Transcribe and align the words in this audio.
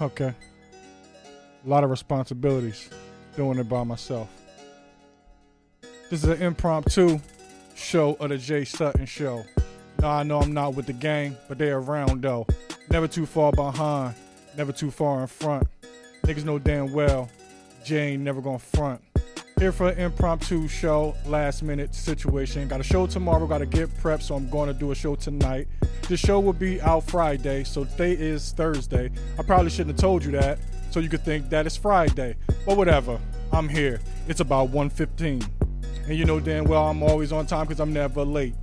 Okay. 0.00 0.34
A 1.64 1.68
lot 1.68 1.84
of 1.84 1.90
responsibilities 1.90 2.90
doing 3.34 3.58
it 3.58 3.68
by 3.68 3.82
myself. 3.82 4.28
This 6.10 6.22
is 6.22 6.24
an 6.24 6.42
impromptu 6.42 7.18
show 7.74 8.14
of 8.14 8.28
the 8.28 8.38
Jay 8.38 8.64
Sutton 8.64 9.06
Show. 9.06 9.44
Now 10.00 10.10
I 10.10 10.22
know 10.22 10.40
I'm 10.40 10.52
not 10.52 10.74
with 10.74 10.86
the 10.86 10.92
gang, 10.92 11.36
but 11.48 11.58
they 11.58 11.70
around 11.70 12.22
though. 12.22 12.46
Never 12.90 13.08
too 13.08 13.26
far 13.26 13.52
behind, 13.52 14.14
never 14.56 14.70
too 14.70 14.90
far 14.90 15.22
in 15.22 15.26
front. 15.26 15.66
Niggas 16.24 16.44
know 16.44 16.58
damn 16.58 16.92
well 16.92 17.30
Jay 17.84 18.12
ain't 18.12 18.22
never 18.22 18.40
gonna 18.40 18.58
front. 18.58 19.00
Here 19.58 19.72
for 19.72 19.88
an 19.88 19.98
impromptu 19.98 20.68
show, 20.68 21.14
last 21.24 21.62
minute 21.62 21.94
situation. 21.94 22.68
Got 22.68 22.80
a 22.80 22.84
show 22.84 23.06
tomorrow, 23.06 23.46
gotta 23.46 23.64
get 23.64 23.88
prepped, 24.02 24.22
so 24.22 24.34
I'm 24.34 24.50
gonna 24.50 24.74
do 24.74 24.90
a 24.90 24.94
show 24.94 25.14
tonight. 25.14 25.65
The 26.08 26.16
show 26.16 26.38
will 26.38 26.52
be 26.52 26.80
out 26.82 27.02
Friday, 27.02 27.64
so 27.64 27.82
today 27.82 28.12
is 28.12 28.52
Thursday. 28.52 29.10
I 29.40 29.42
probably 29.42 29.70
shouldn't 29.70 29.96
have 29.96 30.00
told 30.00 30.24
you 30.24 30.30
that, 30.32 30.60
so 30.92 31.00
you 31.00 31.08
could 31.08 31.24
think 31.24 31.50
that 31.50 31.66
it's 31.66 31.76
Friday. 31.76 32.36
But 32.64 32.76
whatever, 32.76 33.18
I'm 33.52 33.68
here. 33.68 34.00
It's 34.28 34.38
about 34.38 34.70
1:15. 34.70 35.44
And 36.06 36.16
you 36.16 36.24
know 36.24 36.38
damn 36.38 36.64
well 36.64 36.86
I'm 36.86 37.02
always 37.02 37.32
on 37.32 37.44
time 37.44 37.66
because 37.66 37.80
I'm 37.80 37.92
never 37.92 38.24
late. 38.24 38.54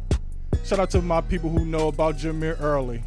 Shout 0.63 0.79
out 0.79 0.89
to 0.91 1.02
my 1.02 1.19
people 1.19 1.49
who 1.49 1.66
know 1.66 1.89
about 1.89 2.16
Jameer 2.16 2.55
Early. 2.61 3.03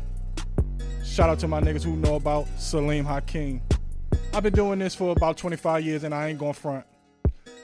Shout 1.03 1.31
out 1.31 1.39
to 1.39 1.49
my 1.49 1.63
niggas 1.63 1.83
who 1.83 1.97
know 1.97 2.17
about 2.17 2.47
Salim 2.59 3.07
Hakeem. 3.07 3.63
I've 4.35 4.43
been 4.43 4.53
doing 4.53 4.79
this 4.79 4.95
for 4.95 5.13
about 5.13 5.39
25 5.39 5.83
years 5.83 6.05
and 6.05 6.15
I 6.15 6.29
ain't 6.29 6.39
gonna 6.39 6.53
front. 6.53 6.85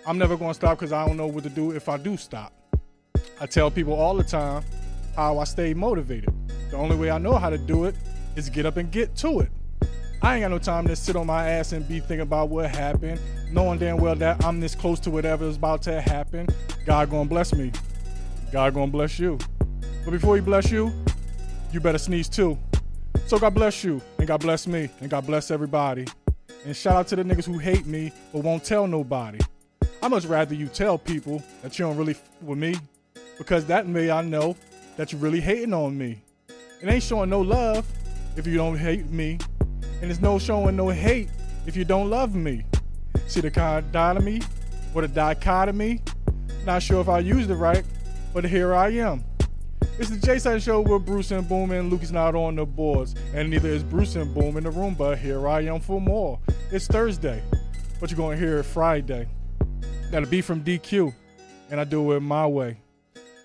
I'm 0.06 0.16
never 0.16 0.38
gonna 0.38 0.54
stop 0.54 0.78
because 0.78 0.90
I 0.90 1.06
don't 1.06 1.18
know 1.18 1.26
what 1.26 1.42
to 1.44 1.50
do 1.50 1.72
if 1.72 1.90
I 1.90 1.98
do 1.98 2.16
stop. 2.16 2.54
I 3.38 3.44
tell 3.44 3.70
people 3.70 3.92
all 3.92 4.14
the 4.14 4.24
time 4.24 4.64
how 5.14 5.38
I 5.38 5.44
stay 5.44 5.74
motivated. 5.74 6.32
The 6.72 6.78
only 6.78 6.96
way 6.96 7.10
I 7.10 7.18
know 7.18 7.34
how 7.34 7.50
to 7.50 7.58
do 7.58 7.84
it 7.84 7.94
is 8.34 8.48
get 8.48 8.64
up 8.64 8.78
and 8.78 8.90
get 8.90 9.14
to 9.16 9.40
it. 9.40 9.50
I 10.22 10.36
ain't 10.36 10.42
got 10.42 10.50
no 10.50 10.58
time 10.58 10.86
to 10.86 10.96
sit 10.96 11.16
on 11.16 11.26
my 11.26 11.46
ass 11.46 11.72
and 11.72 11.86
be 11.86 12.00
thinking 12.00 12.20
about 12.20 12.48
what 12.48 12.70
happened, 12.70 13.20
knowing 13.50 13.78
damn 13.78 13.98
well 13.98 14.14
that 14.14 14.42
I'm 14.42 14.58
this 14.58 14.74
close 14.74 14.98
to 15.00 15.10
whatever 15.10 15.44
is 15.44 15.56
about 15.56 15.82
to 15.82 16.00
happen. 16.00 16.48
God 16.86 17.10
gonna 17.10 17.28
bless 17.28 17.54
me. 17.54 17.72
God 18.52 18.72
gonna 18.72 18.90
bless 18.90 19.18
you. 19.18 19.36
But 20.02 20.12
before 20.12 20.34
he 20.34 20.40
bless 20.40 20.70
you, 20.70 20.90
you 21.72 21.80
better 21.80 21.98
sneeze 21.98 22.26
too. 22.26 22.58
So 23.26 23.38
God 23.38 23.52
bless 23.52 23.84
you, 23.84 24.00
and 24.16 24.26
God 24.26 24.40
bless 24.40 24.66
me, 24.66 24.88
and 25.02 25.10
God 25.10 25.26
bless 25.26 25.50
everybody. 25.50 26.06
And 26.64 26.74
shout 26.74 26.96
out 26.96 27.06
to 27.08 27.16
the 27.16 27.22
niggas 27.22 27.44
who 27.44 27.58
hate 27.58 27.84
me 27.84 28.12
but 28.32 28.44
won't 28.44 28.64
tell 28.64 28.86
nobody. 28.86 29.40
I 30.02 30.08
much 30.08 30.24
rather 30.24 30.54
you 30.54 30.68
tell 30.68 30.96
people 30.96 31.42
that 31.60 31.78
you 31.78 31.84
don't 31.84 31.98
really 31.98 32.14
f- 32.14 32.22
with 32.40 32.56
me, 32.58 32.76
because 33.36 33.66
that 33.66 33.86
way 33.86 34.10
I 34.10 34.22
know 34.22 34.56
that 34.96 35.12
you're 35.12 35.20
really 35.20 35.42
hating 35.42 35.74
on 35.74 35.98
me. 35.98 36.21
It 36.82 36.88
ain't 36.88 37.04
showing 37.04 37.30
no 37.30 37.40
love 37.40 37.86
if 38.36 38.44
you 38.44 38.56
don't 38.56 38.76
hate 38.76 39.08
me, 39.08 39.38
and 40.00 40.10
it's 40.10 40.20
no 40.20 40.40
showing 40.40 40.74
no 40.74 40.88
hate 40.88 41.28
if 41.64 41.76
you 41.76 41.84
don't 41.84 42.10
love 42.10 42.34
me. 42.34 42.64
See 43.28 43.40
the 43.40 43.50
dichotomy 43.50 44.42
or 44.92 45.02
the 45.02 45.08
dichotomy? 45.08 46.02
Not 46.66 46.82
sure 46.82 47.00
if 47.00 47.08
I 47.08 47.20
used 47.20 47.50
it 47.50 47.54
right, 47.54 47.84
but 48.34 48.44
here 48.44 48.74
I 48.74 48.88
am. 48.94 49.24
It's 50.00 50.10
the 50.10 50.16
Jay 50.16 50.40
Sutton 50.40 50.58
Show 50.58 50.80
with 50.80 51.06
Bruce 51.06 51.30
and 51.30 51.48
Boom, 51.48 51.70
and 51.70 51.88
Luke 51.88 52.02
is 52.02 52.10
not 52.10 52.34
on 52.34 52.56
the 52.56 52.66
boards. 52.66 53.14
And 53.32 53.48
neither 53.50 53.68
is 53.68 53.84
Bruce 53.84 54.16
and 54.16 54.34
Boom 54.34 54.56
in 54.56 54.64
the 54.64 54.70
room, 54.70 54.94
but 54.94 55.18
here 55.18 55.46
I 55.46 55.60
am 55.60 55.78
for 55.78 56.00
more. 56.00 56.40
It's 56.72 56.88
Thursday, 56.88 57.40
but 58.00 58.10
you're 58.10 58.16
going 58.16 58.40
to 58.40 58.44
hear 58.44 58.58
it 58.58 58.64
Friday. 58.64 59.28
That'll 60.10 60.28
be 60.28 60.40
from 60.40 60.64
DQ, 60.64 61.14
and 61.70 61.80
I 61.80 61.84
do 61.84 62.10
it 62.10 62.20
my 62.20 62.44
way. 62.44 62.78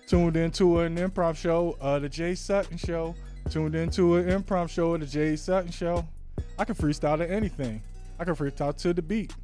Tuned 0.08 0.36
into 0.36 0.80
an 0.80 0.96
improv 0.96 1.36
show, 1.36 1.76
uh, 1.80 2.00
the 2.00 2.08
Jay 2.08 2.34
Sutton 2.34 2.78
Show. 2.78 3.14
Tuned 3.50 3.74
into 3.74 4.16
an 4.16 4.28
improv 4.28 4.68
show 4.68 4.92
of 4.92 5.00
the 5.00 5.06
Jay 5.06 5.34
Sutton 5.34 5.70
Show. 5.70 6.06
I 6.58 6.66
can 6.66 6.74
freestyle 6.74 7.16
to 7.16 7.30
anything. 7.30 7.80
I 8.18 8.24
can 8.24 8.36
freestyle 8.36 8.76
to 8.76 8.92
the 8.92 9.00
beat. 9.00 9.34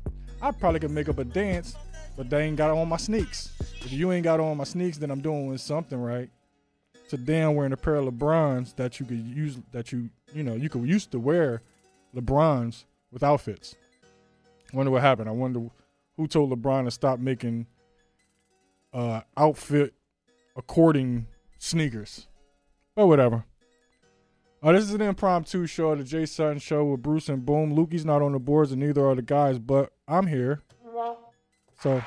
I 0.42 0.50
probably 0.50 0.80
could 0.80 0.90
make 0.90 1.08
up 1.08 1.18
a 1.18 1.24
dance, 1.24 1.74
but 2.14 2.28
they 2.28 2.42
ain't 2.42 2.58
got 2.58 2.70
on 2.70 2.86
my 2.86 2.98
sneaks. 2.98 3.50
If 3.80 3.92
you 3.92 4.12
ain't 4.12 4.24
got 4.24 4.40
on 4.40 4.58
my 4.58 4.64
sneaks, 4.64 4.98
then 4.98 5.10
I'm 5.10 5.22
doing 5.22 5.56
something 5.56 5.98
right. 5.98 6.28
To 7.08 7.16
damn 7.16 7.54
wearing 7.54 7.72
a 7.72 7.78
pair 7.78 7.94
of 7.94 8.04
LeBrons 8.04 8.76
that 8.76 9.00
you 9.00 9.06
could 9.06 9.24
use 9.24 9.58
that 9.72 9.90
you 9.90 10.10
you 10.34 10.42
know 10.42 10.54
you 10.54 10.68
could 10.68 10.86
used 10.86 11.10
to 11.12 11.18
wear 11.18 11.62
LeBrons 12.14 12.84
with 13.10 13.22
outfits. 13.22 13.74
Wonder 14.74 14.92
what 14.92 15.00
happened. 15.00 15.30
I 15.30 15.32
wonder 15.32 15.70
who 16.18 16.26
told 16.26 16.50
LeBron 16.50 16.84
to 16.84 16.90
stop 16.90 17.20
making 17.20 17.66
uh, 18.92 19.22
outfit 19.34 19.94
according 20.56 21.26
sneakers. 21.58 22.26
But 22.94 23.06
whatever. 23.06 23.44
Uh, 24.64 24.72
this 24.72 24.84
is 24.84 24.94
an 24.94 25.02
impromptu 25.02 25.66
show, 25.66 25.94
the 25.94 26.02
Jay 26.02 26.24
Sutton 26.24 26.58
Show 26.58 26.86
with 26.86 27.02
Bruce 27.02 27.28
and 27.28 27.44
Boom. 27.44 27.76
Lukey's 27.76 28.06
not 28.06 28.22
on 28.22 28.32
the 28.32 28.38
boards, 28.38 28.72
and 28.72 28.80
neither 28.80 29.06
are 29.06 29.14
the 29.14 29.20
guys, 29.20 29.58
but 29.58 29.92
I'm 30.08 30.26
here. 30.26 30.62
So, 31.82 32.02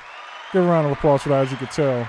give 0.52 0.64
a 0.64 0.66
round 0.66 0.86
of 0.86 0.92
applause 0.92 1.22
for 1.22 1.28
that, 1.28 1.46
as 1.46 1.52
you 1.52 1.56
can 1.56 1.68
tell. 1.68 2.08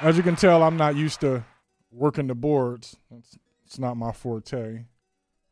As 0.00 0.16
you 0.16 0.22
can 0.22 0.36
tell, 0.36 0.62
I'm 0.62 0.76
not 0.76 0.94
used 0.94 1.22
to 1.22 1.44
working 1.90 2.28
the 2.28 2.36
boards. 2.36 2.98
It's, 3.18 3.36
it's 3.66 3.80
not 3.80 3.96
my 3.96 4.12
forte. 4.12 4.84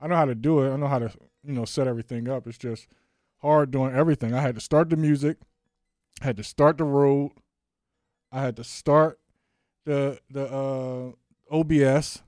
I 0.01 0.07
know 0.07 0.15
how 0.15 0.25
to 0.25 0.37
do 0.37 0.61
it. 0.61 0.73
I 0.73 0.77
know 0.77 0.87
how 0.87 1.01
to, 1.01 1.11
you 1.43 1.53
know, 1.53 1.65
set 1.65 1.89
everything 1.89 2.29
up. 2.29 2.47
It's 2.47 2.59
just 2.59 2.87
hard 3.39 3.73
doing 3.73 3.93
everything. 3.93 4.35
I 4.35 4.41
had 4.41 4.55
to 4.55 4.61
start 4.61 4.89
the 4.89 4.97
music, 4.97 5.39
I 6.23 6.27
had 6.27 6.37
to 6.37 6.45
start 6.45 6.79
the 6.79 6.85
road, 6.85 7.33
I 8.31 8.41
had 8.41 8.55
to 8.55 8.63
start 8.63 9.19
the 9.85 10.21
the 10.31 10.45
uh, 10.45 11.13
OBS. 11.51 12.23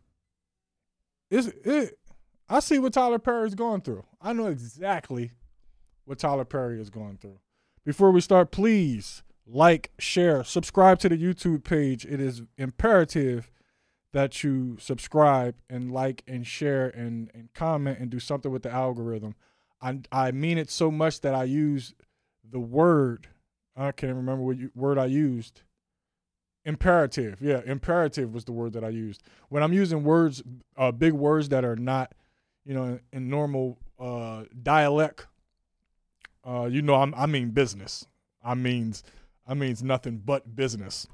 It's, 1.30 1.46
it, 1.64 1.98
I 2.48 2.60
see 2.60 2.78
what 2.78 2.92
Tyler 2.92 3.18
Perry 3.18 3.46
is 3.46 3.54
going 3.54 3.80
through. 3.80 4.04
I 4.20 4.32
know 4.32 4.46
exactly 4.46 5.32
what 6.04 6.18
Tyler 6.18 6.44
Perry 6.44 6.80
is 6.80 6.90
going 6.90 7.18
through. 7.18 7.38
Before 7.84 8.10
we 8.10 8.20
start, 8.20 8.50
please 8.50 9.22
like, 9.46 9.90
share, 9.98 10.44
subscribe 10.44 10.98
to 11.00 11.08
the 11.08 11.16
YouTube 11.16 11.64
page. 11.64 12.04
It 12.04 12.20
is 12.20 12.42
imperative 12.56 13.50
that 14.12 14.44
you 14.44 14.76
subscribe 14.78 15.54
and 15.70 15.90
like 15.90 16.22
and 16.26 16.46
share 16.46 16.88
and, 16.88 17.30
and 17.34 17.52
comment 17.54 17.98
and 17.98 18.10
do 18.10 18.20
something 18.20 18.52
with 18.52 18.62
the 18.62 18.70
algorithm. 18.70 19.34
I 19.80 20.00
I 20.12 20.30
mean 20.32 20.58
it 20.58 20.70
so 20.70 20.90
much 20.90 21.20
that 21.22 21.34
I 21.34 21.44
use 21.44 21.94
the 22.48 22.60
word. 22.60 23.28
I 23.74 23.92
can't 23.92 24.14
remember 24.14 24.42
what 24.44 24.58
you, 24.58 24.70
word 24.74 24.98
I 24.98 25.06
used. 25.06 25.62
Imperative, 26.64 27.38
yeah, 27.40 27.60
imperative 27.66 28.32
was 28.32 28.44
the 28.44 28.52
word 28.52 28.72
that 28.74 28.84
I 28.84 28.88
used. 28.88 29.22
When 29.48 29.62
I'm 29.62 29.72
using 29.72 30.04
words, 30.04 30.42
uh, 30.76 30.92
big 30.92 31.12
words 31.12 31.48
that 31.48 31.64
are 31.64 31.74
not, 31.74 32.14
you 32.64 32.74
know, 32.74 32.84
in, 32.84 33.00
in 33.12 33.28
normal 33.28 33.78
uh, 33.98 34.44
dialect, 34.62 35.26
uh, 36.46 36.68
you 36.70 36.82
know, 36.82 36.94
I'm, 36.94 37.14
I 37.14 37.26
mean 37.26 37.50
business. 37.50 38.06
I 38.44 38.54
means 38.54 39.02
I 39.46 39.54
means 39.54 39.82
nothing 39.82 40.22
but 40.24 40.54
business. 40.54 41.06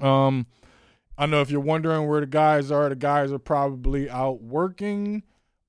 Um, 0.00 0.46
I 1.18 1.26
know 1.26 1.40
if 1.40 1.50
you're 1.50 1.60
wondering 1.60 2.08
where 2.08 2.20
the 2.20 2.26
guys 2.26 2.70
are, 2.70 2.88
the 2.88 2.96
guys 2.96 3.32
are 3.32 3.38
probably 3.38 4.08
out 4.08 4.42
working 4.42 5.24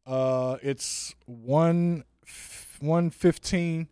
uh, 0.06 0.58
it's 0.62 1.16
one 1.26 2.04
one 2.80 3.10
fifteen 3.10 3.88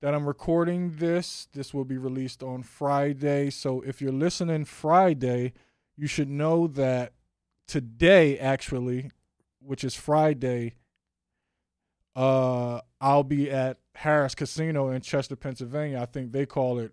that 0.00 0.14
I'm 0.14 0.26
recording 0.26 0.96
this. 0.96 1.48
This 1.52 1.72
will 1.72 1.84
be 1.84 1.98
released 1.98 2.42
on 2.42 2.62
Friday. 2.62 3.50
So 3.50 3.80
if 3.80 4.00
you're 4.00 4.12
listening 4.12 4.64
Friday, 4.64 5.52
you 5.96 6.06
should 6.06 6.28
know 6.28 6.66
that 6.68 7.12
today, 7.66 8.38
actually, 8.38 9.10
which 9.60 9.84
is 9.84 9.94
Friday, 9.94 10.74
uh, 12.14 12.80
I'll 13.00 13.24
be 13.24 13.50
at 13.50 13.78
Harrah's 13.98 14.34
Casino 14.34 14.88
in 14.88 15.00
Chester, 15.00 15.36
Pennsylvania. 15.36 16.00
I 16.00 16.06
think 16.06 16.32
they 16.32 16.46
call 16.46 16.78
it 16.78 16.92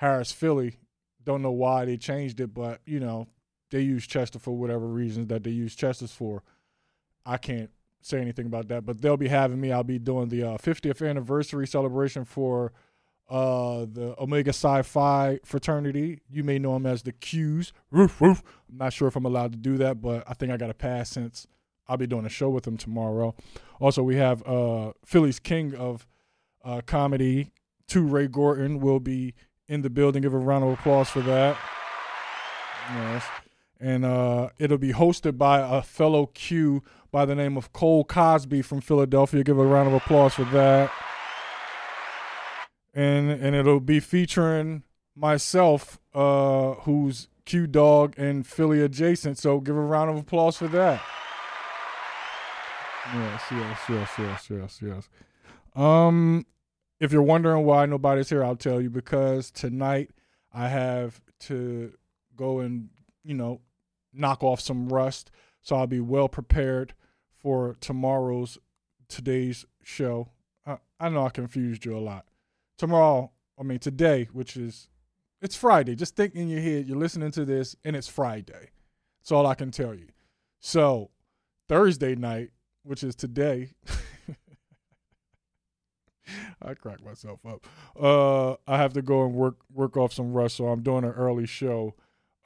Harrah's 0.00 0.32
Philly. 0.32 0.76
Don't 1.22 1.42
know 1.42 1.50
why 1.50 1.84
they 1.84 1.96
changed 1.96 2.40
it, 2.40 2.54
but 2.54 2.80
you 2.86 3.00
know 3.00 3.28
they 3.70 3.80
use 3.80 4.06
Chester 4.06 4.38
for 4.38 4.52
whatever 4.56 4.86
reasons 4.86 5.28
that 5.28 5.44
they 5.44 5.50
use 5.50 5.74
Chester's 5.74 6.12
for. 6.12 6.42
I 7.26 7.36
can't 7.36 7.70
say 8.00 8.20
anything 8.20 8.46
about 8.46 8.68
that, 8.68 8.84
but 8.86 9.00
they'll 9.00 9.16
be 9.16 9.28
having 9.28 9.60
me. 9.60 9.72
I'll 9.72 9.84
be 9.84 9.98
doing 9.98 10.28
the 10.28 10.42
uh, 10.42 10.58
50th 10.58 11.06
anniversary 11.08 11.66
celebration 11.66 12.24
for 12.24 12.72
uh, 13.28 13.86
the 13.90 14.14
Omega 14.18 14.52
Psi 14.52 14.82
Phi 14.82 15.38
fraternity. 15.44 16.20
You 16.28 16.42
may 16.42 16.58
know 16.58 16.74
them 16.74 16.86
as 16.86 17.02
the 17.02 17.12
Qs. 17.12 17.72
Roof, 17.90 18.20
roof. 18.20 18.42
I'm 18.68 18.78
not 18.78 18.92
sure 18.92 19.08
if 19.08 19.16
I'm 19.16 19.24
allowed 19.24 19.52
to 19.52 19.58
do 19.58 19.76
that, 19.78 20.00
but 20.00 20.24
I 20.26 20.34
think 20.34 20.50
I 20.50 20.56
got 20.56 20.70
a 20.70 20.74
pass 20.74 21.10
since 21.10 21.46
I'll 21.88 21.96
be 21.96 22.06
doing 22.06 22.26
a 22.26 22.30
show 22.30 22.50
with 22.50 22.64
them 22.64 22.76
tomorrow. 22.76 23.34
Also, 23.80 24.02
we 24.02 24.16
have 24.16 24.46
uh, 24.46 24.92
Philly's 25.04 25.38
King 25.38 25.74
of 25.74 26.06
uh, 26.64 26.80
Comedy, 26.84 27.52
Turae 27.88 28.30
Gordon, 28.30 28.80
will 28.80 29.00
be 29.00 29.34
in 29.68 29.82
the 29.82 29.90
building. 29.90 30.22
Give 30.22 30.34
a 30.34 30.38
round 30.38 30.64
of 30.64 30.72
applause 30.72 31.08
for 31.08 31.20
that. 31.22 31.56
Yes. 32.94 33.24
And 33.80 34.04
uh, 34.04 34.50
it'll 34.58 34.78
be 34.78 34.92
hosted 34.92 35.38
by 35.38 35.60
a 35.60 35.82
fellow 35.82 36.26
Q 36.26 36.82
by 37.10 37.24
the 37.24 37.34
name 37.34 37.56
of 37.56 37.72
Cole 37.72 38.04
Cosby 38.04 38.62
from 38.62 38.80
Philadelphia. 38.80 39.42
Give 39.42 39.58
a 39.58 39.64
round 39.64 39.88
of 39.88 39.94
applause 39.94 40.34
for 40.34 40.44
that. 40.44 40.92
And 42.92 43.30
and 43.30 43.56
it'll 43.56 43.80
be 43.80 44.00
featuring 44.00 44.82
myself, 45.14 45.98
uh, 46.14 46.74
who's 46.82 47.28
Q 47.46 47.66
Dog 47.66 48.14
and 48.18 48.46
Philly 48.46 48.82
adjacent. 48.82 49.38
So 49.38 49.60
give 49.60 49.76
a 49.76 49.80
round 49.80 50.10
of 50.10 50.16
applause 50.16 50.58
for 50.58 50.68
that. 50.68 51.02
Yes, 53.14 53.42
yes, 53.50 53.78
yes, 53.88 54.10
yes, 54.18 54.50
yes, 54.50 54.80
yes. 54.82 55.08
Um, 55.74 56.46
if 57.00 57.12
you're 57.12 57.22
wondering 57.22 57.64
why 57.64 57.86
nobody's 57.86 58.28
here, 58.28 58.44
I'll 58.44 58.56
tell 58.56 58.80
you 58.80 58.90
because 58.90 59.50
tonight 59.50 60.10
I 60.52 60.68
have 60.68 61.20
to 61.40 61.92
go 62.36 62.60
and 62.60 62.90
you 63.24 63.34
know 63.34 63.60
knock 64.12 64.42
off 64.42 64.60
some 64.60 64.88
rust, 64.88 65.30
so 65.62 65.76
I'll 65.76 65.86
be 65.86 66.00
well 66.00 66.28
prepared 66.28 66.94
for 67.30 67.76
tomorrow's 67.80 68.58
today's 69.08 69.64
show. 69.82 70.30
I, 70.66 70.78
I 70.98 71.08
know 71.08 71.26
I 71.26 71.30
confused 71.30 71.84
you 71.84 71.96
a 71.96 72.00
lot. 72.00 72.26
Tomorrow, 72.78 73.30
I 73.58 73.62
mean 73.62 73.78
today, 73.78 74.28
which 74.32 74.56
is 74.56 74.88
it's 75.42 75.56
Friday. 75.56 75.94
Just 75.94 76.16
think 76.16 76.34
in 76.34 76.48
your 76.48 76.60
head, 76.60 76.86
you're 76.86 76.98
listening 76.98 77.30
to 77.32 77.44
this, 77.44 77.76
and 77.84 77.96
it's 77.96 78.08
Friday. 78.08 78.70
That's 79.20 79.32
all 79.32 79.46
I 79.46 79.54
can 79.54 79.70
tell 79.70 79.94
you. 79.94 80.08
So 80.60 81.10
Thursday 81.68 82.14
night, 82.14 82.50
which 82.82 83.02
is 83.02 83.14
today. 83.14 83.70
I 86.62 86.74
crack 86.74 87.04
myself 87.04 87.40
up. 87.46 87.66
Uh, 87.98 88.52
I 88.66 88.76
have 88.76 88.92
to 88.94 89.02
go 89.02 89.24
and 89.24 89.34
work 89.34 89.56
work 89.72 89.96
off 89.96 90.12
some 90.12 90.32
rust, 90.32 90.56
so 90.56 90.68
I'm 90.68 90.82
doing 90.82 91.04
an 91.04 91.10
early 91.10 91.46
show 91.46 91.94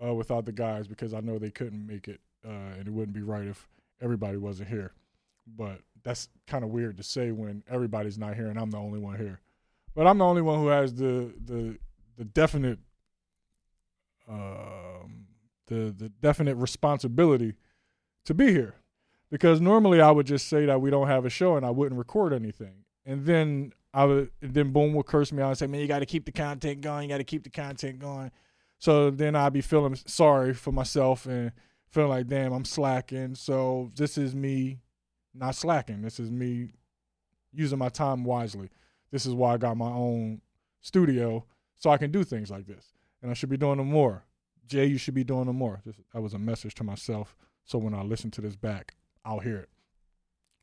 uh, 0.02 0.14
without 0.14 0.44
the 0.44 0.52
guys 0.52 0.86
because 0.86 1.14
I 1.14 1.20
know 1.20 1.38
they 1.38 1.50
couldn't 1.50 1.86
make 1.86 2.08
it, 2.08 2.20
uh, 2.46 2.78
and 2.78 2.86
it 2.86 2.92
wouldn't 2.92 3.14
be 3.14 3.22
right 3.22 3.46
if 3.46 3.68
everybody 4.00 4.36
wasn't 4.36 4.68
here. 4.68 4.92
But 5.46 5.80
that's 6.02 6.28
kind 6.46 6.64
of 6.64 6.70
weird 6.70 6.96
to 6.96 7.02
say 7.02 7.30
when 7.32 7.62
everybody's 7.68 8.18
not 8.18 8.34
here 8.34 8.48
and 8.48 8.58
I'm 8.58 8.70
the 8.70 8.78
only 8.78 8.98
one 8.98 9.16
here. 9.16 9.40
But 9.94 10.06
I'm 10.06 10.18
the 10.18 10.24
only 10.24 10.42
one 10.42 10.58
who 10.60 10.68
has 10.68 10.94
the 10.94 11.32
the 11.44 11.78
the 12.16 12.24
definite 12.24 12.78
um, 14.28 15.26
the 15.66 15.94
the 15.96 16.08
definite 16.08 16.56
responsibility 16.56 17.54
to 18.24 18.34
be 18.34 18.52
here 18.52 18.76
because 19.30 19.60
normally 19.60 20.00
I 20.00 20.10
would 20.10 20.26
just 20.26 20.48
say 20.48 20.66
that 20.66 20.80
we 20.80 20.90
don't 20.90 21.08
have 21.08 21.24
a 21.24 21.30
show 21.30 21.56
and 21.56 21.64
I 21.64 21.70
wouldn't 21.70 21.98
record 21.98 22.32
anything, 22.32 22.84
and 23.04 23.24
then 23.24 23.72
I 23.92 24.04
would 24.04 24.30
then 24.40 24.72
boom 24.72 24.94
would 24.94 25.06
curse 25.06 25.32
me 25.32 25.42
out 25.42 25.50
and 25.50 25.58
say, 25.58 25.66
"Man, 25.66 25.80
you 25.80 25.86
got 25.86 26.00
to 26.00 26.06
keep 26.06 26.24
the 26.24 26.32
content 26.32 26.80
going. 26.80 27.04
You 27.04 27.14
got 27.14 27.18
to 27.18 27.24
keep 27.24 27.44
the 27.44 27.50
content 27.50 27.98
going." 27.98 28.30
So 28.84 29.10
then 29.10 29.34
I'd 29.34 29.54
be 29.54 29.62
feeling 29.62 29.94
sorry 29.94 30.52
for 30.52 30.70
myself 30.70 31.24
and 31.24 31.52
feeling 31.88 32.10
like, 32.10 32.26
"Damn, 32.26 32.52
I'm 32.52 32.66
slacking." 32.66 33.34
So 33.34 33.90
this 33.96 34.18
is 34.18 34.34
me 34.34 34.82
not 35.32 35.54
slacking. 35.54 36.02
This 36.02 36.20
is 36.20 36.30
me 36.30 36.68
using 37.50 37.78
my 37.78 37.88
time 37.88 38.24
wisely. 38.24 38.68
This 39.10 39.24
is 39.24 39.32
why 39.32 39.54
I 39.54 39.56
got 39.56 39.78
my 39.78 39.88
own 39.88 40.42
studio 40.82 41.46
so 41.76 41.88
I 41.88 41.96
can 41.96 42.10
do 42.10 42.24
things 42.24 42.50
like 42.50 42.66
this, 42.66 42.92
and 43.22 43.30
I 43.30 43.34
should 43.34 43.48
be 43.48 43.56
doing 43.56 43.78
them 43.78 43.88
more. 43.88 44.26
Jay, 44.66 44.84
you 44.84 44.98
should 44.98 45.14
be 45.14 45.24
doing 45.24 45.46
them 45.46 45.56
more. 45.56 45.80
This, 45.86 45.96
that 46.12 46.20
was 46.20 46.34
a 46.34 46.38
message 46.38 46.74
to 46.74 46.84
myself. 46.84 47.34
So 47.64 47.78
when 47.78 47.94
I 47.94 48.02
listen 48.02 48.30
to 48.32 48.42
this 48.42 48.54
back, 48.54 48.96
I'll 49.24 49.40
hear 49.40 49.60
it. 49.60 49.70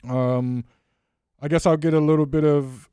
Um, 0.07 0.65
I 1.41 1.47
guess 1.47 1.65
I'll 1.65 1.75
get 1.75 1.95
a 1.95 1.99
little 1.99 2.27
bit 2.27 2.43
of 2.43 2.90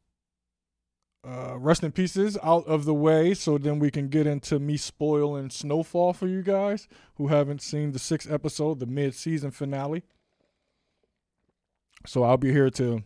uh, 1.29 1.59
rest 1.59 1.83
in 1.85 1.93
pieces 1.93 2.39
out 2.43 2.67
of 2.67 2.85
the 2.87 2.95
way, 2.95 3.35
so 3.35 3.59
then 3.59 3.79
we 3.79 3.91
can 3.91 4.09
get 4.09 4.27
into 4.27 4.59
me 4.59 4.77
spoiling 4.77 5.51
Snowfall 5.51 6.15
for 6.15 6.27
you 6.27 6.43
guys 6.43 6.89
who 7.17 7.29
haven't 7.29 7.61
seen 7.61 7.93
the 7.93 7.99
sixth 7.99 8.33
episode, 8.33 8.79
the 8.79 8.87
mid-season 8.87 9.51
finale. 9.51 10.03
So 12.07 12.23
I'll 12.23 12.39
be 12.39 12.53
here 12.53 12.71
to 12.71 13.03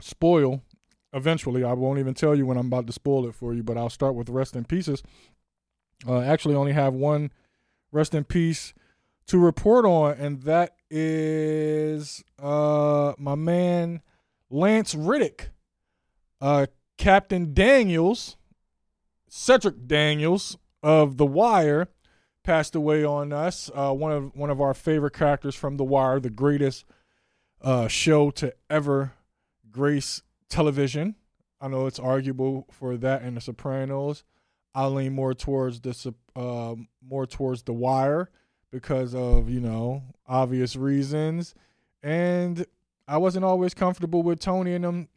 spoil 0.00 0.62
eventually. 1.12 1.62
I 1.62 1.74
won't 1.74 1.98
even 1.98 2.14
tell 2.14 2.34
you 2.34 2.46
when 2.46 2.56
I'm 2.56 2.68
about 2.68 2.86
to 2.86 2.92
spoil 2.92 3.28
it 3.28 3.34
for 3.34 3.52
you, 3.52 3.62
but 3.62 3.76
I'll 3.76 3.90
start 3.90 4.14
with 4.14 4.30
rest 4.30 4.56
in 4.56 4.64
pieces. 4.64 5.02
Uh, 6.08 6.20
actually, 6.20 6.54
only 6.54 6.72
have 6.72 6.94
one 6.94 7.30
rest 7.90 8.14
in 8.14 8.24
peace 8.24 8.72
to 9.26 9.38
report 9.38 9.84
on, 9.84 10.14
and 10.18 10.42
that 10.44 10.76
is 10.90 12.24
uh, 12.38 13.12
my 13.18 13.34
man 13.34 14.00
Lance 14.50 14.94
Reddick. 14.94 15.50
uh, 16.42 16.66
Captain 17.02 17.52
Daniels, 17.52 18.36
Cedric 19.28 19.88
Daniels 19.88 20.56
of 20.84 21.16
The 21.16 21.26
Wire, 21.26 21.88
passed 22.44 22.76
away 22.76 23.04
on 23.04 23.32
us. 23.32 23.68
Uh, 23.74 23.92
one 23.92 24.12
of 24.12 24.36
one 24.36 24.50
of 24.50 24.60
our 24.60 24.72
favorite 24.72 25.12
characters 25.12 25.56
from 25.56 25.78
The 25.78 25.84
Wire, 25.84 26.20
the 26.20 26.30
greatest 26.30 26.84
uh, 27.60 27.88
show 27.88 28.30
to 28.30 28.54
ever 28.70 29.14
grace 29.68 30.22
television. 30.48 31.16
I 31.60 31.66
know 31.66 31.88
it's 31.88 31.98
arguable 31.98 32.68
for 32.70 32.96
that 32.96 33.22
and 33.22 33.36
The 33.36 33.40
Sopranos. 33.40 34.22
I 34.72 34.86
lean 34.86 35.12
more 35.12 35.34
towards 35.34 35.80
the 35.80 36.14
uh, 36.36 36.76
more 37.04 37.26
towards 37.26 37.64
The 37.64 37.72
Wire 37.72 38.30
because 38.70 39.12
of 39.12 39.50
you 39.50 39.60
know 39.60 40.04
obvious 40.28 40.76
reasons, 40.76 41.56
and 42.00 42.64
I 43.08 43.16
wasn't 43.16 43.44
always 43.44 43.74
comfortable 43.74 44.22
with 44.22 44.38
Tony 44.38 44.74
and 44.74 44.84
them 44.84 45.08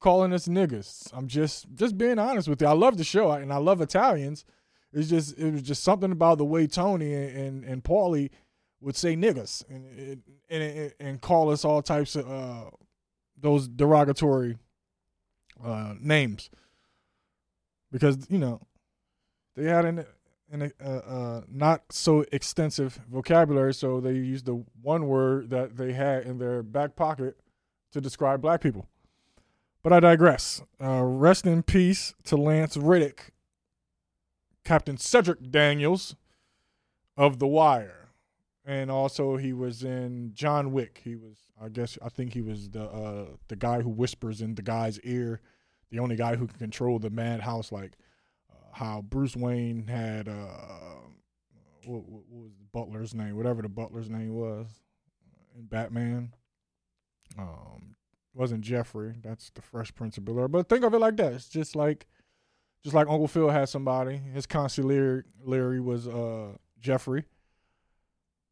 calling 0.00 0.32
us 0.32 0.48
niggas. 0.48 1.10
I'm 1.12 1.28
just 1.28 1.66
just 1.74 1.98
being 1.98 2.18
honest 2.18 2.48
with 2.48 2.60
you. 2.60 2.68
I 2.68 2.72
love 2.72 2.96
the 2.96 3.04
show 3.04 3.30
and 3.32 3.52
I 3.52 3.56
love 3.56 3.80
Italians. 3.80 4.44
It's 4.92 5.08
just 5.08 5.38
it 5.38 5.52
was 5.52 5.62
just 5.62 5.82
something 5.82 6.12
about 6.12 6.38
the 6.38 6.44
way 6.44 6.66
Tony 6.66 7.14
and 7.14 7.36
and, 7.36 7.64
and 7.64 7.84
Paulie 7.84 8.30
would 8.80 8.96
say 8.96 9.16
niggas 9.16 9.64
and 9.68 10.22
and 10.48 10.92
and 11.00 11.20
call 11.20 11.50
us 11.50 11.64
all 11.64 11.82
types 11.82 12.16
of 12.16 12.30
uh, 12.30 12.70
those 13.36 13.68
derogatory 13.68 14.56
uh, 15.62 15.94
names 16.00 16.50
because 17.90 18.26
you 18.30 18.38
know 18.38 18.60
they 19.56 19.64
had 19.64 19.84
an 19.84 20.04
an 20.50 20.72
uh, 20.82 20.88
uh, 20.88 21.40
not 21.48 21.82
so 21.90 22.24
extensive 22.32 23.00
vocabulary, 23.10 23.74
so 23.74 24.00
they 24.00 24.12
used 24.12 24.46
the 24.46 24.64
one 24.80 25.06
word 25.06 25.50
that 25.50 25.76
they 25.76 25.92
had 25.92 26.24
in 26.24 26.38
their 26.38 26.62
back 26.62 26.96
pocket 26.96 27.36
to 27.92 28.00
describe 28.00 28.40
black 28.40 28.60
people. 28.60 28.86
But 29.82 29.92
I 29.92 30.00
digress. 30.00 30.62
Uh, 30.82 31.02
rest 31.02 31.46
in 31.46 31.62
peace 31.62 32.14
to 32.24 32.36
Lance 32.36 32.76
Reddick, 32.76 33.32
Captain 34.64 34.96
Cedric 34.96 35.50
Daniels 35.50 36.16
of 37.16 37.38
The 37.38 37.46
Wire, 37.46 38.10
and 38.64 38.90
also 38.90 39.36
he 39.36 39.52
was 39.52 39.82
in 39.82 40.32
John 40.34 40.72
Wick. 40.72 41.00
He 41.04 41.14
was, 41.14 41.36
I 41.60 41.68
guess, 41.68 41.96
I 42.02 42.08
think 42.08 42.34
he 42.34 42.42
was 42.42 42.70
the 42.70 42.84
uh, 42.84 43.26
the 43.46 43.56
guy 43.56 43.80
who 43.82 43.90
whispers 43.90 44.40
in 44.40 44.56
the 44.56 44.62
guy's 44.62 45.00
ear, 45.00 45.40
the 45.90 46.00
only 46.00 46.16
guy 46.16 46.36
who 46.36 46.46
can 46.46 46.58
control 46.58 46.98
the 46.98 47.10
madhouse, 47.10 47.70
like 47.70 47.92
how 48.72 49.02
Bruce 49.02 49.36
Wayne 49.36 49.86
had 49.86 50.28
uh, 50.28 51.08
what, 51.84 52.08
what, 52.08 52.22
was 52.30 52.52
the 52.58 52.64
butler's 52.72 53.14
name? 53.14 53.36
Whatever 53.36 53.62
the 53.62 53.68
butler's 53.68 54.10
name 54.10 54.34
was 54.34 54.66
in 55.56 55.64
Batman. 55.64 56.32
Um, 57.38 57.96
wasn't 58.38 58.62
Jeffrey. 58.62 59.16
That's 59.22 59.50
the 59.50 59.62
Fresh 59.62 59.94
Prince 59.94 60.16
of 60.16 60.24
Bel 60.24 60.38
Air. 60.38 60.48
But 60.48 60.68
think 60.68 60.84
of 60.84 60.94
it 60.94 60.98
like 60.98 61.16
that. 61.16 61.32
It's 61.32 61.48
just 61.48 61.74
like, 61.74 62.06
just 62.84 62.94
like 62.94 63.08
Uncle 63.08 63.28
Phil 63.28 63.50
had 63.50 63.68
somebody. 63.68 64.16
His 64.16 64.46
consigliere 64.46 65.24
Larry 65.44 65.80
was 65.80 66.06
uh, 66.06 66.52
Jeffrey. 66.80 67.24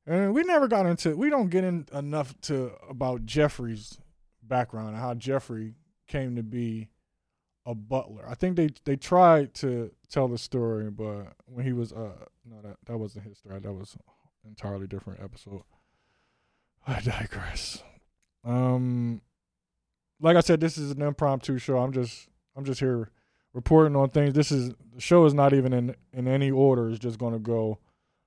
And 0.06 0.34
we 0.34 0.42
never 0.42 0.68
got 0.68 0.86
into. 0.86 1.16
We 1.16 1.30
don't 1.30 1.50
get 1.50 1.64
in 1.64 1.86
enough 1.92 2.38
to 2.42 2.72
about 2.88 3.26
Jeffrey's 3.26 3.98
background 4.42 4.90
and 4.90 4.98
how 4.98 5.14
Jeffrey 5.14 5.74
came 6.06 6.36
to 6.36 6.42
be 6.42 6.88
a 7.64 7.74
butler. 7.74 8.24
I 8.28 8.34
think 8.34 8.56
they 8.56 8.70
they 8.84 8.96
tried 8.96 9.54
to 9.54 9.90
tell 10.08 10.28
the 10.28 10.38
story, 10.38 10.90
but 10.90 11.32
when 11.46 11.64
he 11.64 11.72
was 11.72 11.92
uh 11.92 12.26
no 12.44 12.60
that 12.62 12.76
that 12.86 12.98
wasn't 12.98 13.26
his 13.26 13.38
story. 13.38 13.58
That 13.58 13.72
was 13.72 13.96
an 14.44 14.50
entirely 14.50 14.86
different 14.86 15.20
episode. 15.20 15.62
I 16.86 17.00
digress. 17.00 17.82
Um 18.44 19.20
like 20.20 20.36
I 20.36 20.40
said, 20.40 20.60
this 20.60 20.78
is 20.78 20.90
an 20.90 21.02
impromptu 21.02 21.58
show. 21.58 21.78
I'm 21.78 21.92
just 21.92 22.28
I'm 22.56 22.64
just 22.64 22.80
here 22.80 23.10
reporting 23.52 23.96
on 23.96 24.10
things. 24.10 24.34
This 24.34 24.50
is 24.52 24.70
the 24.94 25.00
show 25.00 25.24
is 25.24 25.34
not 25.34 25.52
even 25.52 25.72
in 25.72 25.96
in 26.12 26.28
any 26.28 26.50
order. 26.50 26.88
It's 26.88 26.98
just 26.98 27.18
gonna 27.18 27.38
go 27.38 27.78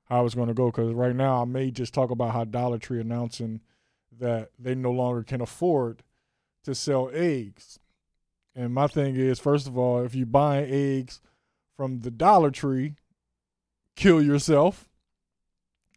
how 0.06 0.26
it's 0.26 0.36
gonna 0.36 0.54
go. 0.54 0.68
Because 0.68 0.94
right 0.94 1.16
now 1.16 1.42
I 1.42 1.46
may 1.46 1.72
just 1.72 1.94
talk 1.94 2.12
about 2.12 2.34
how 2.34 2.46
Dollar 2.46 2.78
Tree 2.78 3.02
announcing 3.02 3.62
that 4.20 4.50
they 4.60 4.76
no 4.76 4.92
longer 4.92 5.24
can 5.24 5.42
afford 5.42 6.04
to 6.64 6.76
sell 6.76 7.10
eggs 7.14 7.80
and 8.60 8.74
my 8.74 8.88
thing 8.88 9.16
is, 9.16 9.40
first 9.40 9.68
of 9.68 9.78
all, 9.78 10.04
if 10.04 10.14
you 10.14 10.26
buy 10.26 10.64
eggs 10.64 11.22
from 11.78 12.02
the 12.02 12.12
Dollar 12.12 12.52
Tree, 12.52 12.96
kill 13.96 14.22
yourself. 14.22 14.90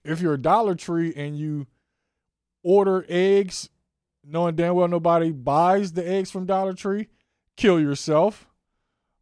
If 0.05 0.21
you're 0.21 0.35
a 0.35 0.41
Dollar 0.41 0.77
Tree 0.77 1.13
and 1.17 1.37
you 1.37 1.67
order 2.63 3.05
eggs, 3.09 3.69
knowing 4.25 4.57
damn 4.57 4.75
well 4.75 4.88
nobody 4.88 5.31
buys 5.31 5.93
the 5.93 6.09
eggs 6.09 6.31
from 6.31 6.47
Dollar 6.47 6.73
Tree, 6.73 7.09
kill 7.57 7.81
yourself. 7.81 8.49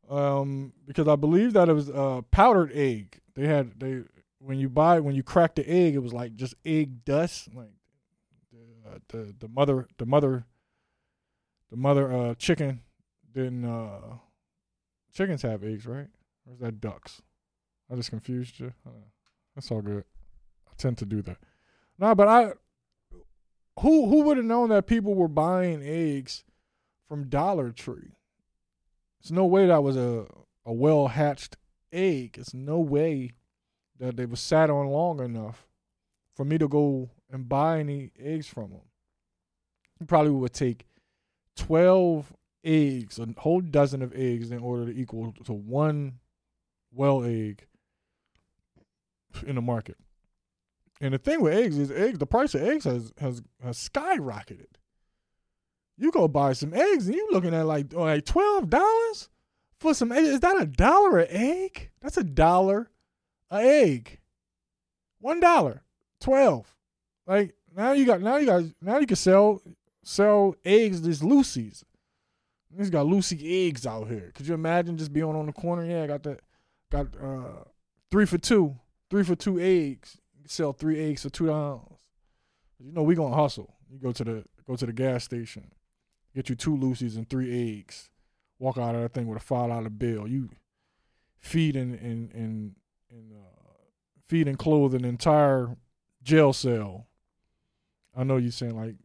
Um, 0.09 0.73
because 0.87 1.07
I 1.07 1.15
believe 1.15 1.53
that 1.53 1.69
it 1.69 1.73
was 1.73 1.89
a 1.89 2.25
powdered 2.33 2.73
egg. 2.75 3.21
They 3.35 3.47
had 3.47 3.79
they 3.79 4.03
when 4.41 4.59
you 4.59 4.69
buy 4.69 4.99
when 5.01 5.15
you 5.15 5.23
crack 5.23 5.55
the 5.55 5.69
egg, 5.69 5.95
it 5.95 6.03
was 6.03 6.13
like 6.13 6.35
just 6.35 6.55
egg 6.65 7.05
dust, 7.05 7.49
like 7.55 7.71
the 8.53 8.91
uh, 8.91 8.99
the, 9.09 9.35
the 9.39 9.49
mother 9.49 9.87
the 9.99 10.07
mother 10.07 10.45
the 11.71 11.77
mother 11.77 12.13
uh 12.13 12.35
chicken 12.35 12.81
didn't 13.33 13.65
uh 13.65 14.17
chickens 15.13 15.43
have 15.43 15.63
eggs, 15.63 15.87
right? 15.87 16.09
Or 16.47 16.55
is 16.55 16.61
that 16.61 16.81
ducks? 16.81 17.23
I 17.91 17.95
just 17.95 18.11
confused 18.11 18.59
you. 18.59 18.73
That's 19.55 19.71
all 19.71 19.83
good. 19.83 20.05
I 20.69 20.73
tend 20.77 20.99
to 20.99 21.07
do 21.07 21.23
that. 21.23 21.39
No, 21.99 22.15
but 22.15 22.29
I 22.29 22.53
who 23.79 24.09
who 24.09 24.23
would 24.23 24.37
have 24.37 24.47
known 24.47 24.69
that 24.71 24.87
people 24.87 25.15
were 25.15 25.29
buying 25.29 25.83
eggs 25.83 26.45
from 27.09 27.29
Dollar 27.29 27.71
Tree? 27.71 28.13
There's 29.21 29.33
no 29.33 29.47
way 29.47 29.67
that 29.67 29.83
was 29.83 29.97
a 29.97 30.27
a 30.67 30.73
well 30.73 31.09
hatched 31.09 31.57
egg. 31.93 32.37
It's 32.39 32.55
no 32.55 32.79
way 32.79 33.33
that 33.99 34.17
they 34.17 34.27
were 34.27 34.37
sat 34.37 34.71
on 34.71 34.87
long 34.89 35.21
enough 35.21 35.69
for 36.35 36.45
me 36.45 36.59
to 36.59 36.69
go 36.69 37.11
and 37.31 37.49
buy 37.49 37.81
any 37.81 38.11
eggs 38.19 38.47
from 38.47 38.71
them. 38.71 38.81
It 40.01 40.07
probably 40.07 40.33
would 40.33 40.55
take 40.55 40.87
twelve 41.57 42.33
eggs, 42.65 43.19
a 43.19 43.29
whole 43.39 43.61
dozen 43.61 44.03
of 44.03 44.13
eggs, 44.15 44.51
in 44.51 44.59
order 44.61 44.87
to 44.87 44.99
equal 44.99 45.35
to 45.45 45.53
one 45.53 46.19
well 46.93 47.25
egg 47.25 47.67
in 49.47 49.55
the 49.57 49.63
market. 49.63 49.97
And 51.01 51.15
the 51.15 51.19
thing 51.19 51.41
with 51.41 51.55
eggs 51.55 51.79
is 51.79 51.91
eggs 51.91 52.19
the 52.19 52.27
price 52.27 52.55
of 52.55 52.63
eggs 52.63 52.85
has 52.85 53.13
has, 53.19 53.43
has 53.63 53.89
skyrocketed. 53.89 54.67
You 55.97 56.11
go 56.11 56.29
buy 56.29 56.53
some 56.53 56.75
eggs 56.75 57.07
and 57.07 57.17
you're 57.17 57.33
looking 57.33 57.55
at 57.55 57.67
like 57.67 57.93
oh, 57.95 58.03
like 58.03 58.27
twelve 58.27 58.69
dollars 58.69 59.29
for 59.79 59.95
some 59.95 60.13
eggs. 60.13 60.29
Is 60.29 60.41
that 60.41 60.61
a 60.61 60.67
dollar 60.67 61.19
an 61.19 61.29
egg? 61.31 61.91
That's 62.01 62.19
a 62.19 62.25
dollar 62.25 62.91
a 63.51 63.57
egg. 63.57 64.19
One 65.21 65.41
dollar. 65.41 65.83
Twelve. 66.21 66.75
Like 67.27 67.55
now 67.75 67.93
you 67.93 68.05
got 68.05 68.21
now 68.21 68.37
you 68.37 68.47
got 68.47 68.65
now 68.83 68.99
you 68.99 69.07
can 69.07 69.17
sell 69.17 69.63
sell 70.03 70.55
eggs 70.65 71.01
this 71.01 71.23
Lucy's. 71.23 71.85
He's 72.77 72.91
got 72.91 73.07
Lucy 73.07 73.67
eggs 73.67 73.87
out 73.87 74.09
here. 74.09 74.33
Could 74.35 74.47
you 74.47 74.55
imagine 74.55 74.97
just 74.97 75.13
being 75.13 75.25
on 75.25 75.47
the 75.47 75.53
corner? 75.53 75.85
Yeah, 75.85 76.03
I 76.03 76.07
got 76.07 76.23
that 76.25 76.41
got 76.91 77.07
uh 77.17 77.65
three 78.11 78.27
for 78.27 78.39
two. 78.39 78.77
Three 79.09 79.25
for 79.25 79.35
two 79.35 79.59
eggs 79.59 80.19
sell 80.51 80.73
three 80.73 80.99
eggs 80.99 81.23
for 81.23 81.31
two 81.31 81.47
dollars. 81.47 81.81
You 82.79 82.93
know 82.93 83.03
we 83.03 83.15
gonna 83.15 83.37
hustle. 83.37 83.75
You 83.91 83.99
go 83.99 84.13
to 84.13 84.25
the 84.25 84.45
go 84.67 84.77
to 84.77 84.87
the 84.87 84.93
gas 84.93 85.25
station, 85.25 85.71
get 86.35 86.49
you 86.49 86.57
two 86.57 86.77
Lucy's 86.77 87.17
and 87.17 87.29
three 87.29 87.79
eggs. 87.79 88.11
Walk 88.59 88.77
out 88.77 88.95
of 88.95 89.03
that 89.03 89.15
thing 89.15 89.27
with 89.27 89.39
a 89.41 89.45
five 89.45 89.69
dollar 89.69 89.91
bill. 89.91 90.27
You 90.27 90.51
feed 91.39 91.77
and 91.77 91.95
and 91.95 92.33
and, 92.33 92.75
and 93.11 93.33
uh, 93.33 93.85
feed 94.27 94.49
and 94.49 94.59
clothe 94.59 94.95
an 94.95 95.05
entire 95.05 95.77
jail 96.23 96.53
cell. 96.53 97.07
I 98.17 98.25
know 98.25 98.37
you're 98.37 98.51
saying 98.51 98.77
like, 98.77 98.97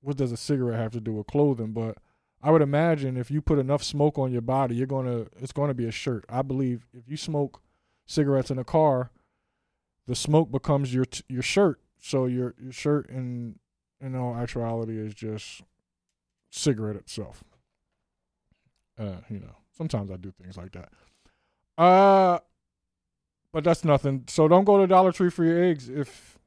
what 0.00 0.16
does 0.16 0.32
a 0.32 0.36
cigarette 0.36 0.78
have 0.78 0.92
to 0.92 1.00
do 1.00 1.12
with 1.12 1.26
clothing? 1.26 1.72
But 1.72 1.98
I 2.40 2.50
would 2.50 2.62
imagine 2.62 3.16
if 3.16 3.30
you 3.30 3.42
put 3.42 3.58
enough 3.58 3.82
smoke 3.82 4.18
on 4.18 4.30
your 4.30 4.42
body, 4.42 4.76
you're 4.76 4.86
gonna 4.86 5.26
it's 5.40 5.52
gonna 5.52 5.74
be 5.74 5.86
a 5.86 5.92
shirt. 5.92 6.24
I 6.28 6.42
believe 6.42 6.86
if 6.92 7.08
you 7.08 7.16
smoke 7.16 7.62
cigarettes 8.06 8.50
in 8.50 8.58
a 8.58 8.64
car, 8.64 9.10
the 10.06 10.14
smoke 10.14 10.50
becomes 10.50 10.94
your 10.94 11.04
t- 11.04 11.24
your 11.28 11.42
shirt. 11.42 11.80
So 11.98 12.26
your 12.26 12.54
your 12.60 12.72
shirt 12.72 13.08
in 13.08 13.58
in 14.00 14.14
all 14.14 14.36
actuality 14.36 14.98
is 14.98 15.14
just 15.14 15.62
cigarette 16.50 16.96
itself. 16.96 17.42
Uh, 18.98 19.16
you 19.28 19.40
know, 19.40 19.56
sometimes 19.76 20.10
I 20.10 20.16
do 20.16 20.30
things 20.30 20.56
like 20.56 20.72
that. 20.72 20.90
Uh 21.76 22.38
but 23.52 23.64
that's 23.64 23.84
nothing. 23.84 24.24
So 24.28 24.48
don't 24.48 24.64
go 24.64 24.78
to 24.78 24.86
Dollar 24.86 25.12
Tree 25.12 25.30
for 25.30 25.44
your 25.44 25.62
eggs 25.62 25.88
if 25.88 26.38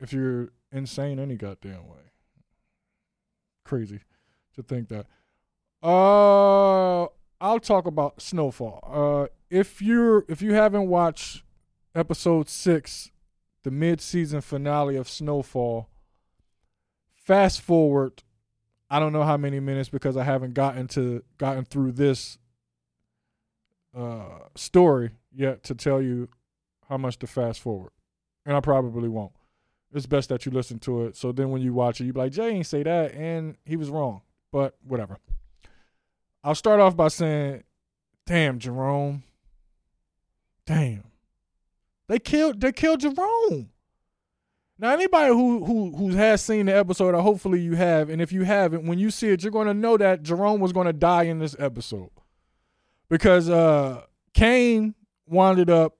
if 0.00 0.12
you're 0.12 0.50
insane 0.72 1.18
any 1.18 1.36
goddamn 1.36 1.88
way. 1.88 2.12
Crazy 3.64 4.00
to 4.54 4.62
think 4.62 4.88
that. 4.88 5.06
Uh 5.82 7.06
I'll 7.40 7.60
talk 7.60 7.86
about 7.86 8.20
Snowfall. 8.20 8.80
Uh 8.86 9.26
if 9.48 9.80
you're 9.80 10.24
if 10.28 10.42
you 10.42 10.52
haven't 10.54 10.88
watched 10.88 11.42
episode 11.94 12.48
six, 12.48 13.10
the 13.62 13.70
mid-season 13.70 14.40
finale 14.40 14.96
of 14.96 15.08
Snowfall. 15.08 15.88
Fast 17.14 17.60
forward, 17.60 18.22
I 18.88 18.98
don't 18.98 19.12
know 19.12 19.22
how 19.22 19.36
many 19.36 19.60
minutes 19.60 19.88
because 19.88 20.16
I 20.16 20.24
haven't 20.24 20.54
gotten 20.54 20.88
to 20.88 21.22
gotten 21.38 21.64
through 21.64 21.92
this 21.92 22.38
uh, 23.96 24.40
story 24.56 25.10
yet 25.32 25.62
to 25.64 25.74
tell 25.74 26.02
you 26.02 26.28
how 26.88 26.96
much 26.96 27.18
to 27.20 27.26
fast 27.26 27.60
forward, 27.60 27.92
and 28.44 28.56
I 28.56 28.60
probably 28.60 29.08
won't. 29.08 29.32
It's 29.92 30.06
best 30.06 30.28
that 30.28 30.46
you 30.46 30.52
listen 30.52 30.78
to 30.80 31.04
it. 31.04 31.16
So 31.16 31.32
then 31.32 31.50
when 31.50 31.62
you 31.62 31.72
watch 31.72 32.00
it, 32.00 32.04
you 32.04 32.12
be 32.12 32.20
like, 32.20 32.32
Jay 32.32 32.50
ain't 32.50 32.66
say 32.66 32.82
that, 32.84 33.12
and 33.14 33.56
he 33.64 33.76
was 33.76 33.90
wrong. 33.90 34.22
But 34.52 34.76
whatever. 34.84 35.18
I'll 36.42 36.54
start 36.54 36.80
off 36.80 36.96
by 36.96 37.08
saying, 37.08 37.64
damn, 38.24 38.58
Jerome. 38.58 39.24
Damn. 40.64 41.09
They 42.10 42.18
killed 42.18 42.60
they 42.60 42.72
killed 42.72 42.98
Jerome. 42.98 43.70
Now 44.80 44.90
anybody 44.90 45.28
who 45.32 45.64
who 45.64 45.96
who 45.96 46.08
has 46.16 46.42
seen 46.42 46.66
the 46.66 46.76
episode, 46.76 47.14
or 47.14 47.22
hopefully 47.22 47.60
you 47.60 47.76
have, 47.76 48.10
and 48.10 48.20
if 48.20 48.32
you 48.32 48.42
haven't, 48.42 48.84
when 48.84 48.98
you 48.98 49.12
see 49.12 49.28
it, 49.28 49.44
you're 49.44 49.52
gonna 49.52 49.74
know 49.74 49.96
that 49.96 50.24
Jerome 50.24 50.58
was 50.60 50.72
gonna 50.72 50.92
die 50.92 51.22
in 51.22 51.38
this 51.38 51.54
episode. 51.60 52.10
Because 53.08 53.48
uh 53.48 54.02
Kane 54.34 54.96
wound 55.28 55.70
up 55.70 55.98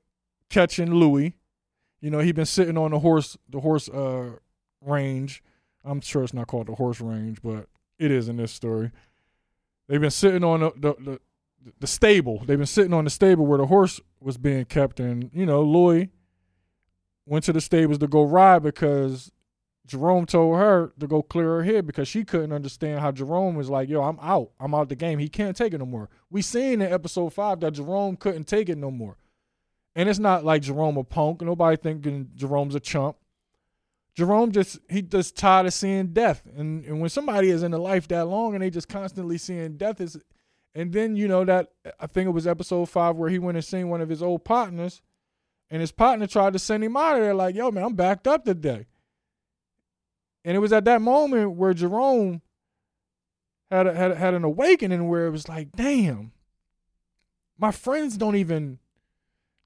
catching 0.49 0.93
Louis. 0.93 1.37
You 2.01 2.11
know, 2.11 2.19
he'd 2.19 2.35
been 2.35 2.45
sitting 2.45 2.77
on 2.77 2.91
the 2.91 2.99
horse 2.99 3.39
the 3.49 3.61
horse 3.61 3.89
uh 3.89 4.33
range. 4.81 5.45
I'm 5.85 6.01
sure 6.01 6.25
it's 6.25 6.35
not 6.35 6.49
called 6.49 6.67
the 6.67 6.75
horse 6.75 7.01
range, 7.01 7.41
but 7.41 7.69
it 8.01 8.11
is 8.11 8.29
in 8.29 8.37
this 8.37 8.51
story. 8.51 8.91
They've 9.87 10.01
been 10.01 10.11
sitting 10.11 10.43
on 10.43 10.59
the, 10.59 10.73
the, 10.77 10.95
the 10.99 11.21
the 11.79 11.87
stable. 11.87 12.43
They've 12.45 12.59
been 12.59 12.67
sitting 12.67 12.93
on 12.93 13.05
the 13.05 13.11
stable 13.11 13.47
where 13.47 13.59
the 13.59 13.67
horse 13.67 14.01
was 14.21 14.37
being 14.37 14.65
kept, 14.65 15.01
and 15.01 15.31
you 15.33 15.47
know, 15.47 15.63
Louis 15.63 16.11
went 17.27 17.45
to 17.45 17.53
the 17.53 17.61
stables 17.61 17.99
to 17.99 18.09
go 18.09 18.25
ride 18.25 18.63
because 18.63 19.31
Jerome 19.87 20.27
told 20.27 20.57
her 20.57 20.93
to 20.99 21.07
go 21.07 21.23
clear 21.23 21.57
her 21.57 21.63
head 21.65 21.87
because 21.87 22.09
she 22.09 22.25
couldn't 22.25 22.53
understand 22.53 23.01
how 23.01 23.13
Jerome 23.13 23.55
was 23.55 23.69
like, 23.69 23.89
"Yo, 23.89 24.03
I'm 24.03 24.19
out. 24.21 24.53
I'm 24.61 24.75
out 24.75 24.89
the 24.89 24.97
game. 24.97 25.19
He 25.19 25.29
can't 25.29 25.57
take 25.57 25.75
it 25.75 25.79
no 25.79 25.87
more." 25.87 26.09
We 26.31 26.43
seen 26.43 26.81
in 26.81 26.93
episode 26.93 27.33
five 27.33 27.61
that 27.61 27.73
Jerome 27.73 28.17
couldn't 28.17 28.45
take 28.45 28.69
it 28.69 28.79
no 28.79 28.91
more, 28.91 29.17
and 29.95 30.09
it's 30.09 30.19
not 30.19 30.45
like 30.45 30.63
Jerome 30.63 30.97
a 30.97 31.05
punk. 31.05 31.43
Nobody 31.43 31.77
thinking 31.77 32.31
Jerome's 32.35 32.75
a 32.75 32.81
chump. 32.81 33.17
Jerome 34.15 34.53
just 34.53 34.79
he 34.89 35.03
just 35.03 35.37
tired 35.37 35.67
of 35.67 35.75
seeing 35.75 36.09
death, 36.09 36.43
and 36.57 36.85
and 36.85 37.01
when 37.01 37.11
somebody 37.11 37.51
is 37.51 37.63
in 37.63 37.73
a 37.73 37.79
life 37.79 38.09
that 38.09 38.27
long 38.27 38.55
and 38.55 38.63
they 38.63 38.71
just 38.71 38.89
constantly 38.89 39.39
seeing 39.39 39.77
death, 39.77 40.01
is 40.01 40.19
and 40.75 40.93
then 40.93 41.17
you 41.17 41.29
know 41.29 41.45
that 41.45 41.71
I 41.99 42.07
think 42.07 42.29
it 42.29 42.33
was 42.33 42.47
episode 42.47 42.89
five 42.89 43.17
where 43.17 43.31
he 43.31 43.39
went 43.39 43.57
and 43.57 43.65
seen 43.65 43.89
one 43.89 44.01
of 44.01 44.09
his 44.09 44.23
old 44.23 44.45
partners, 44.45 45.03
and 45.69 45.81
his 45.81 45.93
partner 45.93 46.27
tried 46.27 46.53
to 46.53 46.59
send 46.59 46.85
him 46.85 46.97
out 46.97 47.17
of 47.17 47.23
there 47.23 47.35
like, 47.35 47.55
"Yo, 47.55 47.71
man, 47.71 47.85
I'm 47.85 47.95
backed 47.95 48.29
up 48.29 48.45
today." 48.45 48.87
And 50.45 50.57
it 50.57 50.61
was 50.61 50.73
at 50.73 50.85
that 50.85 51.03
moment 51.03 51.53
where 51.53 51.75
Jerome 51.75 52.41
had 53.71 53.87
a, 53.87 53.95
had 53.95 54.11
a, 54.13 54.15
had 54.15 54.35
an 54.35 54.45
awakening 54.45 55.09
where 55.09 55.27
it 55.27 55.31
was 55.31 55.49
like, 55.49 55.73
"Damn, 55.73 56.33
my 57.59 57.73
friends 57.73 58.17
don't 58.17 58.37
even 58.37 58.79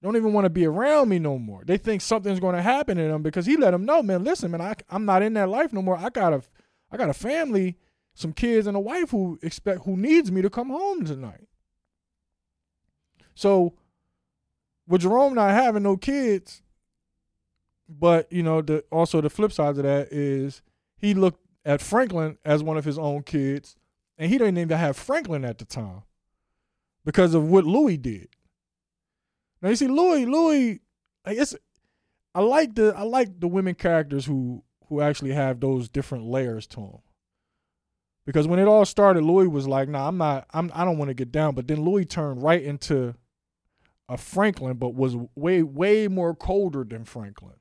don't 0.03 0.17
even 0.17 0.33
want 0.33 0.45
to 0.45 0.51
be 0.51 0.67
around 0.67 1.09
me 1.11 1.19
no 1.19 1.39
more. 1.39 1.65
They 1.65 1.79
think 1.79 2.03
something's 2.03 2.41
going 2.41 2.57
to 2.57 2.63
happen 2.63 2.97
to 2.97 3.05
them 3.05 3.23
because 3.23 3.47
he 3.47 3.57
let 3.57 3.71
them 3.71 3.85
know, 3.85 4.03
man. 4.03 4.25
Listen, 4.25 4.51
man, 4.51 4.61
I 4.63 4.75
I'm 4.89 5.05
not 5.05 5.23
in 5.23 5.35
that 5.35 5.51
life 5.51 5.73
no 5.73 5.83
more. 5.83 5.99
I 5.99 6.09
got 6.09 6.33
a 6.33 6.43
I 6.91 6.97
got 6.97 7.11
a 7.11 7.15
family." 7.15 7.77
Some 8.15 8.33
kids 8.33 8.67
and 8.67 8.77
a 8.77 8.81
wife 8.81 9.11
who 9.11 9.39
expect 9.43 9.85
who 9.85 9.97
needs 9.97 10.31
me 10.31 10.43
to 10.43 10.51
come 10.51 10.71
home 10.71 11.05
tonight. 11.05 11.49
So 13.35 13.75
with 14.87 15.03
Jerome 15.03 15.35
not 15.35 15.51
having 15.51 15.83
no 15.83 15.97
kids, 15.97 16.63
but 17.89 18.33
you 18.33 18.43
know, 18.43 18.63
the 18.63 18.85
also 18.91 19.21
the 19.21 19.31
flip 19.31 19.53
side 19.53 19.77
of 19.77 19.83
that 19.83 20.13
is 20.13 20.63
he 20.97 21.15
looked 21.15 21.41
at 21.65 21.81
Franklin 21.81 22.39
as 22.45 22.63
one 22.63 22.77
of 22.77 22.85
his 22.85 22.99
own 22.99 23.23
kids, 23.23 23.77
and 24.19 24.31
he 24.31 24.39
didn't 24.39 24.59
even 24.59 24.79
have 24.79 24.97
Franklin 24.97 25.45
at 25.45 25.59
the 25.59 25.65
time 25.65 26.03
because 27.05 27.35
of 27.35 27.45
what 27.49 27.65
Louis 27.65 27.97
did. 27.97 28.29
Now 29.61 29.71
you 29.71 29.77
see, 29.77 29.89
Louis, 29.89 30.27
Louis, 30.27 30.81
I 31.25 31.35
guess 31.35 31.55
I 32.35 32.41
like 32.41 32.75
the 32.75 32.95
I 32.97 33.03
like 33.03 33.41
the 33.41 33.49
women 33.49 33.75
characters 33.75 34.27
who 34.27 34.63
who 34.89 35.01
actually 35.01 35.33
have 35.33 35.61
those 35.61 35.89
different 35.89 36.27
layers 36.27 36.67
to 36.69 36.77
them. 36.77 36.99
Because 38.25 38.49
when 38.49 38.59
it 38.59 38.67
all 38.67 38.85
started, 38.85 39.23
Louis 39.23 39.49
was 39.49 39.69
like, 39.69 39.89
"Nah, 39.89 40.09
I'm 40.09 40.17
not. 40.17 40.47
I'm. 40.53 40.71
I 40.75 40.85
don't 40.85 40.99
want 40.99 41.11
to 41.11 41.15
get 41.15 41.31
down." 41.31 41.55
But 41.55 41.69
then 41.69 41.85
Louis 41.85 42.05
turned 42.07 42.43
right 42.43 42.63
into 42.63 43.15
a 44.09 44.17
Franklin, 44.17 44.77
but 44.77 44.95
was 44.95 45.17
way, 45.35 45.63
way 45.63 46.09
more 46.09 46.35
colder 46.35 46.85
than 46.85 47.05
Franklin. 47.05 47.55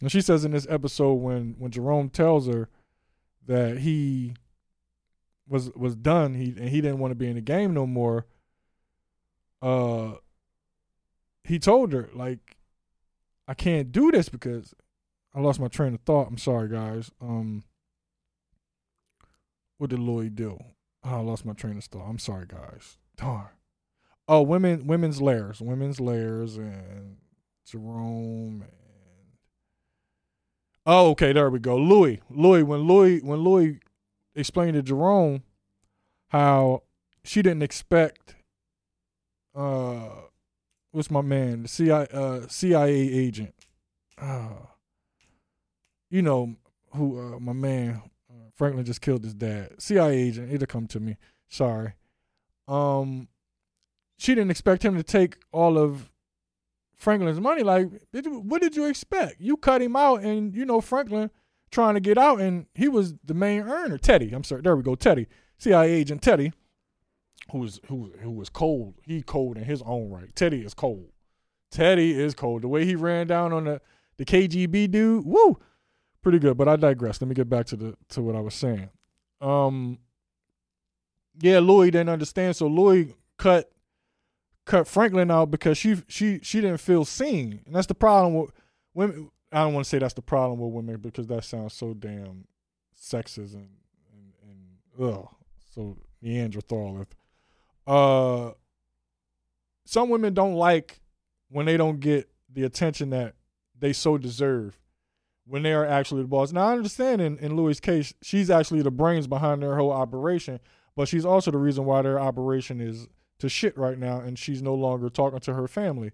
And 0.00 0.10
she 0.10 0.20
says 0.20 0.44
in 0.44 0.52
this 0.52 0.66
episode 0.68 1.14
when 1.14 1.56
when 1.58 1.70
Jerome 1.70 2.08
tells 2.08 2.46
her 2.46 2.68
that 3.46 3.78
he 3.78 4.34
was 5.46 5.70
was 5.74 5.94
done, 5.94 6.34
he 6.34 6.54
and 6.58 6.68
he 6.68 6.80
didn't 6.80 6.98
want 6.98 7.10
to 7.10 7.16
be 7.16 7.28
in 7.28 7.34
the 7.34 7.40
game 7.42 7.74
no 7.74 7.86
more. 7.86 8.26
Uh, 9.60 10.14
he 11.42 11.58
told 11.58 11.92
her 11.92 12.08
like, 12.14 12.56
"I 13.46 13.54
can't 13.54 13.92
do 13.92 14.10
this 14.10 14.30
because 14.30 14.74
I 15.34 15.40
lost 15.40 15.60
my 15.60 15.68
train 15.68 15.94
of 15.94 16.00
thought. 16.00 16.28
I'm 16.28 16.38
sorry, 16.38 16.70
guys. 16.70 17.10
Um." 17.20 17.64
What 19.78 19.90
did 19.90 19.98
Lloyd 19.98 20.34
do? 20.36 20.58
Oh, 21.04 21.16
I 21.16 21.18
lost 21.18 21.44
my 21.44 21.52
train 21.52 21.76
of 21.76 21.84
thought. 21.84 22.08
I'm 22.08 22.18
sorry, 22.18 22.46
guys. 22.46 22.96
Darn. 23.16 23.48
Oh, 24.26 24.42
women, 24.42 24.86
women's 24.86 25.20
layers, 25.20 25.60
women's 25.60 26.00
layers, 26.00 26.56
and 26.56 27.16
Jerome, 27.66 28.62
and 28.62 28.72
Oh, 30.86 31.10
okay, 31.10 31.32
there 31.32 31.48
we 31.48 31.58
go. 31.58 31.76
Louis, 31.76 32.20
Louis, 32.28 32.62
when 32.62 32.80
Louis, 32.80 33.20
when 33.20 33.40
Louis 33.40 33.80
explained 34.34 34.74
to 34.74 34.82
Jerome 34.82 35.42
how 36.28 36.82
she 37.24 37.40
didn't 37.40 37.62
expect, 37.62 38.34
uh, 39.54 40.08
what's 40.92 41.10
my 41.10 41.22
man, 41.22 41.62
the 41.62 41.68
CIA, 41.68 42.06
uh, 42.12 42.40
CIA 42.48 42.92
agent, 42.92 43.54
uh, 44.18 44.66
you 46.10 46.20
know 46.20 46.56
who, 46.94 47.18
uh, 47.18 47.40
my 47.40 47.54
man, 47.54 48.02
Franklin 48.54 48.84
just 48.84 49.00
killed 49.00 49.24
his 49.24 49.34
dad. 49.34 49.80
CIA 49.80 50.16
agent, 50.16 50.52
it'll 50.52 50.66
come 50.66 50.86
to 50.88 51.00
me. 51.00 51.16
Sorry. 51.48 51.94
Um, 52.68 53.28
she 54.16 54.34
didn't 54.34 54.50
expect 54.50 54.84
him 54.84 54.96
to 54.96 55.02
take 55.02 55.36
all 55.52 55.76
of 55.76 56.10
Franklin's 56.96 57.40
money. 57.40 57.62
Like, 57.62 57.90
what 58.12 58.62
did 58.62 58.76
you 58.76 58.86
expect? 58.86 59.40
You 59.40 59.56
cut 59.56 59.82
him 59.82 59.96
out, 59.96 60.22
and 60.22 60.54
you 60.54 60.64
know 60.64 60.80
Franklin 60.80 61.30
trying 61.70 61.94
to 61.94 62.00
get 62.00 62.16
out, 62.16 62.40
and 62.40 62.66
he 62.74 62.88
was 62.88 63.14
the 63.24 63.34
main 63.34 63.62
earner. 63.62 63.98
Teddy, 63.98 64.32
I'm 64.32 64.44
sorry, 64.44 64.62
there 64.62 64.76
we 64.76 64.82
go, 64.82 64.94
Teddy, 64.94 65.26
CIA 65.58 65.90
agent 65.90 66.22
Teddy, 66.22 66.52
who 67.50 67.58
was 67.58 67.80
who 67.88 68.12
who 68.20 68.30
was 68.30 68.48
cold. 68.48 68.94
He 69.02 69.22
cold 69.22 69.56
in 69.56 69.64
his 69.64 69.82
own 69.84 70.10
right. 70.10 70.34
Teddy 70.34 70.64
is 70.64 70.74
cold. 70.74 71.10
Teddy 71.70 72.18
is 72.18 72.34
cold. 72.34 72.62
The 72.62 72.68
way 72.68 72.84
he 72.84 72.94
ran 72.94 73.26
down 73.26 73.52
on 73.52 73.64
the 73.64 73.80
the 74.16 74.24
KGB 74.24 74.90
dude, 74.90 75.26
woo, 75.26 75.58
pretty 76.24 76.40
good. 76.40 76.56
But 76.56 76.66
I 76.66 76.74
digress. 76.74 77.20
Let 77.20 77.28
me 77.28 77.34
get 77.34 77.48
back 77.48 77.66
to 77.66 77.76
the 77.76 77.96
to 78.08 78.22
what 78.22 78.34
I 78.34 78.40
was 78.40 78.54
saying. 78.54 78.90
Um, 79.40 79.98
yeah, 81.40 81.60
Louis 81.60 81.92
didn't 81.92 82.08
understand, 82.08 82.56
so 82.56 82.66
Louis 82.66 83.14
cut 83.36 83.70
cut 84.64 84.88
Franklin 84.88 85.30
out 85.30 85.52
because 85.52 85.78
she 85.78 86.02
she 86.08 86.40
she 86.42 86.60
didn't 86.60 86.78
feel 86.78 87.04
seen, 87.04 87.60
and 87.66 87.76
that's 87.76 87.86
the 87.86 87.94
problem 87.94 88.34
with 88.34 88.50
women. 88.94 89.30
I 89.52 89.58
don't 89.62 89.74
want 89.74 89.84
to 89.84 89.88
say 89.88 89.98
that's 89.98 90.14
the 90.14 90.22
problem 90.22 90.58
with 90.58 90.72
women 90.72 90.96
because 90.96 91.28
that 91.28 91.44
sounds 91.44 91.74
so 91.74 91.94
damn 91.94 92.46
sexist 93.00 93.54
and 93.54 93.68
and, 94.12 94.32
and 94.42 95.14
ugh, 95.14 95.28
so 95.72 95.96
Neanderthal. 96.22 97.06
Uh, 97.86 98.52
some 99.84 100.08
women 100.08 100.32
don't 100.32 100.54
like 100.54 101.00
when 101.50 101.66
they 101.66 101.76
don't 101.76 102.00
get 102.00 102.28
the 102.50 102.64
attention 102.64 103.10
that 103.10 103.34
they 103.78 103.92
so 103.92 104.16
deserve 104.16 104.80
when 105.46 105.62
they 105.62 105.72
are 105.72 105.86
actually 105.86 106.22
the 106.22 106.28
boss. 106.28 106.52
Now 106.52 106.68
I 106.68 106.72
understand 106.72 107.20
in 107.20 107.38
in 107.38 107.56
Louis' 107.56 107.80
case, 107.80 108.14
she's 108.22 108.50
actually 108.50 108.82
the 108.82 108.90
brains 108.90 109.26
behind 109.26 109.62
their 109.62 109.76
whole 109.76 109.92
operation, 109.92 110.60
but 110.96 111.08
she's 111.08 111.24
also 111.24 111.50
the 111.50 111.58
reason 111.58 111.84
why 111.84 112.02
their 112.02 112.18
operation 112.18 112.80
is 112.80 113.08
to 113.38 113.48
shit 113.48 113.76
right 113.76 113.98
now 113.98 114.20
and 114.20 114.38
she's 114.38 114.62
no 114.62 114.74
longer 114.74 115.08
talking 115.08 115.40
to 115.40 115.54
her 115.54 115.68
family 115.68 116.12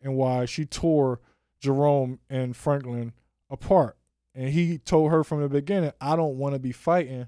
and 0.00 0.16
why 0.16 0.44
she 0.44 0.64
tore 0.64 1.20
Jerome 1.60 2.20
and 2.30 2.56
Franklin 2.56 3.12
apart. 3.50 3.96
And 4.34 4.50
he 4.50 4.78
told 4.78 5.10
her 5.10 5.24
from 5.24 5.42
the 5.42 5.48
beginning, 5.48 5.92
I 6.00 6.16
don't 6.16 6.38
want 6.38 6.54
to 6.54 6.60
be 6.60 6.72
fighting 6.72 7.26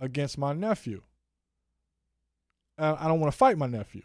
against 0.00 0.36
my 0.36 0.52
nephew. 0.52 1.02
I 2.76 3.08
don't 3.08 3.20
want 3.20 3.30
to 3.30 3.36
fight 3.36 3.58
my 3.58 3.66
nephew. 3.66 4.02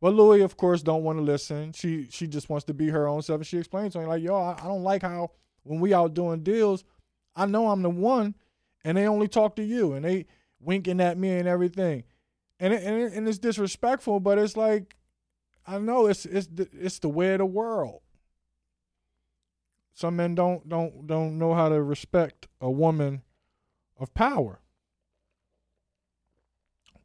But 0.00 0.14
Louis, 0.14 0.42
of 0.42 0.56
course, 0.56 0.82
don't 0.82 1.04
want 1.04 1.18
to 1.18 1.22
listen. 1.22 1.72
She 1.72 2.08
she 2.10 2.26
just 2.26 2.48
wants 2.48 2.64
to 2.66 2.74
be 2.74 2.88
her 2.88 3.08
own 3.08 3.22
self. 3.22 3.38
And 3.38 3.46
she 3.46 3.58
explains 3.58 3.92
to 3.92 4.00
him, 4.00 4.08
like, 4.08 4.22
yo, 4.22 4.36
I, 4.36 4.56
I 4.60 4.64
don't 4.64 4.82
like 4.82 5.02
how 5.02 5.30
when 5.68 5.80
we 5.80 5.94
out 5.94 6.14
doing 6.14 6.42
deals, 6.42 6.84
I 7.36 7.46
know 7.46 7.68
I'm 7.68 7.82
the 7.82 7.90
one, 7.90 8.34
and 8.84 8.96
they 8.96 9.06
only 9.06 9.28
talk 9.28 9.56
to 9.56 9.64
you, 9.64 9.92
and 9.92 10.04
they 10.04 10.26
winking 10.60 11.00
at 11.00 11.18
me 11.18 11.36
and 11.36 11.46
everything 11.46 12.04
and 12.60 12.74
it, 12.74 12.82
and, 12.82 13.00
it, 13.00 13.12
and 13.12 13.28
it's 13.28 13.38
disrespectful, 13.38 14.20
but 14.20 14.38
it's 14.38 14.56
like 14.56 14.96
I 15.66 15.78
know 15.78 16.06
it's 16.06 16.24
it's 16.26 16.46
the, 16.48 16.68
it's 16.72 16.98
the 16.98 17.08
way 17.08 17.32
of 17.32 17.38
the 17.38 17.46
world. 17.46 18.00
Some 19.94 20.16
men 20.16 20.34
don't 20.34 20.68
don't 20.68 21.06
don't 21.06 21.38
know 21.38 21.54
how 21.54 21.68
to 21.68 21.82
respect 21.82 22.46
a 22.60 22.70
woman 22.70 23.22
of 23.98 24.12
power. 24.14 24.60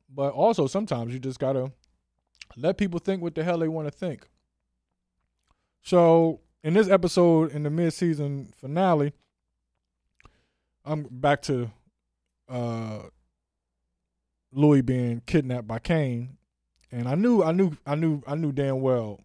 But 0.09 0.33
also 0.33 0.67
sometimes 0.67 1.13
you 1.13 1.19
just 1.19 1.39
gotta 1.39 1.71
let 2.55 2.77
people 2.77 2.99
think 2.99 3.21
what 3.21 3.35
the 3.35 3.43
hell 3.43 3.57
they 3.59 3.67
want 3.67 3.87
to 3.87 3.91
think. 3.91 4.27
So 5.81 6.41
in 6.63 6.73
this 6.73 6.89
episode, 6.89 7.51
in 7.51 7.63
the 7.63 7.69
mid-season 7.69 8.53
finale, 8.55 9.13
I'm 10.85 11.07
back 11.09 11.41
to 11.43 11.71
uh 12.49 12.99
Louis 14.51 14.81
being 14.81 15.21
kidnapped 15.25 15.67
by 15.67 15.79
Kane, 15.79 16.37
and 16.91 17.07
I 17.07 17.15
knew, 17.15 17.43
I 17.43 17.51
knew, 17.51 17.71
I 17.85 17.95
knew, 17.95 18.21
I 18.27 18.35
knew 18.35 18.51
damn 18.51 18.81
well 18.81 19.19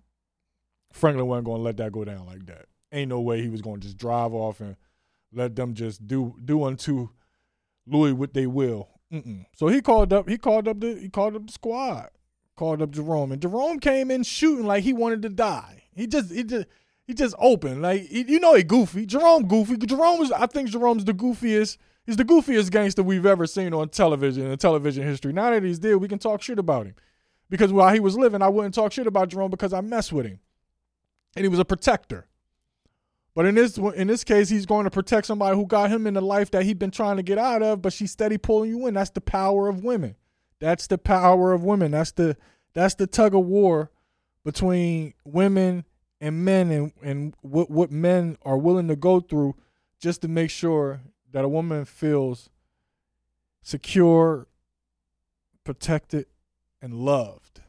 Franklin 0.93 1.27
wasn't 1.27 1.47
going 1.47 1.59
to 1.59 1.63
let 1.63 1.77
that 1.79 1.93
go 1.93 2.05
down 2.05 2.27
like 2.27 2.47
that. 2.47 2.67
Ain't 2.93 3.11
no 3.11 3.21
way 3.21 3.43
he 3.43 3.49
was 3.49 3.61
going 3.61 3.81
to 3.81 3.87
just 3.87 3.99
drive 3.99 4.33
off 4.33 4.61
and 4.61 4.77
let 5.33 5.55
them 5.55 5.75
just 5.75 6.07
do 6.07 6.35
do 6.45 6.65
unto 6.65 7.11
Louis 7.87 8.13
what 8.13 8.35
they 8.35 8.47
will. 8.47 8.89
Mm-mm. 9.13 9.47
So 9.55 9.69
he 9.69 9.81
called 9.81 10.13
up, 10.13 10.29
he 10.29 10.39
called 10.39 10.69
up 10.69 10.81
the, 10.81 10.95
he 10.95 11.09
called 11.09 11.37
up 11.37 11.47
the 11.47 11.53
squad, 11.53 12.09
called 12.57 12.83
up 12.83 12.91
Jerome, 12.91 13.33
and 13.33 13.41
Jerome 13.41 13.79
came 13.79 14.11
in 14.11 14.23
shooting 14.23 14.67
like 14.67 14.85
he 14.85 14.93
wanted 14.93 15.23
to 15.23 15.29
die. 15.29 15.85
He 15.95 16.07
just, 16.07 16.31
he 16.33 16.45
just. 16.45 16.67
He 17.09 17.15
just 17.15 17.35
opened 17.39 17.83
like 17.83 18.03
he, 18.03 18.23
you 18.31 18.39
know 18.39 18.55
he 18.55 18.63
goofy. 18.63 19.07
Jerome 19.07 19.49
goofy. 19.49 19.77
Jerome 19.79 20.21
is 20.21 20.31
I 20.31 20.47
think 20.47 20.69
Jerome's 20.69 21.05
the 21.05 21.15
goofiest 21.15 21.79
He's 22.09 22.17
the 22.17 22.25
goofiest 22.25 22.71
gangster 22.71 23.03
we've 23.03 23.27
ever 23.27 23.47
seen 23.47 23.75
on 23.75 23.91
television 23.91 24.47
in 24.51 24.57
television 24.57 25.05
history. 25.05 25.31
Now 25.31 25.51
that 25.51 25.63
he's 25.63 25.79
dead, 25.79 25.97
we 25.97 26.09
can 26.09 26.19
talk 26.19 26.41
shit 26.41 26.59
about 26.59 26.87
him. 26.87 26.95
Because 27.51 27.71
while 27.71 27.93
he 27.93 28.01
was 28.01 28.17
living, 28.17 28.41
I 28.41 28.49
wouldn't 28.49 28.75
talk 28.75 28.93
shit 28.93 29.07
about 29.07 29.29
Jerome 29.29 29.51
because 29.51 29.75
I 29.75 29.83
mess 29.83 30.11
with 30.11 30.25
him. 30.25 30.41
And 31.37 31.45
he 31.45 31.51
was 31.51 31.59
a 31.59 31.67
protector. 31.67 32.27
But 33.35 33.45
in 33.45 33.57
this 33.57 33.77
in 33.77 34.07
this 34.07 34.25
case, 34.25 34.49
he's 34.49 34.65
going 34.65 34.85
to 34.85 34.91
protect 34.91 35.27
somebody 35.27 35.55
who 35.55 35.67
got 35.67 35.91
him 35.91 36.07
in 36.07 36.15
the 36.15 36.23
life 36.23 36.51
that 36.53 36.63
he'd 36.63 36.79
been 36.79 36.91
trying 36.91 37.19
to 37.19 37.23
get 37.23 37.37
out 37.37 37.63
of, 37.63 37.83
but 37.83 37.93
she's 37.93 38.11
steady 38.11 38.39
pulling 38.39 38.71
you 38.71 38.87
in. 38.87 38.95
That's 38.95 39.11
the 39.11 39.21
power 39.21 39.69
of 39.69 39.85
women. 39.85 40.17
That's 40.61 40.87
the 40.87 40.97
power 40.97 41.53
of 41.53 41.63
women. 41.63 41.91
That's 41.91 42.13
the 42.13 42.39
that's 42.73 42.95
the 42.95 43.07
tug 43.07 43.35
of 43.35 43.45
war 43.45 43.91
between 44.45 45.13
women 45.27 45.85
and 46.21 46.45
men 46.45 46.71
and, 46.71 46.93
and 47.03 47.35
what 47.43 47.71
what 47.71 47.91
men 47.91 48.37
are 48.43 48.59
willing 48.59 48.89
to 48.89 48.97
go 48.97 49.21
through 49.21 49.55
just 50.01 50.23
to 50.23 50.29
make 50.29 50.51
sure 50.51 51.01
that 51.33 51.45
a 51.45 51.49
woman 51.49 51.85
feels 51.85 52.49
secure, 53.63 54.47
protected, 55.65 56.27
and 56.81 56.95
loved. 56.95 57.61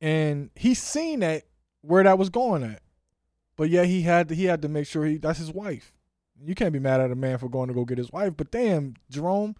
And 0.00 0.50
he's 0.54 0.80
seen 0.80 1.20
that 1.20 1.44
where 1.80 2.04
that 2.04 2.18
was 2.18 2.28
going 2.28 2.62
at. 2.62 2.82
But 3.56 3.70
yeah, 3.70 3.84
he 3.84 4.02
had 4.02 4.28
to 4.28 4.34
he 4.34 4.44
had 4.44 4.62
to 4.62 4.68
make 4.68 4.86
sure 4.86 5.04
he 5.04 5.16
that's 5.16 5.38
his 5.38 5.52
wife. 5.52 5.92
You 6.40 6.54
can't 6.54 6.72
be 6.72 6.78
mad 6.78 7.00
at 7.00 7.10
a 7.10 7.16
man 7.16 7.38
for 7.38 7.48
going 7.48 7.68
to 7.68 7.74
go 7.74 7.84
get 7.84 7.98
his 7.98 8.12
wife. 8.12 8.34
But 8.36 8.52
damn, 8.52 8.94
Jerome, 9.10 9.56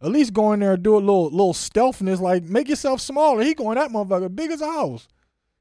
at 0.00 0.10
least 0.10 0.32
go 0.32 0.52
in 0.52 0.60
there 0.60 0.74
and 0.74 0.82
do 0.82 0.94
a 0.94 0.98
little 0.98 1.24
little 1.24 1.54
stealthiness, 1.54 2.20
like 2.20 2.44
make 2.44 2.68
yourself 2.68 3.00
smaller. 3.00 3.42
He 3.42 3.54
going 3.54 3.76
that 3.76 3.90
motherfucker 3.90 4.34
big 4.34 4.52
as 4.52 4.60
a 4.60 4.70
house. 4.70 5.08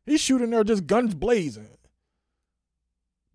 He's 0.10 0.22
shooting 0.22 0.50
there 0.50 0.64
just 0.64 0.88
guns 0.88 1.14
blazing. 1.14 1.70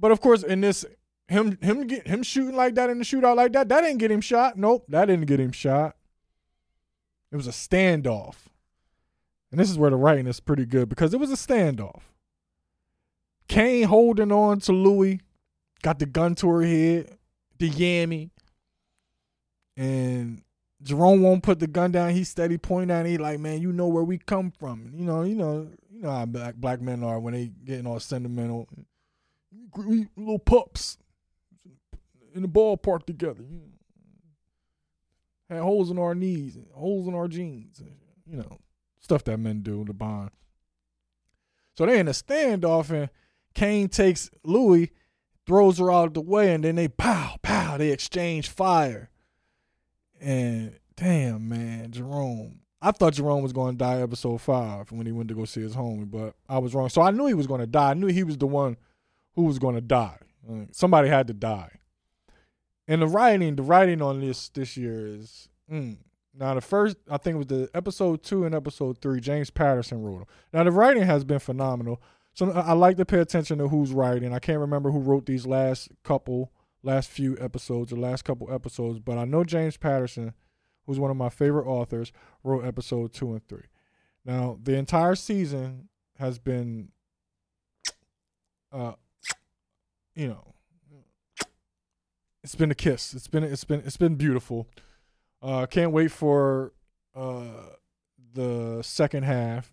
But 0.00 0.10
of 0.10 0.20
course, 0.20 0.42
in 0.42 0.60
this 0.60 0.84
him 1.28 1.56
him 1.62 1.86
get 1.86 2.06
him 2.06 2.22
shooting 2.22 2.56
like 2.56 2.74
that 2.74 2.90
in 2.90 2.98
the 2.98 3.04
shootout 3.04 3.36
like 3.36 3.52
that, 3.52 3.68
that 3.68 3.80
didn't 3.82 3.98
get 3.98 4.10
him 4.10 4.20
shot. 4.20 4.56
Nope, 4.56 4.84
that 4.88 5.06
didn't 5.06 5.26
get 5.26 5.40
him 5.40 5.52
shot. 5.52 5.96
It 7.30 7.36
was 7.36 7.46
a 7.46 7.50
standoff. 7.50 8.34
And 9.50 9.60
this 9.60 9.70
is 9.70 9.78
where 9.78 9.90
the 9.90 9.96
writing 9.96 10.26
is 10.26 10.40
pretty 10.40 10.66
good 10.66 10.88
because 10.88 11.14
it 11.14 11.20
was 11.20 11.30
a 11.30 11.36
standoff. 11.36 12.02
Kane 13.46 13.84
holding 13.86 14.32
on 14.32 14.58
to 14.60 14.72
Louis, 14.72 15.20
got 15.82 16.00
the 16.00 16.06
gun 16.06 16.34
to 16.36 16.48
her 16.48 16.62
head, 16.62 17.18
the 17.58 17.70
yammy. 17.70 18.30
And 19.76 20.42
Jerome 20.84 21.22
won't 21.22 21.42
put 21.42 21.58
the 21.58 21.66
gun 21.66 21.92
down. 21.92 22.10
He's 22.10 22.28
steady 22.28 22.58
pointing 22.58 22.94
at. 22.94 23.06
He 23.06 23.16
like, 23.16 23.40
man, 23.40 23.60
you 23.60 23.72
know 23.72 23.88
where 23.88 24.04
we 24.04 24.18
come 24.18 24.50
from. 24.50 24.92
You 24.94 25.06
know, 25.06 25.22
you 25.22 25.34
know, 25.34 25.70
you 25.90 26.02
know 26.02 26.10
how 26.10 26.26
black 26.26 26.54
black 26.56 26.80
men 26.82 27.02
are 27.02 27.18
when 27.18 27.32
they 27.32 27.50
getting 27.64 27.86
all 27.86 27.98
sentimental. 27.98 28.68
We 29.74 30.08
little 30.14 30.38
pups 30.38 30.98
in 32.34 32.42
the 32.42 32.48
ballpark 32.48 33.06
together. 33.06 33.44
Had 35.48 35.60
holes 35.60 35.90
in 35.90 35.98
our 35.98 36.14
knees, 36.14 36.58
holes 36.74 37.08
in 37.08 37.14
our 37.14 37.28
jeans, 37.28 37.82
you 38.26 38.36
know, 38.36 38.58
stuff 39.00 39.24
that 39.24 39.38
men 39.38 39.60
do 39.62 39.84
to 39.84 39.92
bond. 39.92 40.30
So 41.76 41.86
they 41.86 41.98
in 41.98 42.08
a 42.08 42.12
standoff, 42.12 42.90
and 42.90 43.10
Kane 43.54 43.88
takes 43.88 44.30
Louis, 44.44 44.90
throws 45.46 45.78
her 45.78 45.90
out 45.90 46.08
of 46.08 46.14
the 46.14 46.20
way, 46.20 46.54
and 46.54 46.64
then 46.64 46.76
they 46.76 46.88
pow, 46.88 47.36
pow, 47.42 47.76
they 47.78 47.90
exchange 47.90 48.48
fire. 48.48 49.10
And 50.20 50.78
damn, 50.96 51.48
man, 51.48 51.90
Jerome. 51.90 52.60
I 52.80 52.90
thought 52.90 53.14
Jerome 53.14 53.42
was 53.42 53.52
going 53.52 53.74
to 53.74 53.78
die 53.78 54.02
episode 54.02 54.42
five 54.42 54.92
when 54.92 55.06
he 55.06 55.12
went 55.12 55.28
to 55.28 55.34
go 55.34 55.46
see 55.46 55.62
his 55.62 55.74
homie, 55.74 56.10
but 56.10 56.34
I 56.48 56.58
was 56.58 56.74
wrong. 56.74 56.90
So 56.90 57.00
I 57.00 57.10
knew 57.10 57.26
he 57.26 57.34
was 57.34 57.46
going 57.46 57.60
to 57.60 57.66
die. 57.66 57.90
I 57.90 57.94
knew 57.94 58.08
he 58.08 58.24
was 58.24 58.36
the 58.36 58.46
one 58.46 58.76
who 59.34 59.44
was 59.44 59.58
going 59.58 59.74
to 59.74 59.80
die. 59.80 60.18
Somebody 60.72 61.08
had 61.08 61.26
to 61.28 61.32
die. 61.32 61.70
And 62.86 63.00
the 63.00 63.06
writing, 63.06 63.56
the 63.56 63.62
writing 63.62 64.02
on 64.02 64.20
this 64.20 64.50
this 64.50 64.76
year 64.76 65.06
is 65.06 65.48
mm. 65.72 65.96
now 66.38 66.54
the 66.54 66.60
first 66.60 66.98
I 67.10 67.16
think 67.16 67.36
it 67.36 67.38
was 67.38 67.46
the 67.46 67.70
episode 67.74 68.22
two 68.22 68.44
and 68.44 68.54
episode 68.54 68.98
three. 69.00 69.20
James 69.20 69.50
Patterson 69.50 70.02
wrote 70.02 70.18
them. 70.18 70.26
Now 70.52 70.64
the 70.64 70.70
writing 70.70 71.04
has 71.04 71.24
been 71.24 71.38
phenomenal. 71.38 72.02
So 72.34 72.50
I 72.50 72.72
like 72.72 72.96
to 72.96 73.06
pay 73.06 73.20
attention 73.20 73.58
to 73.58 73.68
who's 73.68 73.92
writing. 73.92 74.34
I 74.34 74.40
can't 74.40 74.58
remember 74.58 74.90
who 74.90 74.98
wrote 74.98 75.24
these 75.24 75.46
last 75.46 75.88
couple, 76.02 76.52
last 76.84 77.10
few 77.10 77.36
episodes 77.40 77.92
or 77.92 77.96
last 77.96 78.24
couple 78.24 78.52
episodes, 78.52 78.98
but 78.98 79.18
I 79.18 79.24
know 79.24 79.42
James 79.42 79.76
Patterson, 79.76 80.34
who's 80.86 81.00
one 81.00 81.10
of 81.10 81.16
my 81.16 81.30
favorite 81.30 81.66
authors, 81.66 82.12
wrote 82.42 82.64
episode 82.64 83.12
two 83.12 83.32
and 83.32 83.46
three. 83.48 83.64
Now 84.24 84.58
the 84.62 84.76
entire 84.76 85.14
season 85.14 85.88
has 86.18 86.38
been, 86.38 86.90
uh, 88.70 88.92
you 90.14 90.28
know, 90.28 90.54
it's 92.42 92.54
been 92.54 92.70
a 92.70 92.74
kiss. 92.74 93.14
It's 93.14 93.28
been 93.28 93.42
it's 93.42 93.64
been 93.64 93.80
it's 93.80 93.96
been 93.96 94.16
beautiful. 94.16 94.68
Uh, 95.42 95.66
can't 95.66 95.92
wait 95.92 96.10
for 96.10 96.72
uh 97.14 97.70
the 98.34 98.82
second 98.82 99.22
half 99.22 99.72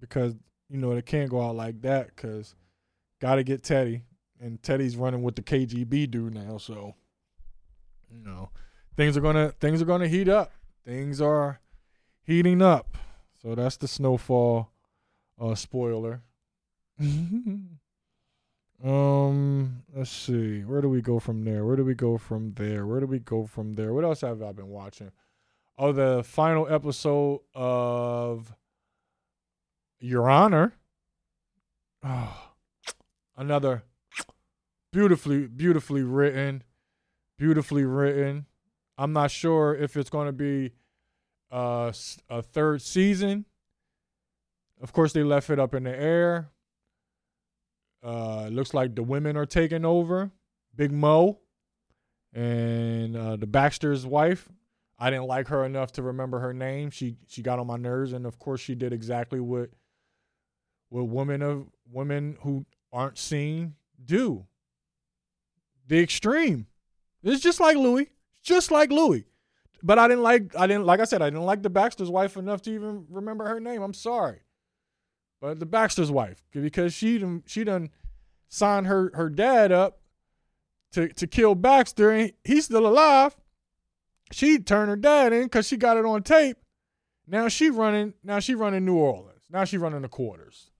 because 0.00 0.34
you 0.68 0.78
know 0.78 0.92
it 0.92 1.06
can't 1.06 1.30
go 1.30 1.40
out 1.40 1.54
like 1.54 1.82
that 1.82 2.08
because 2.08 2.54
got 3.20 3.36
to 3.36 3.44
get 3.44 3.62
Teddy 3.62 4.02
and 4.40 4.62
Teddy's 4.62 4.96
running 4.96 5.22
with 5.22 5.36
the 5.36 5.42
KGB 5.42 6.10
dude 6.10 6.34
now, 6.34 6.58
so 6.58 6.94
you 8.10 8.24
know 8.24 8.50
things 8.96 9.16
are 9.16 9.20
gonna 9.20 9.52
things 9.60 9.80
are 9.82 9.86
gonna 9.86 10.08
heat 10.08 10.28
up. 10.28 10.52
Things 10.84 11.20
are 11.20 11.60
heating 12.22 12.62
up. 12.62 12.96
So 13.42 13.54
that's 13.54 13.76
the 13.76 13.88
snowfall 13.88 14.70
uh, 15.40 15.54
spoiler. 15.54 16.22
um, 17.00 17.68
let's 19.94 20.10
see. 20.10 20.60
Where 20.60 20.80
do 20.80 20.88
we 20.88 21.02
go 21.02 21.18
from 21.18 21.44
there? 21.44 21.64
Where 21.64 21.76
do 21.76 21.84
we 21.84 21.94
go 21.94 22.18
from 22.18 22.54
there? 22.54 22.86
Where 22.86 23.00
do 23.00 23.06
we 23.06 23.18
go 23.18 23.46
from 23.46 23.74
there? 23.74 23.92
What 23.92 24.04
else 24.04 24.22
have 24.22 24.42
I 24.42 24.52
been 24.52 24.68
watching? 24.68 25.12
Oh, 25.78 25.92
the 25.92 26.22
final 26.24 26.66
episode 26.72 27.40
of 27.54 28.54
Your 30.00 30.30
Honor. 30.30 30.72
Oh, 32.02 32.52
another 33.36 33.82
beautifully, 34.96 35.46
beautifully 35.46 36.02
written, 36.02 36.62
beautifully 37.36 37.84
written. 37.84 38.46
I'm 38.96 39.12
not 39.12 39.30
sure 39.30 39.74
if 39.74 39.94
it's 39.94 40.08
going 40.08 40.24
to 40.26 40.32
be 40.32 40.72
uh, 41.52 41.92
a 42.30 42.40
third 42.40 42.80
season. 42.80 43.44
Of 44.80 44.94
course, 44.94 45.12
they 45.12 45.22
left 45.22 45.50
it 45.50 45.58
up 45.58 45.74
in 45.74 45.82
the 45.82 45.94
air. 45.94 46.48
Uh, 48.02 48.46
looks 48.46 48.72
like 48.72 48.94
the 48.94 49.02
women 49.02 49.36
are 49.36 49.44
taking 49.44 49.84
over. 49.84 50.30
Big 50.74 50.92
Mo 50.92 51.40
and 52.32 53.14
uh, 53.14 53.36
the 53.36 53.46
Baxter's 53.46 54.06
wife. 54.06 54.48
I 54.98 55.10
didn't 55.10 55.26
like 55.26 55.48
her 55.48 55.62
enough 55.66 55.92
to 55.92 56.02
remember 56.02 56.38
her 56.38 56.54
name. 56.54 56.90
She 56.90 57.16
she 57.26 57.42
got 57.42 57.58
on 57.58 57.66
my 57.66 57.76
nerves, 57.76 58.14
and 58.14 58.24
of 58.24 58.38
course, 58.38 58.62
she 58.62 58.74
did 58.74 58.94
exactly 58.94 59.40
what 59.40 59.68
what 60.88 61.08
women 61.08 61.42
of 61.42 61.66
women 61.92 62.38
who 62.40 62.64
aren't 62.94 63.18
seen 63.18 63.74
do. 64.02 64.46
The 65.86 66.00
extreme. 66.00 66.66
It's 67.22 67.42
just 67.42 67.60
like 67.60 67.76
Louis. 67.76 68.08
Just 68.42 68.70
like 68.70 68.90
Louis. 68.90 69.24
But 69.82 69.98
I 69.98 70.08
didn't 70.08 70.22
like 70.22 70.56
I 70.56 70.66
didn't 70.66 70.84
like 70.84 71.00
I 71.00 71.04
said 71.04 71.22
I 71.22 71.30
didn't 71.30 71.44
like 71.44 71.62
the 71.62 71.70
Baxter's 71.70 72.10
wife 72.10 72.36
enough 72.36 72.62
to 72.62 72.74
even 72.74 73.06
remember 73.10 73.46
her 73.46 73.60
name. 73.60 73.82
I'm 73.82 73.94
sorry. 73.94 74.40
But 75.40 75.60
the 75.60 75.66
Baxter's 75.66 76.10
wife 76.10 76.42
because 76.52 76.94
she 76.94 77.18
done, 77.18 77.42
she 77.46 77.62
done 77.62 77.90
signed 78.48 78.86
her 78.86 79.10
her 79.14 79.28
dad 79.28 79.70
up 79.72 80.00
to 80.92 81.08
to 81.08 81.26
kill 81.26 81.54
Baxter 81.54 82.10
and 82.10 82.32
he's 82.44 82.64
still 82.64 82.86
alive. 82.86 83.36
She 84.32 84.58
turned 84.58 84.88
her 84.88 84.96
dad 84.96 85.32
in 85.32 85.48
cuz 85.48 85.66
she 85.66 85.76
got 85.76 85.96
it 85.96 86.04
on 86.04 86.22
tape. 86.22 86.56
Now 87.26 87.48
she 87.48 87.70
running 87.70 88.14
now 88.24 88.40
she 88.40 88.54
running 88.54 88.84
New 88.84 88.96
Orleans. 88.96 89.42
Now 89.50 89.64
she 89.64 89.76
running 89.76 90.02
the 90.02 90.08
quarters. 90.08 90.70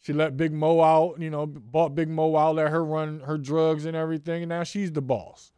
She 0.00 0.12
let 0.12 0.36
Big 0.36 0.52
Mo 0.52 0.80
out, 0.80 1.20
you 1.20 1.30
know, 1.30 1.46
bought 1.46 1.94
Big 1.94 2.08
Mo 2.08 2.36
out, 2.36 2.54
let 2.54 2.70
her 2.70 2.84
run 2.84 3.20
her 3.20 3.36
drugs 3.36 3.84
and 3.84 3.96
everything, 3.96 4.42
and 4.42 4.48
now 4.48 4.62
she's 4.62 4.92
the 4.92 5.02
boss. 5.02 5.52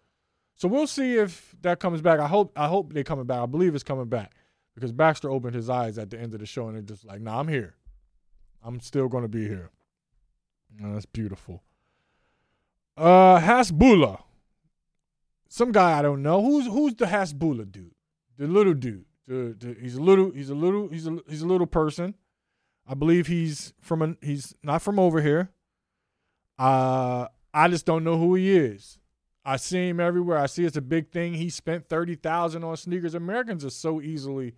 So 0.56 0.68
we'll 0.68 0.86
see 0.86 1.16
if 1.16 1.54
that 1.62 1.78
comes 1.78 2.00
back. 2.00 2.20
I 2.20 2.26
hope 2.26 2.52
I 2.56 2.68
hope 2.68 2.92
they 2.92 3.04
coming 3.04 3.26
back. 3.26 3.40
I 3.40 3.46
believe 3.46 3.74
it's 3.74 3.84
coming 3.84 4.08
back 4.08 4.34
because 4.74 4.92
Baxter 4.92 5.30
opened 5.30 5.54
his 5.54 5.70
eyes 5.70 5.98
at 5.98 6.10
the 6.10 6.18
end 6.18 6.34
of 6.34 6.40
the 6.40 6.46
show 6.46 6.66
and 6.66 6.76
they're 6.76 6.82
just 6.82 7.04
like, 7.04 7.20
"Nah, 7.20 7.40
I'm 7.40 7.48
here. 7.48 7.76
I'm 8.62 8.80
still 8.80 9.08
going 9.08 9.22
to 9.22 9.28
be 9.28 9.46
here." 9.46 9.70
Oh, 10.82 10.92
that's 10.92 11.06
beautiful. 11.06 11.62
Uh, 12.96 13.40
Hasbulla. 13.40 14.22
Some 15.48 15.72
guy 15.72 15.98
I 15.98 16.02
don't 16.02 16.22
know. 16.22 16.42
Who's 16.42 16.66
who's 16.66 16.94
the 16.94 17.06
Hasbulla 17.06 17.70
dude? 17.70 17.94
The 18.36 18.46
little 18.46 18.74
dude. 18.74 19.04
The, 19.26 19.56
the, 19.58 19.76
he's 19.80 19.96
a 19.96 20.02
little. 20.02 20.30
He's 20.30 20.50
a 20.50 20.54
little. 20.54 20.88
He's 20.88 21.06
a 21.06 21.18
he's 21.28 21.42
a 21.42 21.46
little 21.46 21.66
person. 21.66 22.14
I 22.90 22.94
believe 22.94 23.28
he's 23.28 23.72
from 23.80 24.02
a, 24.02 24.16
he's 24.20 24.52
not 24.64 24.82
from 24.82 24.98
over 24.98 25.22
here. 25.22 25.52
Uh, 26.58 27.28
I 27.54 27.68
just 27.68 27.86
don't 27.86 28.02
know 28.02 28.18
who 28.18 28.34
he 28.34 28.50
is. 28.50 28.98
I 29.44 29.58
see 29.58 29.88
him 29.88 30.00
everywhere. 30.00 30.38
I 30.38 30.46
see 30.46 30.64
it's 30.64 30.76
a 30.76 30.82
big 30.82 31.12
thing. 31.12 31.34
He 31.34 31.50
spent 31.50 31.88
thirty 31.88 32.16
thousand 32.16 32.64
on 32.64 32.76
sneakers. 32.76 33.14
Americans 33.14 33.64
are 33.64 33.70
so 33.70 34.00
easily, 34.00 34.54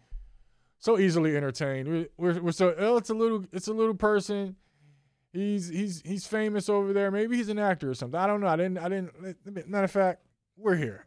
so 0.79 0.99
easily 0.99 1.37
entertained. 1.37 1.89
We're, 1.89 2.07
we're, 2.17 2.41
we're 2.41 2.53
so 2.53 2.75
oh, 2.79 2.97
it's 2.97 3.11
a 3.11 3.15
little 3.15 3.45
it's 3.53 3.69
a 3.69 3.75
little 3.75 3.95
person. 3.95 4.57
He's 5.35 5.69
he's 5.69 6.01
he's 6.03 6.27
famous 6.27 6.71
over 6.71 6.95
there. 6.95 7.11
Maybe 7.11 7.37
he's 7.37 7.51
an 7.51 7.59
actor 7.59 7.91
or 7.91 7.95
something. 7.95 8.19
I 8.19 8.27
don't 8.27 8.41
know. 8.41 8.49
I 8.49 8.57
didn't 8.57 8.79
I 8.79 8.89
didn't. 8.89 9.69
Matter 9.69 9.85
of 9.85 9.91
fact, 9.91 10.23
we're 10.57 10.77
here. 10.77 11.05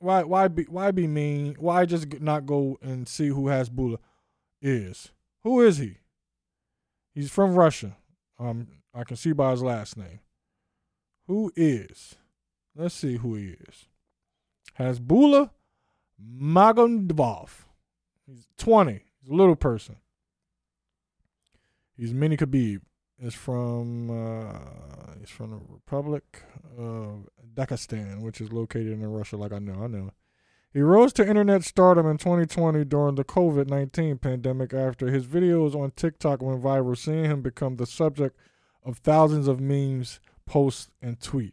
Why 0.00 0.24
why 0.24 0.48
be 0.48 0.64
why 0.64 0.90
be 0.90 1.06
mean? 1.06 1.54
Why 1.60 1.86
just 1.86 2.20
not 2.20 2.44
go 2.44 2.76
and 2.82 3.08
see 3.08 3.28
who 3.28 3.44
Hasbulla 3.44 3.98
is? 4.60 5.12
Who 5.44 5.60
is 5.60 5.78
he? 5.78 5.98
He's 7.14 7.30
from 7.30 7.54
Russia. 7.54 7.96
Um, 8.38 8.66
I 8.92 9.04
can 9.04 9.16
see 9.16 9.32
by 9.32 9.52
his 9.52 9.62
last 9.62 9.96
name. 9.96 10.20
Who 11.26 11.52
is? 11.56 12.16
Let's 12.74 12.94
see 12.94 13.16
who 13.16 13.36
he 13.36 13.56
is. 13.68 13.86
Hasbulla 14.78 15.50
Magomedov. 16.20 17.50
He's 18.26 18.48
20. 18.58 18.92
He's 18.92 19.30
a 19.30 19.34
little 19.34 19.56
person. 19.56 19.96
He's 21.96 22.12
Mini 22.12 22.36
Khabib. 22.36 22.80
He's 23.20 23.34
from 23.34 24.10
uh, 24.10 24.58
he's 25.20 25.30
from 25.30 25.50
the 25.50 25.60
Republic 25.68 26.42
of 26.76 27.28
Dagestan, 27.54 28.22
which 28.22 28.40
is 28.40 28.52
located 28.52 28.92
in 28.92 29.06
Russia. 29.06 29.36
Like 29.36 29.52
I 29.52 29.60
know, 29.60 29.84
I 29.84 29.86
know. 29.86 30.10
He 30.74 30.80
rose 30.80 31.12
to 31.14 31.26
internet 31.26 31.62
stardom 31.62 32.04
in 32.08 32.18
2020 32.18 32.84
during 32.86 33.14
the 33.14 33.22
COVID 33.22 33.68
19 33.68 34.18
pandemic 34.18 34.74
after 34.74 35.06
his 35.06 35.24
videos 35.24 35.72
on 35.76 35.92
TikTok 35.92 36.42
went 36.42 36.64
viral, 36.64 36.98
seeing 36.98 37.26
him 37.26 37.42
become 37.42 37.76
the 37.76 37.86
subject 37.86 38.36
of 38.84 38.98
thousands 38.98 39.46
of 39.46 39.60
memes, 39.60 40.18
posts, 40.46 40.90
and 41.00 41.20
tweets. 41.20 41.52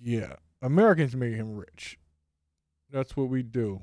Yeah, 0.00 0.36
Americans 0.62 1.16
made 1.16 1.34
him 1.34 1.56
rich. 1.56 1.98
That's 2.88 3.16
what 3.16 3.28
we 3.28 3.42
do. 3.42 3.82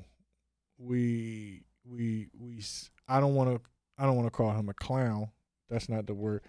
We 0.78 1.64
we 1.84 2.28
we. 2.32 2.62
I 3.06 3.20
don't 3.20 3.34
want 3.34 3.50
to. 3.50 3.60
I 3.98 4.06
don't 4.06 4.16
want 4.16 4.28
to 4.28 4.30
call 4.30 4.52
him 4.52 4.70
a 4.70 4.74
clown. 4.74 5.28
That's 5.68 5.90
not 5.90 6.06
the 6.06 6.14
word. 6.14 6.40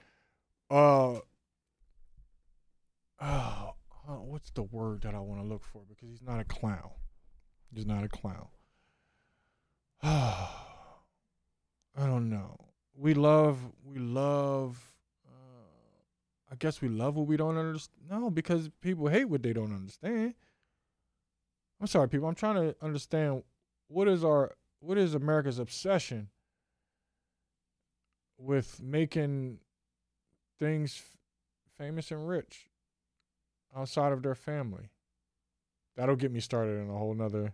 Uh. 0.70 1.20
Oh, 3.24 3.74
what's 4.24 4.52
the 4.52 4.64
word 4.64 5.02
that 5.02 5.14
I 5.14 5.20
want 5.20 5.42
to 5.42 5.48
look 5.48 5.64
for? 5.66 5.82
Because 5.88 6.10
he's 6.10 6.22
not 6.22 6.40
a 6.40 6.46
clown. 6.46 6.92
He's 7.74 7.86
not 7.86 8.04
a 8.04 8.10
clown. 8.10 8.48
I 10.04 10.48
don't 11.96 12.30
know. 12.30 12.58
We 12.96 13.14
love. 13.14 13.60
We 13.86 14.00
love 14.00 14.92
uh, 15.26 16.52
I 16.52 16.56
guess 16.56 16.82
we 16.82 16.90
love 16.90 17.16
what 17.16 17.28
we 17.28 17.38
don't 17.38 17.58
understand. 17.58 18.10
No, 18.10 18.30
because 18.30 18.70
people 18.82 19.08
hate 19.08 19.26
what 19.26 19.44
they 19.44 19.54
don't 19.54 19.74
understand. 19.74 20.34
I'm 21.80 21.88
sorry, 21.88 22.10
people. 22.10 22.28
I'm 22.28 22.36
trying 22.36 22.56
to 22.56 22.76
understand 22.82 23.44
what 23.88 24.08
is 24.08 24.24
our 24.24 24.54
what 24.80 24.98
is 24.98 25.14
America's 25.14 25.60
obsession 25.60 26.30
with 28.38 28.82
making 28.82 29.60
things 30.60 31.02
famous 31.78 32.12
and 32.12 32.28
rich 32.28 32.68
outside 33.76 34.12
of 34.12 34.24
their 34.24 34.36
family. 34.36 34.90
That'll 35.96 36.16
get 36.16 36.32
me 36.32 36.40
started 36.40 36.80
in 36.80 36.90
a 36.90 36.98
whole 36.98 37.14
nother. 37.14 37.54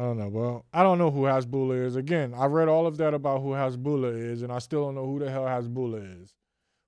I 0.00 0.04
don't 0.04 0.16
know. 0.16 0.28
Well, 0.28 0.64
I 0.72 0.82
don't 0.82 0.96
know 0.96 1.10
who 1.10 1.24
Hasbulla 1.24 1.84
is. 1.84 1.94
Again, 1.94 2.32
I 2.34 2.46
read 2.46 2.68
all 2.68 2.86
of 2.86 2.96
that 2.96 3.12
about 3.12 3.42
who 3.42 3.50
Hasbulla 3.50 4.18
is, 4.18 4.40
and 4.40 4.50
I 4.50 4.58
still 4.58 4.86
don't 4.86 4.94
know 4.94 5.04
who 5.04 5.18
the 5.18 5.30
hell 5.30 5.44
Hasbulla 5.44 6.22
is. 6.22 6.34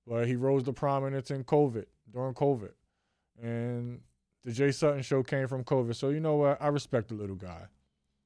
But 0.07 0.25
he 0.25 0.35
rose 0.35 0.63
to 0.63 0.73
prominence 0.73 1.29
in 1.29 1.43
COVID 1.43 1.85
during 2.11 2.33
COVID, 2.33 2.71
and 3.39 4.01
the 4.43 4.51
Jay 4.51 4.71
Sutton 4.71 5.03
show 5.03 5.21
came 5.21 5.47
from 5.47 5.63
COVID. 5.63 5.95
So 5.95 6.09
you 6.09 6.21
know 6.21 6.37
what? 6.37 6.59
I 6.59 6.69
respect 6.69 7.09
the 7.09 7.13
little 7.13 7.35
guy. 7.35 7.67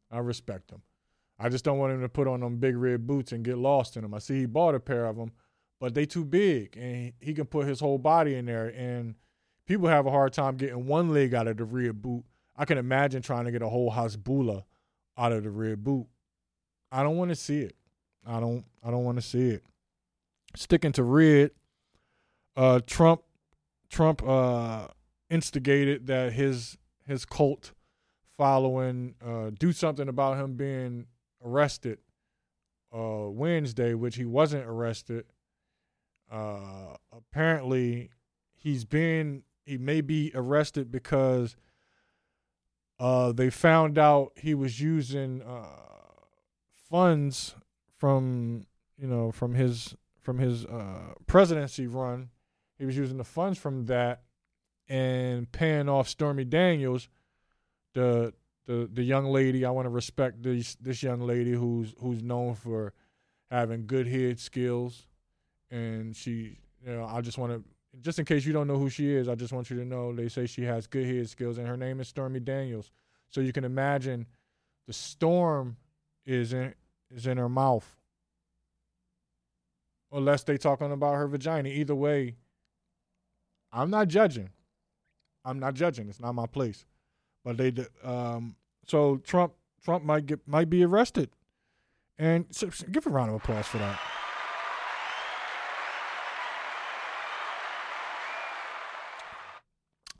I 0.09 0.19
respect 0.19 0.71
him. 0.71 0.81
I 1.37 1.49
just 1.49 1.65
don't 1.65 1.79
want 1.79 1.91
him 1.91 1.99
to 1.99 2.09
put 2.09 2.29
on 2.29 2.39
them 2.39 2.55
big 2.55 2.77
red 2.77 3.05
boots 3.05 3.33
and 3.33 3.43
get 3.43 3.57
lost 3.57 3.97
in 3.97 4.03
them. 4.03 4.13
I 4.13 4.19
see 4.19 4.39
he 4.39 4.45
bought 4.45 4.73
a 4.73 4.79
pair 4.79 5.05
of 5.05 5.17
them, 5.17 5.33
but 5.81 5.95
they 5.95 6.05
too 6.05 6.23
big, 6.23 6.77
and 6.77 7.11
he 7.19 7.33
can 7.33 7.45
put 7.45 7.67
his 7.67 7.81
whole 7.81 7.97
body 7.97 8.35
in 8.35 8.45
there. 8.45 8.67
And 8.67 9.15
people 9.65 9.89
have 9.89 10.05
a 10.05 10.11
hard 10.11 10.31
time 10.31 10.55
getting 10.55 10.85
one 10.85 11.09
leg 11.09 11.33
out 11.33 11.49
of 11.49 11.57
the 11.57 11.65
rear 11.65 11.91
boot. 11.91 12.23
I 12.55 12.63
can 12.63 12.77
imagine 12.77 13.21
trying 13.21 13.43
to 13.43 13.51
get 13.51 13.61
a 13.61 13.67
whole 13.67 13.91
Hasbulla 13.91 14.63
out 15.17 15.31
of 15.31 15.43
the 15.43 15.49
red 15.49 15.83
boot. 15.83 16.07
I 16.91 17.03
don't 17.03 17.17
want 17.17 17.29
to 17.29 17.35
see 17.35 17.61
it. 17.61 17.75
I 18.25 18.39
don't. 18.39 18.65
I 18.83 18.91
don't 18.91 19.03
want 19.03 19.17
to 19.17 19.21
see 19.21 19.49
it. 19.49 19.63
sticking 20.55 20.91
to 20.93 21.03
red. 21.03 21.51
Uh, 22.55 22.79
Trump, 22.87 23.21
Trump 23.89 24.21
uh, 24.27 24.87
instigated 25.29 26.07
that 26.07 26.33
his 26.33 26.77
his 27.05 27.25
cult 27.25 27.73
following 28.37 29.15
uh, 29.25 29.51
do 29.57 29.71
something 29.71 30.07
about 30.07 30.37
him 30.37 30.55
being 30.55 31.07
arrested 31.43 31.99
uh, 32.93 33.29
Wednesday, 33.29 33.93
which 33.93 34.15
he 34.15 34.25
wasn't 34.25 34.65
arrested. 34.65 35.25
Uh, 36.31 36.95
apparently, 37.15 38.09
he's 38.55 38.85
been 38.85 39.43
he 39.65 39.77
may 39.77 40.01
be 40.01 40.31
arrested 40.33 40.91
because 40.91 41.55
uh, 42.99 43.31
they 43.31 43.49
found 43.49 43.97
out 43.97 44.31
he 44.35 44.53
was 44.53 44.81
using 44.81 45.41
uh, 45.41 45.67
funds 46.89 47.55
from 47.97 48.65
you 48.97 49.07
know 49.07 49.31
from 49.31 49.53
his 49.53 49.95
from 50.19 50.39
his 50.39 50.65
uh, 50.65 51.13
presidency 51.25 51.87
run. 51.87 52.29
He 52.77 52.85
was 52.85 52.97
using 52.97 53.17
the 53.17 53.23
funds 53.23 53.57
from 53.57 53.85
that 53.85 54.23
and 54.87 55.51
paying 55.51 55.89
off 55.89 56.07
Stormy 56.07 56.43
Daniels, 56.43 57.09
the 57.93 58.33
the 58.65 58.89
the 58.91 59.03
young 59.03 59.25
lady. 59.25 59.65
I 59.65 59.71
want 59.71 59.85
to 59.85 59.89
respect 59.89 60.41
this 60.43 60.75
this 60.75 61.03
young 61.03 61.21
lady 61.21 61.51
who's 61.51 61.93
who's 61.99 62.23
known 62.23 62.55
for 62.55 62.93
having 63.51 63.85
good 63.87 64.07
head 64.07 64.39
skills, 64.39 65.05
and 65.69 66.15
she 66.15 66.59
you 66.85 66.93
know 66.93 67.05
I 67.05 67.21
just 67.21 67.37
want 67.37 67.53
to 67.53 67.63
just 68.01 68.19
in 68.19 68.25
case 68.25 68.45
you 68.45 68.53
don't 68.53 68.67
know 68.67 68.77
who 68.77 68.89
she 68.89 69.11
is, 69.11 69.27
I 69.27 69.35
just 69.35 69.53
want 69.53 69.69
you 69.69 69.77
to 69.77 69.85
know 69.85 70.13
they 70.13 70.29
say 70.29 70.45
she 70.45 70.63
has 70.63 70.87
good 70.87 71.05
head 71.05 71.29
skills, 71.29 71.57
and 71.57 71.67
her 71.67 71.77
name 71.77 71.99
is 71.99 72.07
Stormy 72.07 72.39
Daniels. 72.39 72.91
So 73.29 73.41
you 73.41 73.51
can 73.51 73.63
imagine 73.63 74.25
the 74.87 74.93
storm 74.93 75.77
is 76.25 76.53
in 76.53 76.73
is 77.13 77.27
in 77.27 77.37
her 77.37 77.49
mouth. 77.49 77.95
Unless 80.11 80.43
they 80.43 80.57
talking 80.57 80.91
about 80.91 81.15
her 81.15 81.27
vagina. 81.27 81.69
Either 81.69 81.95
way, 81.95 82.35
I'm 83.71 83.89
not 83.89 84.07
judging. 84.07 84.49
I'm 85.43 85.59
not 85.59 85.73
judging. 85.73 86.07
It's 86.09 86.19
not 86.19 86.33
my 86.33 86.45
place. 86.45 86.85
But 87.43 87.57
they 87.57 87.73
um 88.03 88.55
so 88.85 89.17
Trump 89.17 89.53
Trump 89.83 90.03
might 90.03 90.25
get 90.25 90.47
might 90.47 90.69
be 90.69 90.83
arrested. 90.83 91.29
And 92.19 92.45
so, 92.49 92.69
give 92.91 93.05
a 93.05 93.09
round 93.09 93.29
of 93.29 93.35
applause 93.35 93.67
for 93.67 93.77
that. 93.77 93.99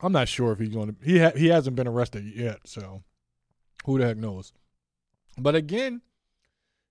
I'm 0.01 0.11
not 0.11 0.27
sure 0.27 0.51
if 0.51 0.59
he's 0.59 0.69
going 0.69 0.89
to. 0.89 0.95
He 1.03 1.19
ha, 1.19 1.31
he 1.35 1.47
hasn't 1.47 1.75
been 1.75 1.87
arrested 1.87 2.25
yet, 2.25 2.59
so 2.65 3.03
who 3.85 3.97
the 3.97 4.07
heck 4.07 4.17
knows? 4.17 4.53
But 5.37 5.55
again, 5.55 6.01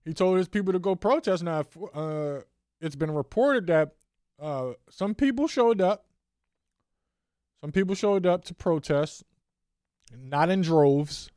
he 0.04 0.12
told 0.12 0.38
his 0.38 0.48
people 0.48 0.72
to 0.72 0.78
go 0.78 0.94
protest. 0.94 1.42
Now, 1.42 1.64
uh, 1.94 2.40
it's 2.80 2.96
been 2.96 3.10
reported 3.10 3.66
that 3.68 3.94
uh, 4.40 4.72
some 4.90 5.14
people 5.14 5.48
showed 5.48 5.80
up. 5.80 6.06
Some 7.60 7.72
people 7.72 7.94
showed 7.94 8.26
up 8.26 8.44
to 8.44 8.54
protest, 8.54 9.24
not 10.16 10.50
in 10.50 10.60
droves, 10.60 11.30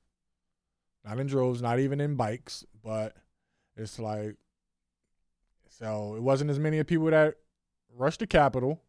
not 1.06 1.20
in 1.20 1.28
droves, 1.28 1.62
not 1.62 1.80
even 1.80 2.02
in 2.02 2.16
bikes, 2.16 2.66
but 2.84 3.16
it's 3.76 4.00
like 4.00 4.36
so 5.70 6.16
it 6.16 6.22
wasn't 6.22 6.50
as 6.50 6.60
many 6.60 6.84
people 6.84 7.08
that 7.08 7.36
rushed 7.96 8.20
the 8.20 8.28
Capitol. 8.28 8.82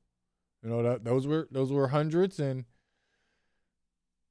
You 0.63 0.71
know, 0.71 0.83
that 0.83 1.05
those 1.05 1.27
were 1.27 1.49
those 1.51 1.73
were 1.73 1.89
hundreds, 1.89 2.39
and 2.41 2.65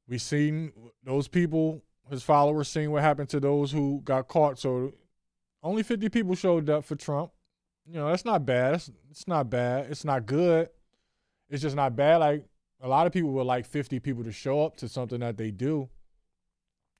we 0.10 0.17
seen 0.17 0.74
those 1.04 1.28
people, 1.28 1.84
his 2.10 2.24
followers, 2.24 2.67
seeing 2.67 2.91
what 2.91 3.04
happened 3.04 3.30
to 3.30 3.39
those 3.39 3.72
who 3.72 4.02
got 4.04 4.28
caught. 4.28 4.58
So 4.58 4.93
only 5.62 5.84
fifty 5.84 6.10
people 6.10 6.36
showed 6.36 6.69
up 6.69 6.84
for 6.84 6.95
Trump. 6.95 7.32
You 7.86 7.95
know, 7.95 8.10
that's 8.10 8.26
not 8.26 8.45
bad. 8.45 8.76
It's, 8.76 8.91
it's 9.12 9.28
not 9.28 9.50
bad. 9.50 9.89
It's 9.91 10.04
not 10.04 10.26
good. 10.26 10.69
It's 11.50 11.62
just 11.62 11.76
not 11.76 11.95
bad. 11.95 12.17
Like 12.17 12.45
a 12.82 12.88
lot 12.88 13.06
of 13.08 13.13
people 13.13 13.30
would 13.32 13.45
like 13.45 13.65
fifty 13.65 14.00
people 14.00 14.24
to 14.24 14.32
show 14.32 14.65
up 14.65 14.78
to 14.78 14.89
something 14.89 15.19
that 15.19 15.38
they 15.38 15.52
do. 15.52 15.89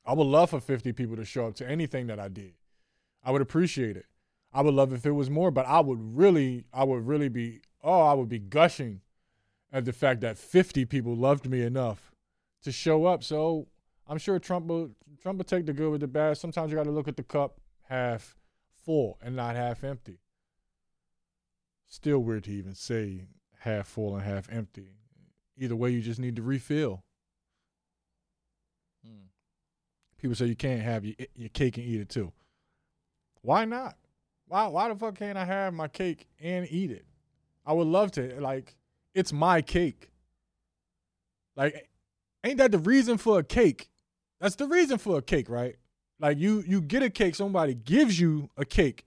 I 0.06 0.14
would 0.14 0.28
love 0.28 0.52
for 0.52 0.60
fifty 0.60 0.94
people 0.94 1.16
to 1.16 1.26
show 1.26 1.48
up 1.48 1.56
to 1.56 1.68
anything 1.68 2.08
that 2.08 2.20
I 2.20 2.28
did. 2.28 2.54
I 3.24 3.32
would 3.32 3.42
appreciate 3.42 3.98
it. 3.98 4.06
I 4.54 4.62
would 4.62 4.74
love 4.74 4.94
if 4.94 5.06
it 5.06 5.12
was 5.12 5.30
more, 5.30 5.52
but 5.52 5.68
I 5.68 5.80
would 5.80 6.00
really, 6.18 6.66
I 6.74 6.84
would 6.84 7.08
really 7.08 7.30
be, 7.30 7.62
oh, 7.84 8.02
I 8.02 8.14
would 8.14 8.30
be 8.30 8.40
gushing 8.40 9.02
at 9.72 9.86
the 9.86 9.94
fact 9.94 10.22
that 10.22 10.38
50 10.40 10.86
people 10.86 11.16
loved 11.16 11.48
me 11.48 11.62
enough 11.62 12.12
to 12.64 12.72
show 12.72 13.06
up. 13.06 13.24
So 13.24 13.68
I'm 14.08 14.18
sure 14.18 14.40
Trump 14.40 14.68
will 14.68 14.92
Trump 15.22 15.38
will 15.38 15.46
take 15.46 15.66
the 15.66 15.74
good 15.74 15.92
with 15.92 16.02
the 16.02 16.08
bad. 16.08 16.38
Sometimes 16.38 16.72
you 16.72 16.78
got 16.78 16.86
to 16.86 16.92
look 16.92 17.08
at 17.08 17.18
the 17.18 17.24
cup 17.24 17.60
half 17.88 18.36
full 18.86 19.18
and 19.22 19.36
not 19.36 19.56
half 19.56 19.84
empty. 19.84 20.20
Still 21.88 22.20
weird 22.20 22.44
to 22.46 22.52
even 22.52 22.76
say 22.76 23.28
half 23.60 23.88
full 23.88 24.16
and 24.16 24.24
half 24.24 24.50
empty. 24.52 24.94
Either 25.58 25.76
way, 25.76 25.90
you 25.90 26.02
just 26.02 26.20
need 26.20 26.36
to 26.38 26.42
refill. 26.42 27.04
Hmm. 29.06 29.28
People 30.18 30.36
say 30.36 30.46
you 30.46 30.56
can't 30.56 30.82
have 30.82 31.04
your, 31.04 31.16
your 31.36 31.50
cake 31.50 31.78
and 31.78 31.86
eat 31.86 32.00
it 32.00 32.10
too. 32.10 32.32
Why 33.42 33.66
not? 33.66 33.96
Why 34.48 34.68
why 34.68 34.90
the 34.90 34.96
fuck 34.96 35.16
can't 35.16 35.38
I 35.38 35.46
have 35.46 35.74
my 35.74 35.88
cake 35.88 36.28
and 36.40 36.68
eat 36.70 36.92
it? 36.92 37.06
I 37.66 37.74
would 37.74 37.88
love 37.88 38.12
to. 38.14 38.40
Like 38.40 38.76
it's 39.14 39.34
my 39.34 39.62
cake. 39.62 40.10
Like, 41.56 41.89
ain't 42.44 42.58
that 42.58 42.72
the 42.72 42.80
reason 42.80 43.18
for 43.18 43.40
a 43.40 43.44
cake? 43.44 43.90
That's 44.40 44.56
the 44.56 44.68
reason 44.68 44.98
for 44.98 45.18
a 45.18 45.22
cake, 45.22 45.50
right? 45.50 45.76
Like 46.20 46.38
you 46.38 46.64
you 46.68 46.82
get 46.82 47.04
a 47.04 47.10
cake, 47.10 47.36
somebody 47.36 47.74
gives 47.74 48.20
you 48.20 48.50
a 48.58 48.66
cake. 48.66 49.06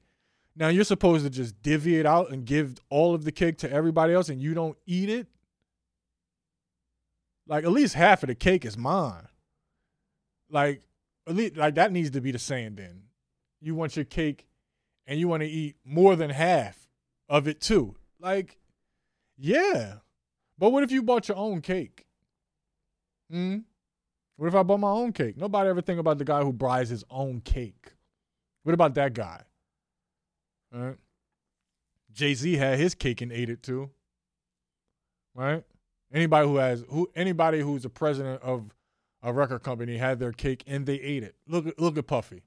Now 0.56 0.68
you're 0.68 0.84
supposed 0.84 1.24
to 1.24 1.30
just 1.30 1.62
divvy 1.62 1.98
it 1.98 2.06
out 2.06 2.30
and 2.30 2.44
give 2.44 2.76
all 2.90 3.14
of 3.14 3.24
the 3.24 3.32
cake 3.32 3.58
to 3.58 3.70
everybody 3.70 4.12
else 4.12 4.28
and 4.28 4.40
you 4.40 4.54
don't 4.54 4.76
eat 4.86 5.08
it. 5.08 5.26
Like 7.46 7.64
at 7.64 7.70
least 7.70 7.94
half 7.94 8.22
of 8.22 8.28
the 8.28 8.34
cake 8.34 8.64
is 8.64 8.76
mine. 8.76 9.28
Like 10.50 10.82
at 11.26 11.34
least 11.34 11.56
like 11.56 11.74
that 11.76 11.92
needs 11.92 12.10
to 12.10 12.20
be 12.20 12.30
the 12.30 12.38
saying 12.38 12.76
then. 12.76 13.04
You 13.60 13.74
want 13.74 13.96
your 13.96 14.04
cake 14.04 14.46
and 15.06 15.18
you 15.18 15.28
want 15.28 15.42
to 15.42 15.48
eat 15.48 15.76
more 15.84 16.16
than 16.16 16.30
half 16.30 16.88
of 17.28 17.48
it 17.48 17.60
too. 17.60 17.96
Like 18.20 18.58
yeah. 19.36 19.94
But 20.58 20.70
what 20.70 20.82
if 20.82 20.92
you 20.92 21.02
bought 21.02 21.28
your 21.28 21.38
own 21.38 21.60
cake? 21.60 22.06
Hmm? 23.32 23.58
What 24.36 24.48
if 24.48 24.54
I 24.54 24.62
bought 24.62 24.80
my 24.80 24.90
own 24.90 25.12
cake? 25.12 25.36
Nobody 25.36 25.70
ever 25.70 25.80
think 25.80 25.98
about 25.98 26.18
the 26.18 26.24
guy 26.24 26.42
who 26.42 26.52
buys 26.52 26.88
his 26.88 27.04
own 27.10 27.40
cake. 27.40 27.92
What 28.62 28.74
about 28.74 28.94
that 28.94 29.14
guy? 29.14 29.42
Right? 30.72 30.96
Jay 32.12 32.34
Z 32.34 32.56
had 32.56 32.78
his 32.78 32.94
cake 32.94 33.20
and 33.20 33.32
ate 33.32 33.48
it 33.48 33.62
too. 33.62 33.90
Right? 35.34 35.64
Anybody 36.12 36.46
who 36.46 36.56
has 36.56 36.84
who 36.88 37.10
anybody 37.14 37.60
who's 37.60 37.84
a 37.84 37.90
president 37.90 38.42
of 38.42 38.74
a 39.22 39.32
record 39.32 39.62
company 39.62 39.96
had 39.96 40.18
their 40.18 40.32
cake 40.32 40.62
and 40.66 40.84
they 40.84 40.96
ate 40.96 41.22
it. 41.22 41.34
Look 41.46 41.72
look 41.78 41.96
at 41.96 42.06
Puffy. 42.06 42.42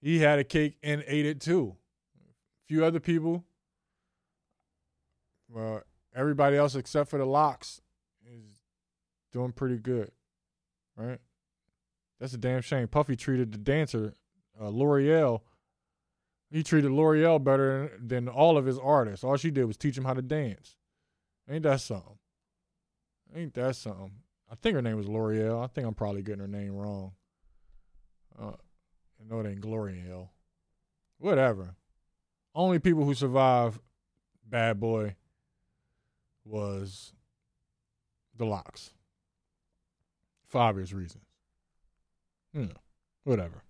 He 0.00 0.20
had 0.20 0.38
a 0.38 0.44
cake 0.44 0.78
and 0.82 1.04
ate 1.06 1.26
it 1.26 1.40
too. 1.40 1.76
A 2.18 2.66
few 2.68 2.84
other 2.84 3.00
people 3.00 3.44
well, 5.48 5.82
everybody 6.14 6.56
else 6.56 6.74
except 6.74 7.10
for 7.10 7.18
the 7.18 7.24
LOX 7.24 7.76
is 7.76 7.82
doing 9.36 9.52
pretty 9.52 9.76
good, 9.76 10.10
right? 10.96 11.18
That's 12.18 12.32
a 12.32 12.38
damn 12.38 12.62
shame. 12.62 12.88
Puffy 12.88 13.16
treated 13.16 13.52
the 13.52 13.58
dancer, 13.58 14.14
uh, 14.58 14.70
Lore'l. 14.70 15.42
He 16.50 16.62
treated 16.62 16.90
Lore'l 16.90 17.38
better 17.44 17.92
than 18.02 18.28
all 18.28 18.56
of 18.56 18.64
his 18.64 18.78
artists. 18.78 19.22
All 19.22 19.36
she 19.36 19.50
did 19.50 19.66
was 19.66 19.76
teach 19.76 19.98
him 19.98 20.06
how 20.06 20.14
to 20.14 20.22
dance. 20.22 20.76
Ain't 21.50 21.64
that 21.64 21.82
something? 21.82 22.16
Ain't 23.34 23.52
that 23.54 23.76
something? 23.76 24.12
I 24.50 24.54
think 24.54 24.74
her 24.74 24.80
name 24.80 24.96
was 24.96 25.06
Lore'l. 25.06 25.62
I 25.62 25.66
think 25.66 25.86
I'm 25.86 25.92
probably 25.92 26.22
getting 26.22 26.40
her 26.40 26.48
name 26.48 26.74
wrong. 26.74 27.12
Uh, 28.40 28.52
I 29.20 29.28
know 29.28 29.40
it 29.40 29.50
ain't 29.50 29.60
Gloriel. 29.60 30.30
Whatever. 31.18 31.74
Only 32.54 32.78
people 32.78 33.04
who 33.04 33.12
survived 33.12 33.80
Bad 34.48 34.80
Boy 34.80 35.16
was 36.42 37.12
the 38.34 38.46
LOX 38.46 38.92
for 40.56 40.62
obvious 40.62 40.92
reasons. 40.92 41.24
Know, 42.54 42.68
whatever. 43.24 43.62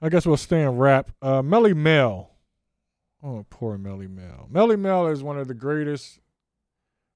I 0.00 0.08
guess 0.08 0.24
we'll 0.26 0.36
stay 0.36 0.62
in 0.62 0.70
rap. 0.70 1.12
Uh, 1.22 1.42
Melle 1.42 1.76
Mel. 1.76 2.30
Oh, 3.22 3.46
poor 3.48 3.78
Melly 3.78 4.08
Mel. 4.08 4.48
Melly 4.50 4.74
Mel 4.74 5.06
is 5.06 5.22
one 5.22 5.38
of 5.38 5.46
the 5.46 5.54
greatest 5.54 6.18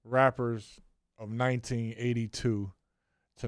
rappers 0.05 0.81
of 1.19 1.31
1982 1.31 2.31
to 2.39 2.71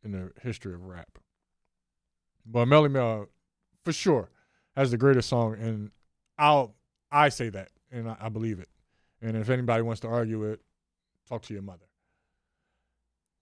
in 0.03 0.11
the 0.11 0.31
history 0.41 0.73
of 0.73 0.83
rap. 0.85 1.19
But 2.45 2.65
Melle 2.67 2.89
Mel, 2.89 3.27
for 3.83 3.93
sure, 3.93 4.29
has 4.75 4.91
the 4.91 4.97
greatest 4.97 5.29
song, 5.29 5.55
and 5.59 5.91
I'll 6.37 6.75
I 7.11 7.29
say 7.29 7.49
that, 7.49 7.69
and 7.91 8.09
I, 8.09 8.17
I 8.19 8.29
believe 8.29 8.59
it. 8.59 8.69
And 9.21 9.37
if 9.37 9.49
anybody 9.49 9.83
wants 9.83 10.01
to 10.01 10.07
argue 10.07 10.43
it, 10.45 10.61
talk 11.29 11.43
to 11.43 11.53
your 11.53 11.61
mother. 11.61 11.85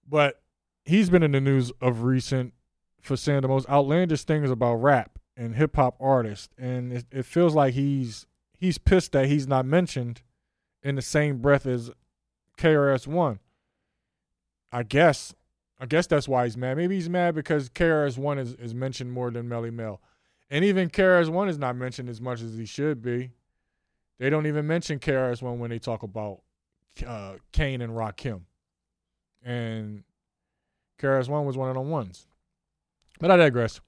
But 0.06 0.42
he's 0.84 1.08
been 1.08 1.22
in 1.22 1.32
the 1.32 1.40
news 1.40 1.72
of 1.80 2.02
recent 2.02 2.52
for 3.00 3.16
saying 3.16 3.40
the 3.40 3.48
most 3.48 3.68
outlandish 3.68 4.24
things 4.24 4.50
about 4.50 4.74
rap 4.74 5.18
and 5.36 5.54
hip 5.54 5.76
hop 5.76 5.96
artists, 5.98 6.50
and 6.58 6.92
it, 6.92 7.06
it 7.10 7.24
feels 7.24 7.54
like 7.54 7.72
he's 7.72 8.26
he's 8.58 8.76
pissed 8.76 9.12
that 9.12 9.26
he's 9.26 9.46
not 9.46 9.64
mentioned 9.64 10.20
in 10.82 10.94
the 10.94 11.02
same 11.02 11.38
breath 11.38 11.66
as 11.66 11.90
KRS 12.58 13.06
One. 13.06 13.40
I 14.72 14.82
guess 14.82 15.34
I 15.80 15.86
guess 15.86 16.06
that's 16.06 16.28
why 16.28 16.44
he's 16.44 16.58
mad. 16.58 16.76
Maybe 16.76 16.96
he's 16.96 17.08
mad 17.08 17.34
because 17.34 17.70
KRS 17.70 18.18
One 18.18 18.38
is, 18.38 18.54
is 18.54 18.74
mentioned 18.74 19.12
more 19.12 19.30
than 19.30 19.48
Melle 19.48 19.72
Mel. 19.72 20.00
And 20.50 20.64
even 20.64 20.90
KRS 20.90 21.30
One 21.30 21.48
is 21.48 21.58
not 21.58 21.74
mentioned 21.74 22.08
as 22.10 22.20
much 22.20 22.42
as 22.42 22.56
he 22.56 22.66
should 22.66 23.00
be. 23.00 23.30
They 24.18 24.28
don't 24.28 24.46
even 24.46 24.66
mention 24.66 24.98
KRS 24.98 25.40
One 25.40 25.58
when 25.58 25.70
they 25.70 25.78
talk 25.78 26.02
about 26.02 26.42
uh, 27.06 27.36
Kane 27.52 27.80
and 27.80 27.94
Rakim. 27.94 28.42
And 29.42 30.04
KRS 31.00 31.30
One 31.30 31.46
was 31.46 31.56
one 31.56 31.70
of 31.70 31.74
the 31.74 31.80
ones. 31.80 32.26
But 33.18 33.30
I 33.30 33.36
digress. 33.36 33.80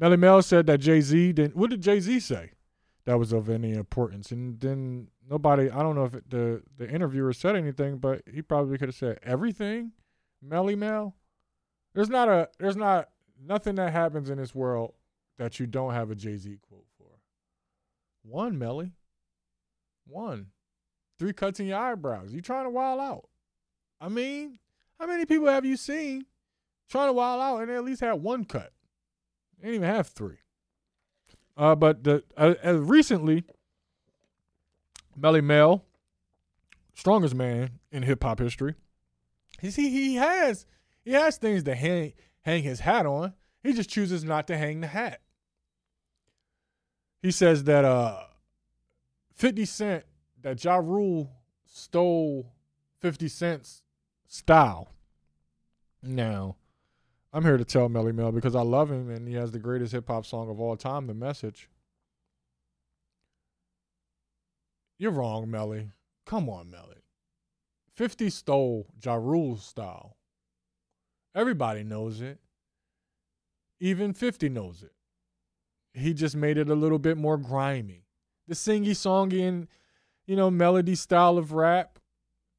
Melle 0.00 0.18
Mel 0.18 0.40
said 0.40 0.66
that 0.66 0.78
Jay 0.78 1.02
Z 1.02 1.34
didn't. 1.34 1.56
What 1.56 1.68
did 1.70 1.82
Jay 1.82 2.00
Z 2.00 2.20
say 2.20 2.52
that 3.04 3.18
was 3.18 3.32
of 3.32 3.50
any 3.50 3.72
importance? 3.72 4.32
And 4.32 4.58
then 4.60 5.08
nobody. 5.28 5.70
I 5.70 5.82
don't 5.82 5.94
know 5.94 6.04
if 6.04 6.14
it, 6.14 6.30
the 6.30 6.62
the 6.76 6.88
interviewer 6.88 7.32
said 7.32 7.56
anything, 7.56 7.98
but 7.98 8.22
he 8.32 8.42
probably 8.42 8.78
could 8.78 8.88
have 8.88 8.96
said 8.96 9.18
everything. 9.22 9.92
Melle 10.46 10.76
Mel. 10.76 11.14
There's 11.94 12.10
not 12.10 12.28
a. 12.28 12.48
There's 12.58 12.76
not 12.76 13.08
nothing 13.42 13.76
that 13.76 13.92
happens 13.92 14.30
in 14.30 14.38
this 14.38 14.54
world 14.54 14.94
that 15.38 15.58
you 15.58 15.66
don't 15.66 15.94
have 15.94 16.10
a 16.10 16.14
Jay 16.14 16.36
Z 16.36 16.58
quote 16.68 16.86
for. 16.98 17.06
One, 18.22 18.58
Melly. 18.58 18.92
One. 20.06 20.48
Three 21.18 21.32
cuts 21.32 21.60
in 21.60 21.66
your 21.66 21.78
eyebrows. 21.78 22.32
You 22.32 22.40
trying 22.40 22.64
to 22.64 22.70
wild 22.70 23.00
out. 23.00 23.28
I 24.00 24.08
mean, 24.08 24.58
how 24.98 25.06
many 25.06 25.24
people 25.24 25.46
have 25.46 25.64
you 25.64 25.76
seen 25.76 26.26
trying 26.88 27.08
to 27.08 27.12
wild 27.12 27.40
out 27.40 27.60
and 27.60 27.70
they 27.70 27.76
at 27.76 27.84
least 27.84 28.00
had 28.00 28.14
one 28.14 28.44
cut? 28.44 28.72
They 29.58 29.68
didn't 29.68 29.84
even 29.84 29.94
have 29.94 30.08
three. 30.08 30.38
Uh, 31.56 31.74
but 31.74 32.02
the 32.02 32.24
uh, 32.36 32.54
recently, 32.74 33.44
Melle 35.18 35.42
Mel, 35.42 35.84
strongest 36.94 37.34
man 37.34 37.78
in 37.90 38.02
hip 38.02 38.22
hop 38.22 38.38
history, 38.38 38.74
he 39.60 39.70
he 39.70 40.14
has 40.16 40.66
he 41.04 41.12
has 41.12 41.36
things 41.36 41.62
to 41.64 41.74
hang 41.74 42.12
hang 42.42 42.62
his 42.62 42.80
hat 42.80 43.06
on. 43.06 43.34
He 43.62 43.72
just 43.72 43.90
chooses 43.90 44.24
not 44.24 44.46
to 44.48 44.58
hang 44.58 44.80
the 44.80 44.86
hat. 44.88 45.20
He 47.22 47.30
says 47.30 47.64
that 47.64 47.84
uh 47.84 48.24
50 49.34 49.64
Cent 49.64 50.04
that 50.42 50.62
Ja 50.62 50.76
Rule 50.76 51.30
stole 51.64 52.52
50 53.00 53.28
Cent's 53.28 53.82
style. 54.28 54.92
Now, 56.02 56.56
I'm 57.32 57.42
here 57.42 57.56
to 57.56 57.64
tell 57.64 57.88
Melle 57.88 58.14
Mel 58.14 58.30
because 58.30 58.54
I 58.54 58.60
love 58.62 58.90
him 58.90 59.10
and 59.10 59.26
he 59.26 59.34
has 59.34 59.52
the 59.52 59.58
greatest 59.58 59.92
hip 59.92 60.06
hop 60.06 60.26
song 60.26 60.50
of 60.50 60.60
all 60.60 60.76
time, 60.76 61.06
The 61.06 61.14
Message. 61.14 61.68
You're 64.98 65.10
wrong, 65.10 65.50
Melly. 65.50 65.90
Come 66.26 66.48
on, 66.48 66.70
Melly. 66.70 67.02
50 67.94 68.30
stole 68.30 68.86
Ja 69.02 69.14
Rule's 69.14 69.64
style. 69.64 70.16
Everybody 71.34 71.82
knows 71.82 72.20
it. 72.20 72.38
Even 73.80 74.12
50 74.12 74.48
knows 74.48 74.82
it. 74.82 74.92
He 75.92 76.14
just 76.14 76.36
made 76.36 76.58
it 76.58 76.68
a 76.68 76.74
little 76.74 76.98
bit 76.98 77.16
more 77.16 77.36
grimy. 77.36 78.06
The 78.48 78.54
singy 78.54 78.90
songy 78.90 79.46
and, 79.46 79.68
you 80.26 80.36
know, 80.36 80.50
melody 80.50 80.94
style 80.94 81.38
of 81.38 81.52
rap. 81.52 81.98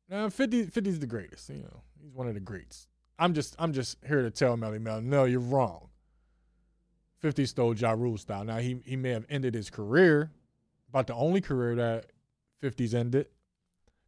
Now 0.10 0.30
50 0.30 0.68
50's 0.68 1.00
the 1.00 1.08
greatest, 1.08 1.50
you 1.50 1.64
know. 1.64 1.82
He's 2.02 2.14
one 2.14 2.28
of 2.28 2.34
the 2.34 2.40
greats. 2.40 2.88
I'm 3.18 3.34
just 3.34 3.56
I'm 3.58 3.74
just 3.74 3.98
here 4.06 4.22
to 4.22 4.32
tell 4.32 4.58
Melle 4.58 4.80
Mel, 4.80 5.02
no, 5.02 5.24
you're 5.24 5.40
wrong. 5.40 5.90
50 7.20 7.46
stole 7.46 7.76
Ja 7.76 7.92
Rule 7.92 8.18
style. 8.18 8.44
Now 8.44 8.58
he 8.58 8.82
he 8.86 8.96
may 8.96 9.12
have 9.12 9.26
ended 9.30 9.54
his 9.54 9.70
career, 9.70 10.32
about 10.90 11.08
the 11.08 11.16
only 11.16 11.42
career 11.42 11.76
that 11.76 12.06
50's 12.66 12.96
ended. 12.96 13.28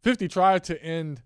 50 0.02 0.28
tried 0.28 0.63
to 0.65 0.82
end 0.84 1.22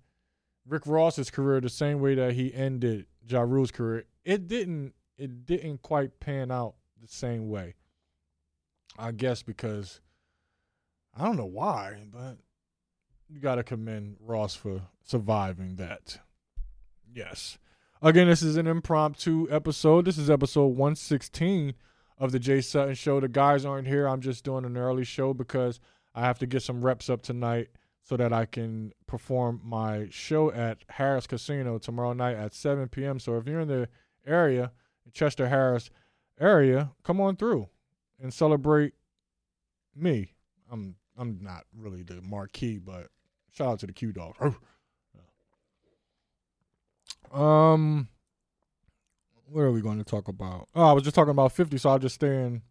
Rick 0.68 0.84
Ross's 0.86 1.30
career 1.30 1.62
the 1.62 1.70
same 1.70 2.00
way 2.00 2.16
that 2.16 2.34
he 2.34 2.54
ended 2.54 3.06
Ja 3.28 3.42
Rule's 3.42 3.72
career. 3.72 4.06
It 4.24 4.48
didn't 4.48 4.94
it 5.18 5.46
didn't 5.46 5.82
quite 5.82 6.20
pan 6.20 6.52
out 6.52 6.76
the 7.00 7.08
same 7.08 7.50
way. 7.50 7.76
I 8.98 9.12
guess 9.12 9.44
because 9.44 10.02
I 11.16 11.26
don't 11.26 11.38
know 11.38 11.46
why, 11.46 12.04
but 12.12 12.38
you 13.30 13.40
got 13.40 13.56
to 13.56 13.64
commend 13.64 14.18
Ross 14.20 14.56
for 14.56 14.82
surviving 15.04 15.76
that. 15.76 16.20
Yes. 17.14 17.58
Again, 18.02 18.28
this 18.28 18.42
is 18.42 18.58
an 18.58 18.68
impromptu 18.68 19.48
episode. 19.52 20.06
This 20.06 20.18
is 20.18 20.30
episode 20.30 20.68
116 20.68 21.76
of 22.18 22.32
the 22.32 22.40
Jay 22.40 22.62
Sutton 22.62 22.96
Show. 22.96 23.20
The 23.20 23.28
guys 23.28 23.64
aren't 23.64 23.88
here. 23.88 24.08
I'm 24.08 24.22
just 24.22 24.44
doing 24.44 24.66
an 24.66 24.78
early 24.78 25.04
show 25.04 25.34
because 25.34 25.80
I 26.14 26.22
have 26.22 26.40
to 26.40 26.48
get 26.48 26.62
some 26.62 26.84
reps 26.84 27.10
up 27.10 27.22
tonight 27.22 27.70
so 28.04 28.18
that 28.18 28.34
I 28.34 28.46
can 28.46 28.94
perform 29.08 29.62
my 29.64 30.08
show 30.10 30.52
at 30.52 30.88
Harrah's 30.88 31.28
Casino 31.28 31.78
tomorrow 31.78 32.14
night 32.14 32.36
at 32.36 32.54
7 32.54 32.88
p.m. 32.90 33.20
So 33.20 33.38
if 33.38 33.48
you're 33.48 33.62
in 33.62 33.68
the 33.68 33.88
area, 34.26 34.72
Chester 35.14 35.48
Harrah's 35.48 35.90
area, 36.40 36.92
come 37.04 37.22
on 37.22 37.36
through 37.36 37.70
and 38.22 38.34
celebrate 38.34 38.94
me. 39.96 40.34
I'm 40.72 40.96
I'm 41.18 41.40
not 41.42 41.66
really 41.78 42.04
the 42.04 42.22
marquee, 42.22 42.78
but 42.78 43.08
shout 43.52 43.68
out 43.68 43.80
to 43.80 43.88
the 43.88 43.94
Q 43.94 44.12
Dogs. 44.12 44.38
Um, 47.32 48.10
what 49.46 49.62
are 49.62 49.72
we 49.72 49.80
going 49.80 50.00
to 50.00 50.04
talk 50.04 50.28
about? 50.28 50.68
Oh, 50.76 50.84
I 50.84 50.92
was 50.92 51.04
just 51.04 51.16
talking 51.16 51.32
about 51.32 51.54
50, 51.54 51.78
so 51.78 51.90
I'll 51.92 51.98
just 51.98 52.16
stay 52.16 52.44
in 52.44 52.62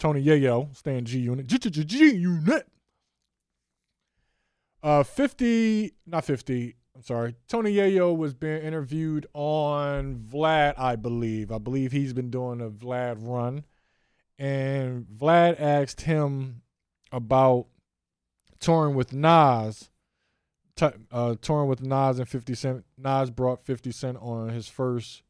Tony 0.00 0.20
Yayo, 0.20 0.76
stay 0.76 0.98
in 0.98 1.04
G 1.04 1.20
Unit. 1.20 1.46
G 1.46 2.10
Unit. 2.14 2.66
Uh, 4.82 5.02
50, 5.02 5.92
not 6.06 6.24
50, 6.24 6.74
I'm 6.94 7.02
sorry. 7.02 7.34
Tony 7.48 7.74
Yayo 7.74 8.16
was 8.16 8.34
being 8.34 8.62
interviewed 8.62 9.26
on 9.34 10.16
Vlad, 10.16 10.74
I 10.78 10.96
believe. 10.96 11.52
I 11.52 11.58
believe 11.58 11.92
he's 11.92 12.12
been 12.12 12.30
doing 12.30 12.60
a 12.60 12.70
Vlad 12.70 13.16
run. 13.20 13.64
And 14.38 15.06
Vlad 15.06 15.60
asked 15.60 16.02
him 16.02 16.62
about 17.12 17.66
touring 18.58 18.94
with 18.94 19.12
Nas, 19.12 19.90
t- 20.76 20.88
uh, 21.12 21.34
touring 21.42 21.68
with 21.68 21.82
Nas 21.82 22.18
and 22.18 22.28
50 22.28 22.54
Cent. 22.54 22.84
Nas 22.96 23.30
brought 23.30 23.64
50 23.64 23.92
Cent 23.92 24.18
on 24.20 24.48
his 24.48 24.68
first 24.68 25.22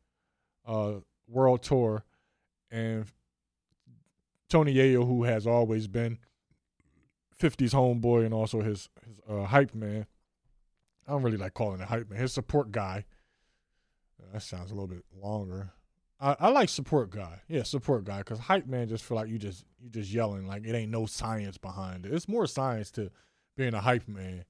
uh, 0.66 0.94
world 1.28 1.62
tour. 1.62 2.04
And 2.70 3.06
Tony 4.48 4.74
Yayo, 4.74 5.06
who 5.06 5.24
has 5.24 5.46
always 5.46 5.88
been 5.88 6.18
50's 7.40 7.74
homeboy 7.74 8.24
and 8.24 8.34
also 8.34 8.60
his, 8.60 8.88
his 9.06 9.20
uh, 9.28 9.44
hype 9.44 9.74
man, 9.74 10.06
I 11.08 11.12
don't 11.12 11.22
really 11.22 11.38
like 11.38 11.54
calling 11.54 11.80
it 11.80 11.88
hype 11.88 12.10
man. 12.10 12.20
His 12.20 12.32
support 12.32 12.70
guy. 12.70 13.04
That 14.32 14.42
sounds 14.42 14.70
a 14.70 14.74
little 14.74 14.86
bit 14.86 15.04
longer. 15.20 15.72
I, 16.20 16.36
I 16.38 16.48
like 16.50 16.68
support 16.68 17.10
guy. 17.10 17.40
Yeah, 17.48 17.62
support 17.62 18.04
guy. 18.04 18.22
Cause 18.22 18.38
hype 18.38 18.66
man 18.66 18.88
just 18.88 19.02
feel 19.02 19.16
like 19.16 19.28
you 19.28 19.38
just 19.38 19.64
you 19.82 19.88
just 19.88 20.12
yelling 20.12 20.46
like 20.46 20.64
it 20.66 20.74
ain't 20.74 20.92
no 20.92 21.06
science 21.06 21.56
behind 21.56 22.04
it. 22.04 22.12
It's 22.12 22.28
more 22.28 22.46
science 22.46 22.90
to 22.92 23.10
being 23.56 23.74
a 23.74 23.80
hype 23.80 24.06
man 24.06 24.44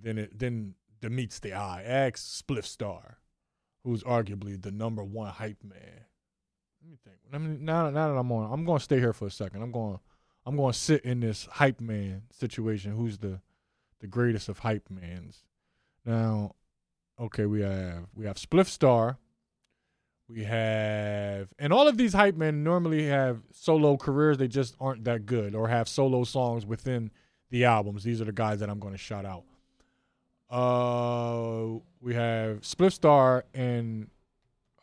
than 0.00 0.18
it 0.18 0.38
than 0.38 0.74
the 1.00 1.10
meets 1.10 1.38
the 1.38 1.52
eye. 1.52 1.82
Ask 1.84 2.16
Spliff 2.16 2.64
Star, 2.64 3.18
who's 3.84 4.02
arguably 4.02 4.60
the 4.60 4.72
number 4.72 5.04
one 5.04 5.28
hype 5.28 5.62
man. 5.62 6.06
Let 6.82 6.90
me 6.90 6.96
think. 7.04 7.16
I 7.32 7.38
mean, 7.38 7.64
now 7.64 7.90
now 7.90 8.08
that 8.08 8.18
I'm 8.18 8.32
on, 8.32 8.50
I'm 8.50 8.64
going 8.64 8.78
to 8.78 8.84
stay 8.84 8.98
here 8.98 9.12
for 9.12 9.26
a 9.26 9.30
second. 9.30 9.62
I'm 9.62 9.72
going 9.72 9.98
I'm 10.46 10.56
going 10.56 10.72
to 10.72 10.78
sit 10.78 11.04
in 11.04 11.20
this 11.20 11.46
hype 11.52 11.80
man 11.80 12.22
situation. 12.30 12.92
Who's 12.92 13.18
the 13.18 13.40
the 14.00 14.06
greatest 14.06 14.48
of 14.48 14.58
hype 14.58 14.90
mans? 14.90 15.44
Now, 16.04 16.54
okay, 17.18 17.46
we 17.46 17.62
have 17.62 18.06
we 18.14 18.26
have 18.26 18.36
Spliff 18.36 18.66
Star, 18.66 19.18
We 20.28 20.44
have, 20.44 21.48
and 21.58 21.72
all 21.72 21.86
of 21.86 21.98
these 21.98 22.14
hype 22.14 22.36
men 22.36 22.64
normally 22.64 23.06
have 23.06 23.42
solo 23.52 23.96
careers. 23.96 24.38
They 24.38 24.48
just 24.48 24.74
aren't 24.80 25.04
that 25.04 25.26
good 25.26 25.54
or 25.54 25.68
have 25.68 25.88
solo 25.88 26.24
songs 26.24 26.64
within 26.64 27.10
the 27.50 27.64
albums. 27.64 28.04
These 28.04 28.20
are 28.20 28.24
the 28.24 28.32
guys 28.32 28.60
that 28.60 28.70
I'm 28.70 28.78
going 28.78 28.94
to 28.94 28.98
shout 28.98 29.26
out. 29.26 29.44
Uh, 30.50 31.78
we 32.00 32.14
have 32.14 32.60
Spliff 32.62 32.92
Star 32.92 33.44
and 33.52 34.08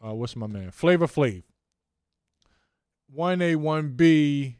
uh, 0.03 0.14
what's 0.14 0.36
my 0.36 0.47
man? 0.47 0.72
Flavor 0.72 1.07
Flav. 1.07 1.43
One 3.14 3.41
A, 3.41 3.55
one 3.55 3.89
B, 3.89 4.57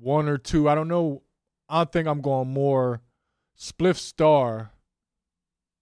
one 0.00 0.28
or 0.28 0.38
two. 0.38 0.68
I 0.68 0.74
don't 0.74 0.88
know. 0.88 1.22
I 1.68 1.84
think 1.84 2.06
I'm 2.08 2.20
going 2.20 2.48
more 2.48 3.02
Spliff 3.58 3.96
Star. 3.96 4.72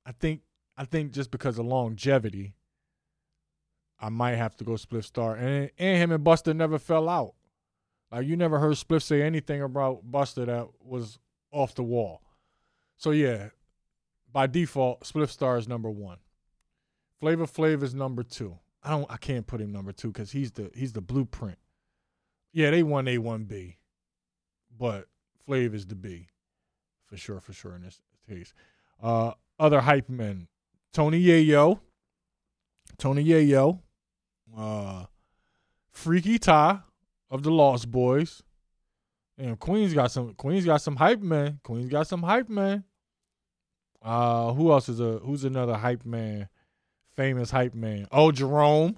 I 0.06 0.12
think 0.12 0.42
I 0.76 0.84
think 0.84 1.12
just 1.12 1.30
because 1.30 1.58
of 1.58 1.66
longevity, 1.66 2.54
I 4.00 4.08
might 4.08 4.36
have 4.36 4.56
to 4.56 4.64
go 4.64 4.72
Spliff 4.72 5.04
Star. 5.04 5.34
And 5.36 5.70
and 5.78 6.02
him 6.02 6.12
and 6.12 6.24
Buster 6.24 6.54
never 6.54 6.78
fell 6.78 7.08
out. 7.08 7.34
Like 8.10 8.26
you 8.26 8.36
never 8.36 8.58
heard 8.58 8.74
Spliff 8.74 9.02
say 9.02 9.22
anything 9.22 9.62
about 9.62 10.10
Buster 10.10 10.44
that 10.44 10.68
was 10.80 11.18
off 11.50 11.74
the 11.74 11.82
wall. 11.82 12.22
So 12.96 13.10
yeah, 13.10 13.48
by 14.32 14.46
default, 14.46 15.04
Spliff 15.04 15.30
Star 15.30 15.58
is 15.58 15.68
number 15.68 15.90
one. 15.90 16.18
Flavor 17.20 17.46
Flav 17.46 17.82
is 17.82 17.94
number 17.94 18.22
two. 18.22 18.58
I 18.82 18.90
don't 18.90 19.10
I 19.10 19.16
can't 19.16 19.46
put 19.46 19.60
him 19.60 19.72
number 19.72 19.92
two 19.92 20.08
because 20.08 20.32
he's 20.32 20.52
the 20.52 20.70
he's 20.74 20.92
the 20.92 21.00
blueprint. 21.00 21.58
Yeah, 22.52 22.70
they 22.70 22.82
won 22.82 23.08
A 23.08 23.18
one 23.18 23.44
B, 23.44 23.78
but 24.78 25.06
Flav 25.46 25.74
is 25.74 25.86
the 25.86 25.94
B, 25.94 26.28
for 27.06 27.16
sure, 27.16 27.40
for 27.40 27.52
sure 27.52 27.74
in 27.74 27.82
this 27.82 28.00
case. 28.28 28.52
Uh, 29.02 29.32
other 29.58 29.80
hype 29.80 30.08
men, 30.08 30.48
Tony 30.92 31.22
Yayo, 31.22 31.80
Tony 32.98 33.24
Yayo, 33.24 33.80
uh, 34.56 35.04
Freaky 35.90 36.38
Ty 36.38 36.80
of 37.30 37.42
the 37.42 37.50
Lost 37.50 37.90
Boys. 37.90 38.42
And 39.36 39.58
Queens 39.58 39.94
got 39.94 40.12
some 40.12 40.34
Queens 40.34 40.64
got 40.64 40.80
some 40.80 40.96
hype 40.96 41.20
man. 41.20 41.58
Queens 41.64 41.88
got 41.88 42.06
some 42.06 42.22
hype 42.22 42.48
man. 42.48 42.84
Uh 44.00 44.52
who 44.52 44.70
else 44.70 44.88
is 44.88 45.00
a 45.00 45.18
who's 45.18 45.44
another 45.44 45.74
hype 45.74 46.04
man? 46.04 46.48
Famous 47.16 47.50
hype 47.50 47.74
man. 47.74 48.06
Oh, 48.12 48.30
Jerome. 48.30 48.96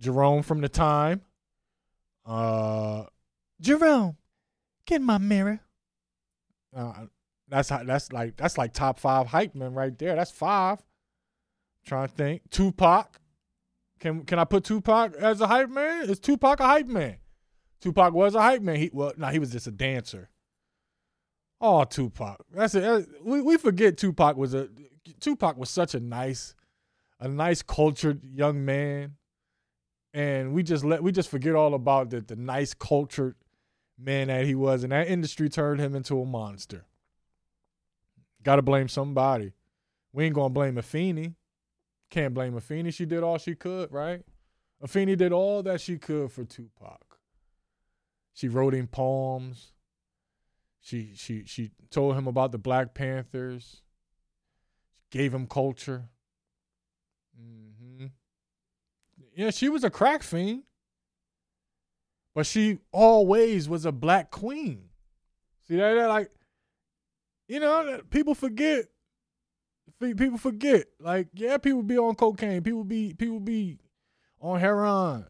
Jerome 0.00 0.42
from 0.42 0.60
the 0.60 0.68
time. 0.68 1.22
Uh 2.26 3.04
Jerome, 3.60 4.16
get 4.88 5.02
my 5.02 5.18
mirror. 5.18 5.60
Uh, 6.76 7.06
that's 7.48 7.68
how 7.68 7.82
that's 7.84 8.12
like 8.12 8.36
that's 8.36 8.58
like 8.58 8.72
top 8.72 8.98
five 8.98 9.26
hype 9.26 9.54
man 9.54 9.74
right 9.74 9.96
there. 9.96 10.16
That's 10.16 10.30
five. 10.30 10.82
trying 11.86 12.08
to 12.08 12.14
think. 12.14 12.42
Tupac. 12.50 13.20
Can 14.00 14.24
can 14.24 14.38
I 14.38 14.44
put 14.44 14.64
Tupac 14.64 15.14
as 15.16 15.40
a 15.40 15.46
hype 15.46 15.70
man? 15.70 16.08
Is 16.08 16.18
Tupac 16.18 16.60
a 16.60 16.66
hype 16.66 16.86
man? 16.86 17.16
Tupac 17.80 18.12
was 18.12 18.34
a 18.34 18.42
hype 18.42 18.62
man. 18.62 18.76
He 18.76 18.90
well, 18.92 19.12
no, 19.16 19.28
he 19.28 19.38
was 19.38 19.50
just 19.50 19.66
a 19.66 19.70
dancer. 19.70 20.30
Oh, 21.60 21.84
Tupac. 21.84 22.44
That's 22.52 22.74
it. 22.74 23.08
We 23.24 23.40
we 23.40 23.56
forget 23.56 23.96
Tupac 23.96 24.36
was 24.36 24.54
a 24.54 24.68
Tupac 25.20 25.56
was 25.56 25.70
such 25.70 25.94
a 25.94 26.00
nice, 26.00 26.54
a 27.18 27.28
nice 27.28 27.62
cultured 27.62 28.22
young 28.24 28.64
man, 28.64 29.16
and 30.12 30.52
we 30.52 30.62
just 30.62 30.84
let 30.84 31.02
we 31.02 31.12
just 31.12 31.30
forget 31.30 31.54
all 31.54 31.74
about 31.74 32.10
the 32.10 32.20
the 32.20 32.36
nice 32.36 32.74
cultured 32.74 33.34
man 33.98 34.28
that 34.28 34.46
he 34.46 34.54
was, 34.54 34.82
and 34.82 34.92
that 34.92 35.08
industry 35.08 35.48
turned 35.48 35.80
him 35.80 35.94
into 35.94 36.20
a 36.20 36.24
monster. 36.24 36.84
Got 38.42 38.56
to 38.56 38.62
blame 38.62 38.88
somebody. 38.88 39.52
We 40.12 40.24
ain't 40.24 40.34
gonna 40.34 40.50
blame 40.50 40.76
Afeni. 40.76 41.34
Can't 42.10 42.32
blame 42.34 42.54
Afeni. 42.54 42.92
She 42.94 43.04
did 43.04 43.22
all 43.22 43.38
she 43.38 43.54
could, 43.54 43.92
right? 43.92 44.22
Afeni 44.82 45.16
did 45.16 45.32
all 45.32 45.62
that 45.64 45.80
she 45.80 45.98
could 45.98 46.32
for 46.32 46.44
Tupac. 46.44 47.18
She 48.32 48.48
wrote 48.48 48.74
him 48.74 48.86
poems. 48.86 49.72
She 50.80 51.12
she 51.14 51.44
she 51.44 51.72
told 51.90 52.16
him 52.16 52.26
about 52.26 52.52
the 52.52 52.58
Black 52.58 52.94
Panthers. 52.94 53.82
She 54.96 55.18
gave 55.18 55.34
him 55.34 55.46
culture. 55.46 56.08
Mm-hmm. 57.38 58.06
Yeah, 59.34 59.50
she 59.50 59.68
was 59.68 59.84
a 59.84 59.90
crack 59.90 60.22
fiend, 60.22 60.62
but 62.38 62.46
she 62.46 62.78
always 62.92 63.68
was 63.68 63.84
a 63.84 63.90
black 63.90 64.30
queen. 64.30 64.90
See 65.66 65.74
that? 65.74 65.94
that 65.94 66.06
like, 66.06 66.30
you 67.48 67.58
know, 67.58 68.00
people 68.10 68.36
forget. 68.36 68.84
People 69.98 70.38
forget. 70.38 70.84
Like, 71.00 71.26
yeah, 71.34 71.58
people 71.58 71.82
be 71.82 71.98
on 71.98 72.14
cocaine. 72.14 72.62
People 72.62 72.84
be 72.84 73.12
people 73.12 73.40
be 73.40 73.80
on 74.40 74.60
heroin. 74.60 75.26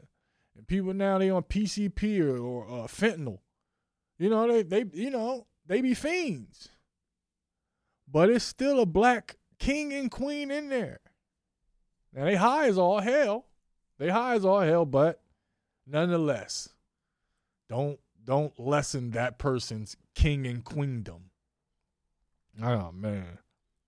And 0.54 0.66
people 0.66 0.92
now 0.92 1.16
they 1.16 1.30
on 1.30 1.44
PCP 1.44 2.20
or, 2.20 2.36
or 2.36 2.64
uh, 2.64 2.86
fentanyl. 2.86 3.38
You 4.18 4.28
know, 4.28 4.46
they 4.46 4.62
they 4.62 4.84
you 4.92 5.08
know, 5.08 5.46
they 5.66 5.80
be 5.80 5.94
fiends. 5.94 6.68
But 8.06 8.28
it's 8.28 8.44
still 8.44 8.80
a 8.80 8.86
black 8.86 9.36
king 9.58 9.94
and 9.94 10.10
queen 10.10 10.50
in 10.50 10.68
there. 10.68 11.00
Now 12.12 12.26
they 12.26 12.36
high 12.36 12.68
as 12.68 12.76
all 12.76 13.00
hell. 13.00 13.46
They 13.96 14.10
high 14.10 14.34
as 14.34 14.44
all 14.44 14.60
hell, 14.60 14.84
but 14.84 15.22
nonetheless, 15.86 16.68
don't 17.68 17.98
don't 18.24 18.58
lessen 18.58 19.10
that 19.10 19.38
person's 19.38 19.96
king 20.14 20.46
and 20.46 20.64
queendom. 20.64 21.30
Oh 22.62 22.92
man. 22.92 23.38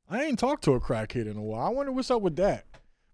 I 0.09 0.25
ain't 0.25 0.39
talked 0.39 0.65
to 0.65 0.73
a 0.73 0.81
crackhead 0.81 1.31
in 1.31 1.37
a 1.37 1.43
while. 1.43 1.67
I 1.67 1.71
wonder 1.71 1.93
what's 1.93 2.11
up 2.11 2.23
with 2.23 2.37
that. 2.37 2.67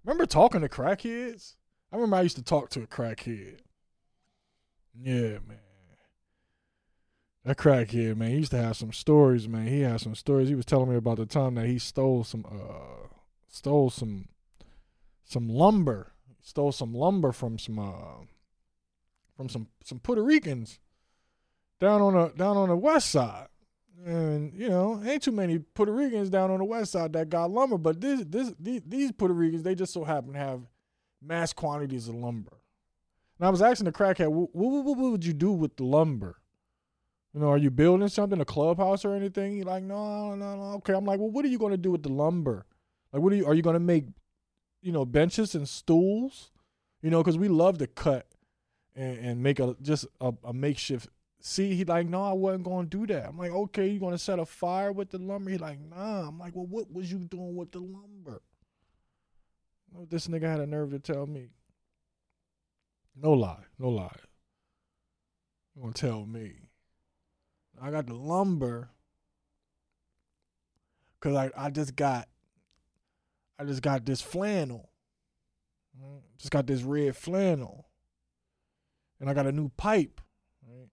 Remember 0.04 0.24
talking 0.24 0.62
to 0.62 0.68
crackheads? 0.68 1.56
I 1.92 1.96
remember 1.96 2.16
I 2.16 2.22
used 2.22 2.36
to 2.36 2.42
talk 2.42 2.70
to 2.70 2.82
a 2.82 2.86
crackhead. 2.86 3.58
Yeah, 4.98 5.38
man. 5.46 5.60
That 7.44 7.58
crackhead, 7.58 8.16
man, 8.16 8.30
he 8.30 8.38
used 8.38 8.50
to 8.50 8.62
have 8.62 8.76
some 8.76 8.92
stories, 8.92 9.46
man. 9.46 9.68
He 9.68 9.80
had 9.80 10.00
some 10.00 10.16
stories. 10.16 10.48
He 10.48 10.56
was 10.56 10.64
telling 10.64 10.90
me 10.90 10.96
about 10.96 11.18
the 11.18 11.26
time 11.26 11.54
that 11.54 11.66
he 11.66 11.78
stole 11.78 12.24
some 12.24 12.44
uh 12.44 13.08
stole 13.48 13.90
some 13.90 14.28
some 15.24 15.48
lumber. 15.48 16.12
Stole 16.42 16.72
some 16.72 16.94
lumber 16.94 17.32
from 17.32 17.58
some 17.58 17.78
uh 17.78 18.24
from 19.36 19.48
some 19.48 19.68
some 19.84 19.98
Puerto 19.98 20.22
Ricans 20.22 20.78
down 21.80 22.00
on 22.00 22.14
the 22.14 22.28
down 22.36 22.56
on 22.56 22.68
the 22.68 22.76
west 22.76 23.10
side. 23.10 23.48
And 24.04 24.52
you 24.54 24.68
know, 24.68 25.02
ain't 25.04 25.22
too 25.22 25.32
many 25.32 25.58
Puerto 25.58 25.92
Ricans 25.92 26.30
down 26.30 26.50
on 26.50 26.58
the 26.58 26.64
west 26.64 26.92
side 26.92 27.12
that 27.14 27.28
got 27.28 27.50
lumber, 27.50 27.78
but 27.78 28.00
this 28.00 28.24
this 28.26 28.52
these, 28.58 28.82
these 28.86 29.12
Puerto 29.12 29.34
Ricans, 29.34 29.62
they 29.62 29.74
just 29.74 29.92
so 29.92 30.04
happen 30.04 30.32
to 30.34 30.38
have 30.38 30.60
mass 31.22 31.52
quantities 31.52 32.08
of 32.08 32.14
lumber. 32.14 32.58
And 33.38 33.46
I 33.46 33.50
was 33.50 33.62
asking 33.62 33.84
the 33.84 33.92
crackhead, 33.92 34.28
what, 34.28 34.54
what, 34.54 34.84
what 34.84 35.10
would 35.10 35.24
you 35.24 35.32
do 35.32 35.52
with 35.52 35.76
the 35.76 35.84
lumber? 35.84 36.40
You 37.34 37.40
know, 37.40 37.50
are 37.50 37.58
you 37.58 37.70
building 37.70 38.08
something, 38.08 38.40
a 38.40 38.46
clubhouse 38.46 39.04
or 39.04 39.14
anything? 39.14 39.56
He's 39.56 39.64
like, 39.64 39.82
no, 39.82 40.34
no, 40.34 40.56
no. 40.56 40.62
Okay. 40.76 40.94
I'm 40.94 41.04
like, 41.04 41.18
well, 41.18 41.30
what 41.30 41.44
are 41.44 41.48
you 41.48 41.58
going 41.58 41.72
to 41.72 41.76
do 41.76 41.90
with 41.90 42.02
the 42.02 42.08
lumber? 42.08 42.64
Like, 43.12 43.22
what 43.22 43.32
are 43.32 43.36
you, 43.36 43.46
are 43.46 43.52
you 43.52 43.60
going 43.60 43.74
to 43.74 43.80
make, 43.80 44.06
you 44.80 44.90
know, 44.90 45.04
benches 45.04 45.54
and 45.54 45.68
stools? 45.68 46.50
You 47.02 47.10
know, 47.10 47.22
because 47.22 47.36
we 47.36 47.48
love 47.48 47.76
to 47.78 47.86
cut 47.86 48.26
and, 48.96 49.18
and 49.18 49.42
make 49.42 49.60
a 49.60 49.76
just 49.82 50.06
a, 50.20 50.32
a 50.42 50.52
makeshift. 50.52 51.08
See, 51.40 51.74
he 51.74 51.84
like, 51.84 52.08
no, 52.08 52.24
I 52.24 52.32
wasn't 52.32 52.64
to 52.90 52.98
do 52.98 53.06
that. 53.14 53.28
I'm 53.28 53.38
like, 53.38 53.52
okay, 53.52 53.86
you 53.86 54.00
to 54.14 54.18
set 54.18 54.40
a 54.40 54.46
fire 54.46 54.90
with 54.90 55.10
the 55.10 55.18
lumber? 55.18 55.50
He 55.50 55.58
like, 55.58 55.78
nah. 55.78 56.26
I'm 56.26 56.38
like, 56.38 56.56
well, 56.56 56.66
what 56.66 56.92
was 56.92 57.12
you 57.12 57.18
doing 57.18 57.54
with 57.54 57.70
the 57.70 57.78
lumber? 57.78 58.42
this 60.10 60.26
nigga 60.26 60.42
had 60.42 60.60
a 60.60 60.66
nerve 60.66 60.90
to 60.90 60.98
tell 60.98 61.26
me. 61.26 61.48
No 63.14 63.32
lie, 63.32 63.64
no 63.78 63.88
lie. 63.88 64.10
You 65.74 65.82
gonna 65.82 65.94
tell 65.94 66.26
me? 66.26 66.52
I 67.80 67.90
got 67.90 68.06
the 68.06 68.14
lumber 68.14 68.90
because 71.18 71.36
I 71.36 71.50
I 71.56 71.70
just 71.70 71.96
got 71.96 72.28
I 73.58 73.64
just 73.64 73.82
got 73.82 74.04
this 74.04 74.20
flannel. 74.20 74.90
Mm, 75.98 76.20
just 76.38 76.50
got 76.50 76.66
this 76.66 76.82
red 76.82 77.16
flannel, 77.16 77.85
and 79.20 79.28
I 79.30 79.34
got 79.34 79.46
a 79.46 79.52
new 79.52 79.70
pipe. 79.76 80.20
Right? 80.66 80.88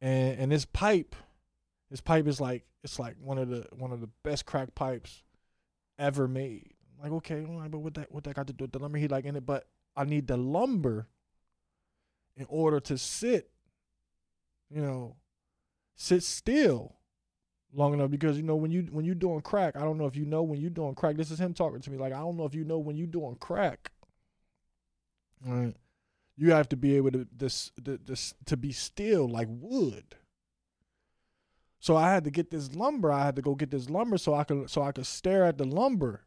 And 0.00 0.40
and 0.40 0.52
this 0.52 0.64
pipe, 0.64 1.14
this 1.90 2.00
pipe 2.00 2.26
is 2.26 2.40
like 2.40 2.64
it's 2.82 2.98
like 2.98 3.16
one 3.20 3.38
of 3.38 3.48
the 3.48 3.66
one 3.72 3.92
of 3.92 4.00
the 4.00 4.10
best 4.22 4.46
crack 4.46 4.74
pipes 4.74 5.22
ever 5.98 6.28
made. 6.28 6.74
Like, 7.02 7.12
okay, 7.12 7.44
but 7.70 7.78
what 7.78 7.94
that 7.94 8.12
what 8.12 8.24
that 8.24 8.34
got 8.34 8.46
to 8.46 8.52
do 8.52 8.64
with 8.64 8.72
the 8.72 8.78
lumber? 8.78 8.98
He 8.98 9.08
like 9.08 9.24
in 9.24 9.36
it, 9.36 9.46
but 9.46 9.66
I 9.96 10.04
need 10.04 10.26
the 10.26 10.36
lumber 10.36 11.08
in 12.36 12.46
order 12.48 12.80
to 12.80 12.98
sit, 12.98 13.50
you 14.70 14.80
know, 14.80 15.16
sit 15.94 16.22
still 16.22 16.96
long 17.72 17.92
enough 17.92 18.10
because 18.10 18.36
you 18.36 18.42
know 18.42 18.56
when 18.56 18.70
you 18.70 18.82
when 18.90 19.04
you 19.04 19.14
doing 19.14 19.40
crack, 19.40 19.76
I 19.76 19.80
don't 19.80 19.98
know 19.98 20.06
if 20.06 20.16
you 20.16 20.24
know 20.24 20.42
when 20.42 20.60
you 20.60 20.70
doing 20.70 20.94
crack. 20.94 21.16
This 21.16 21.30
is 21.30 21.40
him 21.40 21.54
talking 21.54 21.80
to 21.80 21.90
me. 21.90 21.98
Like 21.98 22.12
I 22.12 22.18
don't 22.18 22.36
know 22.36 22.44
if 22.44 22.54
you 22.54 22.64
know 22.64 22.78
when 22.78 22.96
you 22.96 23.06
doing 23.06 23.36
crack. 23.36 23.90
Right. 25.44 25.74
You 26.36 26.52
have 26.52 26.68
to 26.70 26.76
be 26.76 26.96
able 26.96 27.12
to 27.12 27.26
this 27.34 27.70
this 27.76 28.34
to 28.46 28.56
be 28.56 28.72
still 28.72 29.28
like 29.28 29.48
wood. 29.50 30.16
So 31.78 31.96
I 31.96 32.10
had 32.10 32.24
to 32.24 32.30
get 32.30 32.50
this 32.50 32.74
lumber. 32.74 33.12
I 33.12 33.24
had 33.24 33.36
to 33.36 33.42
go 33.42 33.54
get 33.54 33.70
this 33.70 33.90
lumber 33.90 34.16
so 34.16 34.34
I 34.34 34.44
could 34.44 34.70
so 34.70 34.82
I 34.82 34.92
could 34.92 35.06
stare 35.06 35.44
at 35.44 35.58
the 35.58 35.64
lumber 35.64 36.22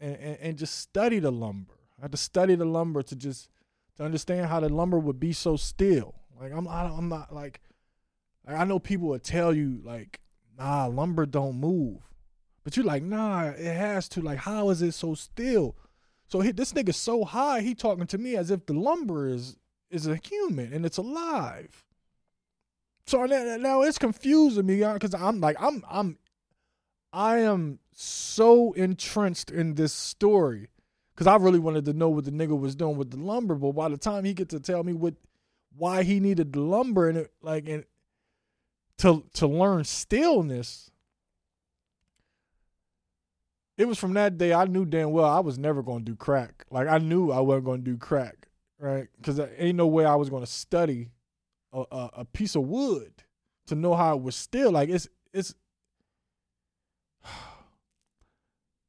and, 0.00 0.16
and, 0.16 0.38
and 0.40 0.58
just 0.58 0.78
study 0.78 1.18
the 1.18 1.30
lumber. 1.30 1.74
I 1.98 2.02
had 2.04 2.12
to 2.12 2.18
study 2.18 2.54
the 2.54 2.64
lumber 2.64 3.02
to 3.02 3.14
just 3.14 3.50
to 3.98 4.04
understand 4.04 4.46
how 4.46 4.60
the 4.60 4.68
lumber 4.68 4.98
would 4.98 5.20
be 5.20 5.32
so 5.32 5.56
still. 5.56 6.14
Like 6.40 6.52
I'm 6.52 6.66
I, 6.66 6.86
I'm 6.86 7.08
not 7.08 7.32
like 7.32 7.60
I 8.48 8.64
know 8.64 8.78
people 8.78 9.08
would 9.08 9.22
tell 9.22 9.54
you 9.54 9.80
like 9.84 10.20
nah 10.58 10.86
lumber 10.86 11.26
don't 11.26 11.60
move, 11.60 11.98
but 12.64 12.76
you're 12.76 12.86
like 12.86 13.02
nah 13.02 13.48
it 13.50 13.76
has 13.76 14.08
to. 14.10 14.22
Like 14.22 14.38
how 14.38 14.70
is 14.70 14.82
it 14.82 14.92
so 14.92 15.14
still? 15.14 15.76
So 16.32 16.40
he, 16.40 16.50
this 16.50 16.72
nigga's 16.72 16.96
so 16.96 17.26
high 17.26 17.60
he 17.60 17.74
talking 17.74 18.06
to 18.06 18.16
me 18.16 18.36
as 18.36 18.50
if 18.50 18.64
the 18.64 18.72
lumber 18.72 19.28
is 19.28 19.58
is 19.90 20.06
a 20.06 20.16
human 20.16 20.72
and 20.72 20.86
it's 20.86 20.96
alive. 20.96 21.84
So 23.06 23.26
now, 23.26 23.58
now 23.58 23.82
it's 23.82 23.98
confusing 23.98 24.64
me 24.64 24.76
because 24.76 25.12
I'm 25.12 25.42
like 25.42 25.58
I'm 25.60 25.84
I'm 25.90 26.16
I 27.12 27.40
am 27.40 27.80
so 27.92 28.72
entrenched 28.72 29.50
in 29.50 29.74
this 29.74 29.92
story 29.92 30.68
because 31.14 31.26
I 31.26 31.36
really 31.36 31.58
wanted 31.58 31.84
to 31.84 31.92
know 31.92 32.08
what 32.08 32.24
the 32.24 32.30
nigga 32.30 32.58
was 32.58 32.74
doing 32.76 32.96
with 32.96 33.10
the 33.10 33.18
lumber. 33.18 33.54
But 33.56 33.72
by 33.72 33.90
the 33.90 33.98
time 33.98 34.24
he 34.24 34.32
get 34.32 34.48
to 34.48 34.60
tell 34.60 34.82
me 34.84 34.94
what 34.94 35.12
why 35.76 36.02
he 36.02 36.18
needed 36.18 36.54
the 36.54 36.60
lumber 36.60 37.10
and 37.10 37.18
it 37.18 37.32
like 37.42 37.68
and 37.68 37.84
to 39.00 39.22
to 39.34 39.46
learn 39.46 39.84
stillness, 39.84 40.91
it 43.78 43.86
was 43.86 43.98
from 43.98 44.14
that 44.14 44.38
day 44.38 44.52
I 44.52 44.66
knew 44.66 44.84
damn 44.84 45.12
well 45.12 45.24
I 45.24 45.40
was 45.40 45.58
never 45.58 45.82
gonna 45.82 46.04
do 46.04 46.16
crack. 46.16 46.64
Like 46.70 46.88
I 46.88 46.98
knew 46.98 47.30
I 47.30 47.40
wasn't 47.40 47.66
gonna 47.66 47.78
do 47.78 47.96
crack, 47.96 48.48
right? 48.78 49.08
Because 49.16 49.40
ain't 49.58 49.76
no 49.76 49.86
way 49.86 50.04
I 50.04 50.14
was 50.14 50.30
gonna 50.30 50.46
study 50.46 51.08
a, 51.72 51.84
a, 51.90 52.10
a 52.18 52.24
piece 52.24 52.54
of 52.54 52.62
wood 52.62 53.12
to 53.66 53.74
know 53.74 53.94
how 53.94 54.16
it 54.16 54.22
was 54.22 54.36
still. 54.36 54.72
Like 54.72 54.88
it's 54.88 55.08
it's 55.32 55.54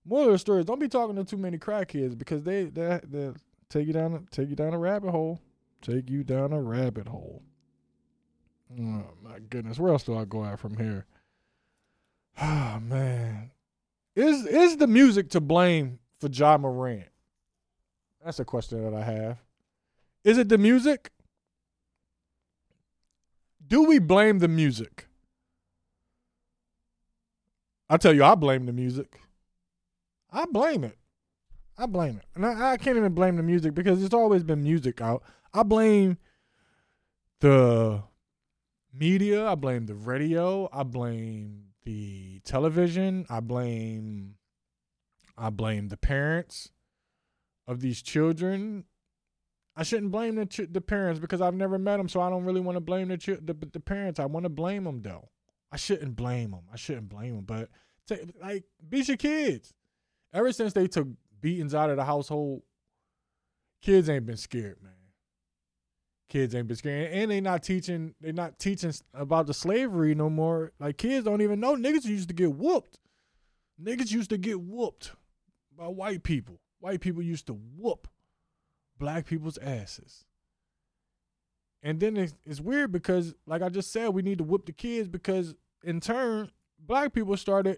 More 0.06 0.26
of 0.26 0.32
the 0.34 0.38
story 0.38 0.64
don't 0.64 0.80
be 0.80 0.90
talking 0.90 1.16
to 1.16 1.24
too 1.24 1.38
many 1.38 1.58
crackheads 1.58 2.18
because 2.18 2.44
they 2.44 2.66
they 2.66 3.00
they 3.08 3.32
take 3.70 3.88
you 3.88 3.94
down 3.94 4.28
take 4.32 4.50
you 4.50 4.56
down 4.56 4.74
a 4.74 4.80
rabbit 4.80 5.12
hole. 5.12 5.40
Take 5.82 6.10
you 6.10 6.24
down 6.24 6.54
a 6.54 6.62
rabbit 6.62 7.08
hole. 7.08 7.44
Oh 8.80 9.04
my 9.22 9.40
goodness. 9.50 9.80
Where 9.80 9.92
else 9.92 10.04
do 10.04 10.18
I 10.18 10.26
go 10.26 10.44
out 10.44 10.60
from 10.60 10.78
here? 10.78 11.06
Oh, 12.42 12.80
man. 12.82 13.52
Is 14.16 14.46
is 14.46 14.78
the 14.78 14.88
music 14.88 15.30
to 15.32 15.42
blame 15.42 16.00
for 16.20 16.28
Ja 16.28 16.58
Morant? 16.58 17.08
That's 18.24 18.40
a 18.40 18.46
question 18.46 18.84
that 18.84 18.94
I 18.94 19.04
have. 19.04 19.38
Is 20.24 20.38
it 20.38 20.50
the 20.50 20.58
music? 20.58 21.12
Do 23.66 23.84
we 23.84 24.00
blame 24.00 24.40
the 24.40 24.48
music? 24.48 25.08
I 27.90 27.98
tell 27.98 28.14
you, 28.14 28.24
I 28.24 28.36
blame 28.36 28.66
the 28.66 28.74
music. 28.74 29.20
I 30.32 30.46
blame 30.46 30.84
it. 30.84 30.98
I 31.78 31.86
blame 31.86 32.18
it. 32.18 32.26
And 32.36 32.46
I, 32.46 32.74
I, 32.74 32.78
can't 32.78 32.98
even 32.98 33.14
blame 33.14 33.36
the 33.36 33.44
music 33.44 33.74
because 33.74 34.04
it's 34.04 34.14
always 34.14 34.44
been 34.44 34.64
music 34.64 35.02
out. 35.02 35.24
I 35.54 35.64
blame 35.64 36.18
the 37.40 38.04
media. 38.94 39.48
I 39.48 39.56
blame 39.56 39.86
the 39.86 39.96
radio. 39.96 40.70
I 40.72 40.84
blame 40.84 41.73
the 41.84 42.40
television. 42.46 43.26
I 43.30 43.40
blame 43.40 44.36
I 45.38 45.50
blame 45.50 45.90
the 45.90 45.98
parents 45.98 46.72
of 47.68 47.82
these 47.82 48.02
children. 48.02 48.86
I 49.76 49.84
shouldn't 49.84 50.12
blame 50.12 50.36
the 50.36 50.46
ch- 50.46 50.72
the 50.72 50.82
parents 50.82 51.20
because 51.20 51.42
I've 51.42 51.56
never 51.56 51.80
met 51.80 51.98
them, 51.98 52.08
so 52.08 52.22
I 52.22 52.30
don't 52.30 52.46
really 52.46 52.62
want 52.62 52.76
to 52.76 52.82
blame 52.82 53.08
the, 53.08 53.18
ch- 53.18 53.42
the 53.42 53.56
the 53.72 53.80
parents. 53.80 54.20
I 54.20 54.26
want 54.26 54.44
to 54.44 54.50
blame 54.50 54.84
them 54.84 55.02
though. 55.02 55.30
I 55.72 55.78
shouldn't 55.78 56.16
blame 56.16 56.52
them. 56.52 56.66
I 56.72 56.76
shouldn't 56.76 57.10
blame 57.10 57.36
them, 57.36 57.46
but 57.46 57.70
t- 58.08 58.32
like 58.42 58.66
beat 58.88 59.08
your 59.08 59.18
kids. 59.18 59.74
Ever 60.34 60.52
since 60.52 60.74
they 60.74 60.88
took 60.88 61.08
beatings 61.42 61.74
out 61.74 61.90
of 61.90 61.98
the 61.98 62.06
household, 62.06 62.62
kids 63.82 64.10
ain't 64.10 64.26
been 64.26 64.38
scared, 64.38 64.78
man. 64.82 64.94
Kids 66.34 66.56
ain't 66.56 66.68
been 66.68 66.76
scared, 66.76 67.12
and 67.12 67.30
they 67.30 67.40
not 67.40 67.62
teaching. 67.62 68.16
They 68.20 68.32
not 68.32 68.58
teaching 68.58 68.92
about 69.14 69.46
the 69.46 69.54
slavery 69.54 70.16
no 70.16 70.32
more. 70.32 70.72
Like 70.80 70.98
kids 70.98 71.26
don't 71.26 71.44
even 71.44 71.60
know. 71.60 71.76
Niggas 71.76 72.06
used 72.06 72.28
to 72.30 72.34
get 72.34 72.56
whooped. 72.56 72.98
Niggas 73.80 74.12
used 74.12 74.32
to 74.32 74.40
get 74.40 74.60
whooped 74.60 75.12
by 75.78 75.88
white 75.88 76.24
people. 76.24 76.60
White 76.80 77.02
people 77.02 77.22
used 77.22 77.46
to 77.46 77.54
whoop 77.54 78.08
black 78.98 79.28
people's 79.28 79.60
asses. 79.60 80.26
And 81.84 82.00
then 82.00 82.18
it's, 82.18 82.34
it's 82.48 82.60
weird 82.60 82.92
because, 82.92 83.36
like 83.46 83.62
I 83.62 83.70
just 83.70 83.94
said, 83.94 84.08
we 84.10 84.24
need 84.24 84.40
to 84.40 84.44
whoop 84.44 84.66
the 84.66 84.72
kids 84.72 85.08
because, 85.08 85.54
in 85.84 86.00
turn, 86.00 86.50
black 86.80 87.14
people 87.14 87.38
started 87.38 87.78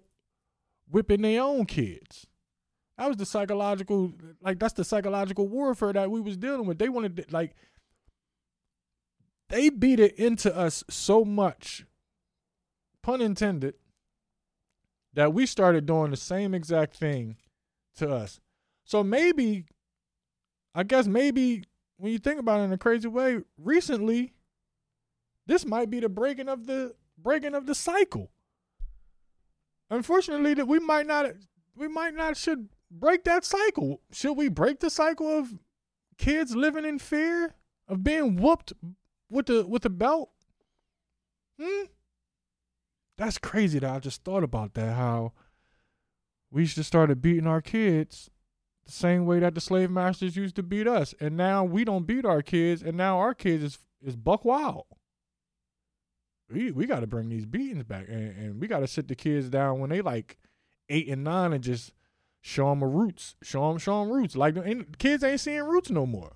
whipping 0.90 1.24
their 1.24 1.42
own 1.42 1.66
kids. 1.66 2.26
That 2.98 3.10
was 3.10 3.18
the 3.18 3.26
psychological, 3.26 4.14
like 4.42 4.60
that's 4.60 4.76
the 4.76 4.86
psychological 4.86 5.46
warfare 5.46 5.92
that 5.92 6.10
we 6.10 6.22
was 6.22 6.38
dealing 6.38 6.66
with. 6.66 6.80
They 6.80 6.88
wanted, 6.88 7.18
to, 7.18 7.26
like, 7.32 7.54
they 9.50 9.70
beat 9.70 10.00
it 10.00 10.16
into 10.16 10.56
us 10.56 10.84
so 10.90 11.24
much, 11.24 11.86
pun 13.04 13.22
intended, 13.22 13.76
that 15.14 15.34
we 15.34 15.46
started 15.46 15.86
doing 15.86 16.12
the 16.12 16.18
same 16.18 16.54
exact 16.54 16.96
thing 16.96 17.38
to 17.98 18.12
us. 18.12 18.40
So 18.84 19.04
maybe, 19.04 19.66
I 20.74 20.84
guess 20.84 21.08
maybe 21.08 21.64
when 21.98 22.12
you 22.12 22.20
think 22.20 22.40
about 22.40 22.60
it 22.60 22.64
in 22.64 22.74
a 22.74 22.78
crazy 22.78 23.08
way, 23.08 23.40
recently, 23.58 24.34
this 25.48 25.66
might 25.66 25.90
be 25.90 26.00
the 26.00 26.10
breaking 26.10 26.50
of 26.50 26.66
the 26.66 26.96
breaking 27.18 27.56
of 27.56 27.66
the 27.66 27.76
cycle. 27.76 28.32
Unfortunately, 29.90 30.54
that 30.56 30.68
we 30.68 30.80
might 30.80 31.06
not 31.06 31.28
we 31.76 31.88
might 31.88 32.16
not 32.16 32.38
should 32.38 32.70
break 32.92 33.24
that 33.26 33.46
cycle. 33.46 34.02
Should 34.12 34.34
we 34.34 34.50
break 34.50 34.80
the 34.80 34.90
cycle 34.90 35.28
of 35.28 35.54
kids 36.18 36.56
living 36.56 36.86
in 36.86 37.00
fear 37.00 37.56
of 37.88 38.04
being 38.04 38.38
whooped 38.38 38.74
with 39.36 39.48
the 39.48 39.68
with 39.68 39.84
the 39.84 39.90
belt? 39.90 40.32
Hmm. 41.62 41.86
That's 43.18 43.38
crazy 43.38 43.80
that 43.80 43.90
I 43.90 44.00
just 44.00 44.24
thought 44.24 44.44
about 44.44 44.74
that. 44.74 44.96
How 44.96 45.34
we 46.52 46.66
just 46.66 46.88
started 46.88 47.22
beating 47.22 47.48
our 47.48 47.62
kids 47.62 48.30
the 48.86 48.92
same 48.92 49.26
way 49.26 49.40
that 49.40 49.56
the 49.56 49.62
slave 49.62 49.90
masters 49.92 50.36
used 50.36 50.56
to 50.56 50.64
beat 50.64 50.88
us, 50.88 51.14
and 51.20 51.36
now 51.36 51.64
we 51.64 51.84
don't 51.84 52.08
beat 52.08 52.26
our 52.26 52.42
kids, 52.42 52.82
and 52.82 52.96
now 52.98 53.20
our 53.20 53.34
kids 53.34 53.64
is 53.64 53.80
is 54.02 54.16
buck 54.16 54.46
wild. 54.46 54.86
We 56.50 56.72
we 56.72 56.86
got 56.86 57.02
to 57.02 57.08
bring 57.08 57.30
these 57.30 57.46
beatings 57.46 57.84
back, 57.84 58.06
and, 58.08 58.38
and 58.38 58.62
we 58.62 58.68
got 58.68 58.80
to 58.80 58.88
sit 58.88 59.08
the 59.08 59.16
kids 59.16 59.50
down 59.50 59.80
when 59.80 59.90
they 59.90 60.02
like 60.02 60.38
eight 60.90 61.08
and 61.10 61.24
nine, 61.24 61.54
and 61.54 61.64
just 61.64 61.94
show 62.42 62.70
them 62.70 62.84
a 62.84 62.88
roots, 62.88 63.36
show 63.42 63.70
them 63.70 63.80
show 63.80 64.04
them 64.04 64.14
roots. 64.14 64.36
Like 64.36 64.56
kids 64.98 65.24
ain't 65.24 65.40
seeing 65.40 65.64
roots 65.64 65.90
no 65.90 66.06
more. 66.06 66.34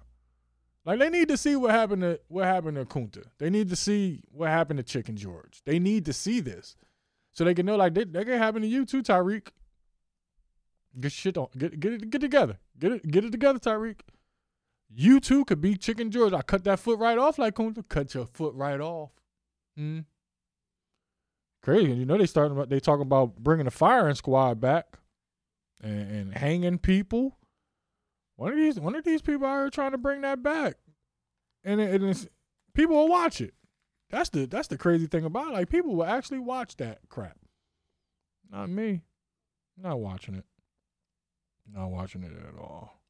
Like 0.89 0.97
they 0.97 1.11
need 1.11 1.27
to 1.27 1.37
see 1.37 1.55
what 1.55 1.69
happened 1.69 2.01
to 2.01 2.19
what 2.29 2.45
happened 2.45 2.75
to 2.77 2.83
Kunta. 2.83 3.23
They 3.37 3.51
need 3.51 3.69
to 3.69 3.75
see 3.75 4.23
what 4.31 4.49
happened 4.49 4.77
to 4.77 4.83
Chicken 4.83 5.17
George. 5.17 5.61
They 5.63 5.77
need 5.77 6.03
to 6.05 6.13
see 6.13 6.39
this, 6.39 6.75
so 7.31 7.43
they 7.43 7.53
can 7.53 7.67
know 7.67 7.75
like 7.75 7.93
they 7.93 8.05
can 8.05 8.39
happen 8.39 8.63
to 8.63 8.67
you 8.67 8.87
too, 8.87 9.03
Tariq. 9.03 9.49
Get 10.99 11.11
shit 11.11 11.37
on. 11.37 11.49
Get 11.55 11.79
get 11.79 11.93
it 11.93 12.09
get 12.09 12.21
together. 12.21 12.57
Get 12.79 12.93
it 12.93 13.07
get 13.07 13.23
it 13.23 13.31
together, 13.31 13.59
Tariq. 13.59 13.99
You 14.89 15.19
too 15.19 15.45
could 15.45 15.61
be 15.61 15.75
Chicken 15.77 16.09
George. 16.09 16.33
I 16.33 16.41
cut 16.41 16.63
that 16.63 16.79
foot 16.79 16.97
right 16.97 17.19
off 17.19 17.37
like 17.37 17.53
Kunta. 17.53 17.87
Cut 17.87 18.11
your 18.15 18.25
foot 18.25 18.55
right 18.55 18.81
off. 18.81 19.11
Hmm. 19.77 19.99
Crazy. 21.61 21.93
You 21.93 22.05
know 22.07 22.17
they 22.17 22.25
starting 22.25 22.57
they 22.67 22.79
talking 22.79 23.03
about 23.03 23.35
bringing 23.35 23.65
the 23.65 23.71
firing 23.71 24.15
squad 24.15 24.59
back 24.59 24.97
and, 25.83 26.11
and 26.11 26.33
hanging 26.33 26.79
people. 26.79 27.37
One 28.39 28.53
of 28.53 28.57
these 28.57 28.79
one 28.79 28.95
of 28.95 29.03
these 29.03 29.21
people 29.21 29.45
are 29.45 29.69
trying 29.69 29.91
to 29.91 29.97
bring 29.97 30.21
that 30.21 30.41
back, 30.41 30.75
and, 31.65 31.81
it, 31.81 32.01
and 32.01 32.29
people 32.73 32.95
will 32.95 33.09
watch 33.09 33.41
it. 33.41 33.53
That's 34.11 34.29
the 34.29 34.45
that's 34.45 34.69
the 34.69 34.77
crazy 34.77 35.07
thing 35.07 35.25
about 35.25 35.49
it. 35.49 35.53
Like 35.55 35.69
people 35.69 35.93
will 35.93 36.05
actually 36.05 36.39
watch 36.39 36.77
that 36.77 36.99
crap. 37.09 37.37
Not 38.49 38.69
me. 38.69 39.01
Not 39.77 39.99
watching 39.99 40.35
it. 40.35 40.45
Not 41.69 41.89
watching 41.89 42.23
it 42.23 42.31
at 42.31 42.57
all. 42.57 43.01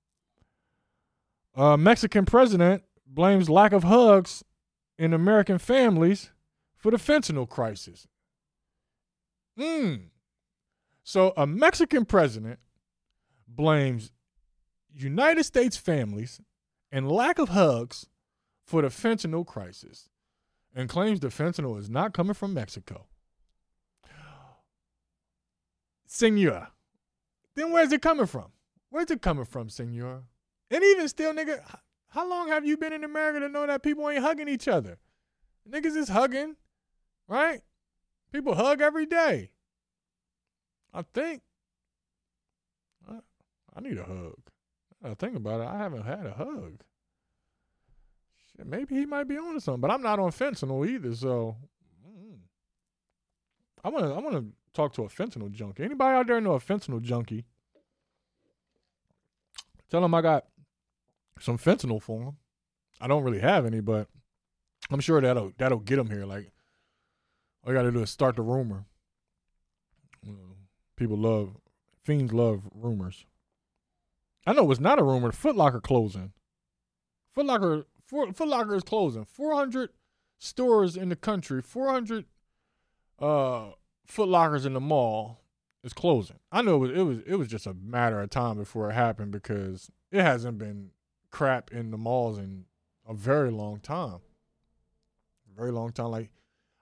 Uh, 1.55 1.77
Mexican 1.77 2.25
president 2.25 2.82
blames 3.05 3.51
lack 3.51 3.71
of 3.71 3.84
hugs 3.84 4.43
in 4.97 5.13
American 5.13 5.59
families 5.59 6.32
for 6.75 6.89
the 6.89 6.97
fentanyl 6.97 7.47
crisis. 7.47 8.07
Hmm. 9.55 9.95
So 11.03 11.34
a 11.38 11.45
Mexican 11.45 12.05
president 12.05 12.57
blames 13.47 14.11
United 14.94 15.44
States 15.44 15.78
families 15.78 16.42
and 16.92 17.12
lack 17.12 17.40
of 17.40 17.50
hugs 17.50 18.08
for 18.66 18.82
the 18.82 18.90
fentanyl 18.90 19.46
crisis 19.46 20.10
and 20.76 20.90
claims 20.90 21.20
the 21.20 21.28
fentanyl 21.28 21.78
is 21.78 21.90
not 21.90 22.14
coming 22.14 22.34
from 22.34 22.54
Mexico. 22.54 23.06
Senor, 26.06 26.70
then 27.56 27.72
where's 27.72 27.92
it 27.92 28.02
coming 28.02 28.26
from? 28.26 28.52
Where's 28.90 29.12
it 29.12 29.22
coming 29.22 29.46
from, 29.46 29.70
senor? 29.70 30.24
And 30.72 30.84
even 30.84 31.08
still, 31.08 31.34
nigga, 31.34 31.62
how 32.10 32.28
long 32.28 32.48
have 32.48 32.66
you 32.66 32.78
been 32.78 32.94
in 32.94 33.04
America 33.04 33.40
to 33.42 33.50
know 33.50 33.68
that 33.68 33.84
people 33.84 34.10
ain't 34.10 34.24
hugging 34.24 34.50
each 34.50 34.68
other? 34.68 34.98
Niggas 35.70 35.96
is 35.96 36.10
hugging, 36.10 36.56
right? 37.28 37.62
People 38.32 38.56
hug 38.56 38.82
every 38.82 39.06
day. 39.06 39.52
I 40.94 41.04
think. 41.14 41.44
I, 43.08 43.20
I 43.76 43.82
need 43.82 43.98
a 43.98 44.04
hug. 44.04 44.49
I 45.04 45.14
think 45.14 45.36
about 45.36 45.62
it. 45.62 45.68
I 45.68 45.78
haven't 45.78 46.06
had 46.06 46.26
a 46.26 46.34
hug. 46.34 46.82
Shit, 48.56 48.68
maybe 48.68 48.95
he 48.95 49.06
might 49.06 49.28
be 49.28 49.38
on 49.38 49.54
to 49.54 49.62
something, 49.62 49.82
but 49.82 49.91
I'm 49.91 50.02
not 50.02 50.20
on 50.20 50.32
fentanyl 50.32 50.88
either. 50.88 51.16
So. 51.16 51.56
I 53.84 53.89
want 53.89 54.06
to. 54.06 54.14
I 54.14 54.20
want 54.20 54.36
to 54.36 54.45
talk 54.74 54.93
to 54.93 55.04
a 55.04 55.08
fentanyl 55.08 55.52
junkie. 55.52 55.84
Anybody 55.84 56.16
out 56.16 56.28
there 56.28 56.41
know 56.41 56.54
a 56.54 56.60
fentanyl 56.60 57.02
junkie? 57.02 57.45
Tell 59.89 60.04
him 60.04 60.14
I 60.14 60.22
got 60.22 60.45
some 61.39 61.58
fentanyl 61.58 62.02
for 62.02 62.22
him. 62.22 62.38
I 63.02 63.08
don't 63.08 63.24
really 63.24 63.39
have 63.39 63.66
any, 63.66 63.80
but 63.80 64.08
I'm 64.91 65.00
sure 65.00 65.22
that'll 65.22 65.54
that'll 65.58 65.80
get 65.80 66.00
him 66.00 66.10
here. 66.10 66.26
Like 66.26 66.52
all 67.64 67.72
you 67.72 67.78
got 67.78 67.84
to 67.84 67.91
do 67.91 68.02
is 68.02 68.10
start 68.10 68.36
the 68.36 68.41
rumor. 68.41 68.86
People 70.95 71.18
love 71.18 71.56
fiends 72.04 72.34
love 72.34 72.64
rumors. 72.74 73.26
I 74.50 74.54
know 74.54 74.72
it's 74.72 74.80
not 74.80 74.97
a 74.97 75.04
rumor. 75.04 75.32
Foot 75.32 75.56
Locker 75.56 75.80
closing. 75.80 76.34
Foot 77.36 77.45
Locker 77.45 77.86
Foot 78.08 78.47
Locker 78.47 78.74
is 78.74 78.82
closing. 78.82 79.24
400 79.24 79.91
stores 80.39 80.97
in 80.97 81.10
the 81.10 81.16
country. 81.16 81.62
400 81.62 82.26
uh 83.20 83.70
Foot 84.08 84.28
Lockers 84.28 84.66
in 84.66 84.74
the 84.74 84.80
mall 84.80 85.41
is 85.84 85.93
closing. 85.93 86.38
I 86.52 86.64
know 86.64 86.78
it 86.78 86.80
was, 86.80 86.91
it 86.91 87.02
was 87.02 87.18
it 87.28 87.36
was 87.36 87.47
just 87.47 87.68
a 87.68 87.76
matter 87.76 88.20
of 88.20 88.32
time 88.32 88.58
before 88.58 88.89
it 88.89 88.95
happened 88.95 89.32
because 89.32 89.91
it 90.12 90.24
hasn't 90.24 90.58
been 90.58 90.89
crap 91.30 91.72
in 91.72 91.91
the 91.91 91.97
malls 92.00 92.39
in 92.39 92.66
a 93.08 93.14
very 93.14 93.52
long 93.52 93.80
time. 93.80 94.22
Very 95.56 95.72
long 95.72 95.91
time. 95.91 96.08
Like 96.08 96.32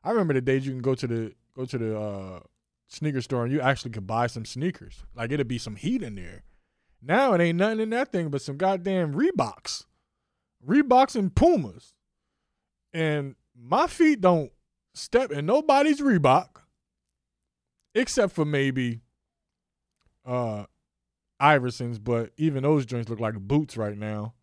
I 0.05 0.11
remember 0.11 0.33
the 0.33 0.39
days 0.39 0.65
you 0.65 0.71
can 0.71 0.81
go 0.81 0.95
to 0.95 1.05
the 1.05 1.33
go 1.53 1.65
to 1.65 1.77
the 1.77 1.99
uh, 1.99 2.39
sneaker 2.87 3.21
store 3.21 3.43
and 3.43 3.51
you 3.51 3.59
actually 3.59 3.91
could 3.91 4.07
buy 4.07 4.27
some 4.27 4.45
sneakers. 4.45 5.03
Like 5.13 5.33
it'd 5.33 5.49
be 5.49 5.57
some 5.57 5.75
heat 5.75 6.01
in 6.01 6.15
there. 6.15 6.43
Now 7.01 7.33
it 7.33 7.41
ain't 7.41 7.57
nothing 7.57 7.79
in 7.79 7.89
that 7.91 8.11
thing 8.11 8.29
but 8.29 8.41
some 8.41 8.57
goddamn 8.57 9.13
Reeboks. 9.13 9.85
Reeboks 10.67 11.15
and 11.15 11.33
Pumas. 11.33 11.93
And 12.93 13.35
my 13.55 13.87
feet 13.87 14.21
don't 14.21 14.51
step 14.93 15.31
in 15.31 15.45
nobody's 15.45 16.01
Reebok 16.01 16.47
except 17.93 18.33
for 18.33 18.45
maybe 18.45 19.01
uh 20.25 20.65
Iversons, 21.41 22.03
but 22.03 22.31
even 22.37 22.63
those 22.63 22.85
joints 22.85 23.09
look 23.09 23.19
like 23.19 23.35
boots 23.35 23.77
right 23.77 23.97
now. 23.97 24.33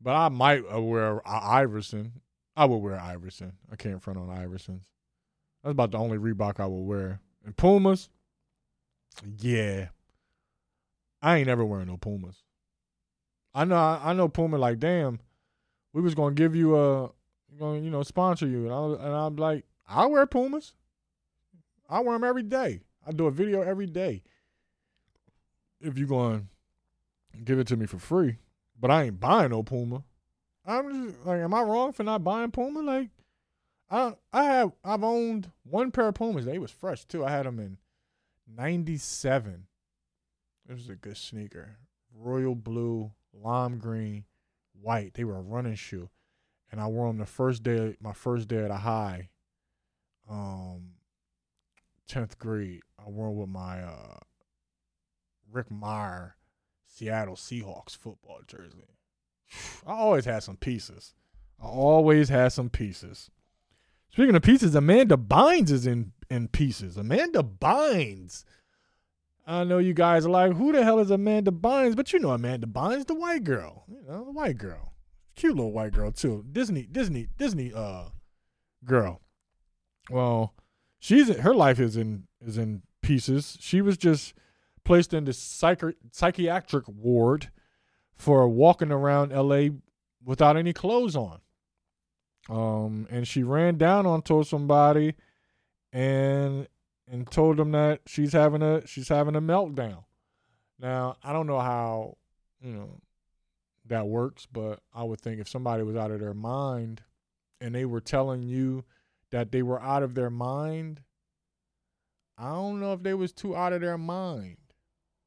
But 0.00 0.14
I 0.14 0.28
might 0.28 0.70
wear 0.70 1.26
Iverson. 1.26 2.20
I 2.54 2.66
would 2.66 2.76
wear 2.76 3.00
Iverson. 3.00 3.54
I 3.72 3.76
can't 3.76 4.02
front 4.02 4.18
on 4.18 4.28
Iversons. 4.28 4.84
That's 5.62 5.72
about 5.72 5.90
the 5.90 5.98
only 5.98 6.18
Reebok 6.18 6.60
I 6.60 6.66
will 6.66 6.84
wear. 6.84 7.20
And 7.44 7.56
Pumas, 7.56 8.10
yeah. 9.38 9.88
I 11.20 11.38
ain't 11.38 11.48
ever 11.48 11.64
wearing 11.64 11.88
no 11.88 11.96
Pumas. 11.96 12.42
I 13.54 13.64
know 13.64 13.76
I 13.76 14.12
know 14.12 14.28
Puma 14.28 14.58
like, 14.58 14.78
damn, 14.78 15.20
we 15.92 16.02
was 16.02 16.14
gonna 16.14 16.34
give 16.34 16.54
you 16.54 16.76
a 16.76 17.10
gonna 17.58 17.80
you 17.80 17.90
know, 17.90 18.02
sponsor 18.02 18.46
you. 18.46 18.64
And, 18.64 18.72
I, 18.72 19.06
and 19.06 19.14
I'm 19.14 19.36
like, 19.36 19.64
I 19.88 20.06
wear 20.06 20.26
Pumas. 20.26 20.74
I 21.88 22.00
wear 22.00 22.14
them 22.14 22.24
every 22.24 22.42
day. 22.42 22.80
I 23.06 23.12
do 23.12 23.26
a 23.26 23.30
video 23.30 23.62
every 23.62 23.86
day. 23.86 24.22
If 25.80 25.96
you 25.96 26.06
going 26.06 26.48
to 27.32 27.38
give 27.38 27.58
it 27.58 27.66
to 27.68 27.76
me 27.76 27.86
for 27.86 27.98
free, 27.98 28.36
but 28.78 28.90
I 28.90 29.04
ain't 29.04 29.20
buying 29.20 29.50
no 29.50 29.62
Puma. 29.62 30.02
I'm 30.66 31.06
just 31.06 31.24
like, 31.24 31.40
am 31.40 31.54
I 31.54 31.62
wrong 31.62 31.92
for 31.92 32.02
not 32.02 32.24
buying 32.24 32.50
Puma? 32.50 32.80
Like, 32.80 33.08
I 33.90 34.14
I 34.32 34.44
have 34.44 34.72
I've 34.84 35.04
owned 35.04 35.50
one 35.62 35.90
pair 35.90 36.08
of 36.08 36.14
Pumas. 36.14 36.44
They 36.44 36.58
was 36.58 36.70
fresh 36.70 37.04
too. 37.04 37.24
I 37.24 37.30
had 37.30 37.46
them 37.46 37.58
in 37.58 37.78
'97. 38.54 39.66
It 40.68 40.74
was 40.74 40.88
a 40.88 40.94
good 40.94 41.16
sneaker, 41.16 41.78
royal 42.14 42.54
blue, 42.54 43.12
lime 43.32 43.78
green, 43.78 44.24
white. 44.80 45.14
They 45.14 45.24
were 45.24 45.38
a 45.38 45.42
running 45.42 45.76
shoe, 45.76 46.10
and 46.70 46.80
I 46.80 46.86
wore 46.86 47.08
them 47.08 47.18
the 47.18 47.26
first 47.26 47.62
day, 47.62 47.96
my 48.00 48.12
first 48.12 48.48
day 48.48 48.64
at 48.64 48.70
a 48.70 48.76
high. 48.76 49.30
Um, 50.28 50.90
tenth 52.06 52.38
grade. 52.38 52.82
I 52.98 53.08
wore 53.08 53.30
with 53.30 53.48
my 53.48 53.82
uh, 53.82 54.18
Rick 55.50 55.70
Mirer 55.70 56.32
Seattle 56.86 57.36
Seahawks 57.36 57.96
football 57.96 58.40
jersey. 58.46 58.88
I 59.86 59.92
always 59.92 60.24
had 60.24 60.42
some 60.42 60.56
pieces. 60.56 61.14
I 61.62 61.66
always 61.66 62.28
had 62.28 62.52
some 62.52 62.68
pieces. 62.68 63.30
Speaking 64.10 64.34
of 64.34 64.42
pieces, 64.42 64.74
Amanda 64.74 65.16
Bynes 65.16 65.70
is 65.70 65.86
in 65.86 66.12
in 66.30 66.48
pieces. 66.48 66.96
Amanda 66.96 67.42
Bynes. 67.42 68.44
I 69.48 69.64
know 69.64 69.78
you 69.78 69.94
guys 69.94 70.26
are 70.26 70.30
like, 70.30 70.52
who 70.52 70.72
the 70.72 70.84
hell 70.84 70.98
is 70.98 71.10
Amanda 71.10 71.50
Bynes? 71.50 71.96
But 71.96 72.12
you 72.12 72.18
know 72.18 72.32
Amanda 72.32 72.66
Bynes, 72.66 73.06
the 73.06 73.14
white 73.14 73.44
girl. 73.44 73.84
You 73.88 74.02
know, 74.06 74.26
the 74.26 74.32
white 74.32 74.58
girl. 74.58 74.92
Cute 75.36 75.56
little 75.56 75.72
white 75.72 75.92
girl 75.92 76.12
too. 76.12 76.44
Disney, 76.52 76.82
Disney, 76.82 77.28
Disney 77.38 77.72
uh 77.74 78.10
girl. 78.84 79.22
Well, 80.10 80.54
she's 80.98 81.34
her 81.38 81.54
life 81.54 81.80
is 81.80 81.96
in 81.96 82.24
is 82.44 82.58
in 82.58 82.82
pieces. 83.00 83.56
She 83.60 83.80
was 83.80 83.96
just 83.96 84.34
placed 84.84 85.14
in 85.14 85.24
the 85.24 85.32
psych- 85.32 85.96
psychiatric 86.12 86.84
ward 86.86 87.50
for 88.16 88.46
walking 88.48 88.92
around 88.92 89.32
LA 89.32 89.68
without 90.22 90.56
any 90.56 90.74
clothes 90.74 91.16
on. 91.16 91.40
Um, 92.50 93.06
and 93.10 93.26
she 93.26 93.42
ran 93.42 93.78
down 93.78 94.04
onto 94.06 94.42
somebody 94.44 95.14
and 95.92 96.66
and 97.10 97.30
told 97.30 97.56
them 97.56 97.72
that 97.72 98.00
she's 98.06 98.32
having 98.32 98.62
a 98.62 98.86
she's 98.86 99.08
having 99.08 99.36
a 99.36 99.40
meltdown. 99.40 100.04
Now, 100.78 101.16
I 101.22 101.32
don't 101.32 101.46
know 101.46 101.58
how, 101.58 102.16
you 102.60 102.72
know, 102.72 103.00
that 103.86 104.06
works, 104.06 104.46
but 104.50 104.80
I 104.94 105.02
would 105.02 105.20
think 105.20 105.40
if 105.40 105.48
somebody 105.48 105.82
was 105.82 105.96
out 105.96 106.10
of 106.10 106.20
their 106.20 106.34
mind 106.34 107.02
and 107.60 107.74
they 107.74 107.84
were 107.84 108.00
telling 108.00 108.42
you 108.42 108.84
that 109.30 109.50
they 109.50 109.62
were 109.62 109.82
out 109.82 110.02
of 110.02 110.14
their 110.14 110.30
mind, 110.30 111.02
I 112.36 112.50
don't 112.50 112.80
know 112.80 112.92
if 112.92 113.02
they 113.02 113.14
was 113.14 113.32
too 113.32 113.56
out 113.56 113.72
of 113.72 113.80
their 113.80 113.98
mind. 113.98 114.56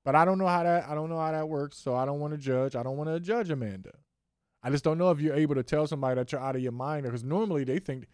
But 0.04 0.16
I 0.16 0.26
don't 0.26 0.38
know 0.38 0.48
how 0.48 0.64
that 0.64 0.88
I 0.88 0.96
don't 0.96 1.10
know 1.10 1.20
how 1.20 1.32
that 1.32 1.50
works, 1.50 1.78
so 1.78 1.96
I 1.96 2.06
don't 2.06 2.20
want 2.20 2.34
to 2.34 2.38
judge. 2.38 2.76
I 2.76 2.84
don't 2.84 2.98
want 2.98 3.10
to 3.10 3.20
judge 3.20 3.50
Amanda. 3.50 3.92
I 4.64 4.70
just 4.70 4.84
don't 4.84 4.98
know 4.98 5.12
if 5.12 5.20
you're 5.20 5.36
able 5.36 5.56
to 5.56 5.64
tell 5.64 5.88
somebody 5.88 6.16
that 6.16 6.32
you're 6.32 6.42
out 6.42 6.56
of 6.56 6.62
your 6.62 6.72
mind 6.72 7.04
because 7.04 7.24
normally 7.24 7.64
they 7.64 7.80
think 7.80 8.08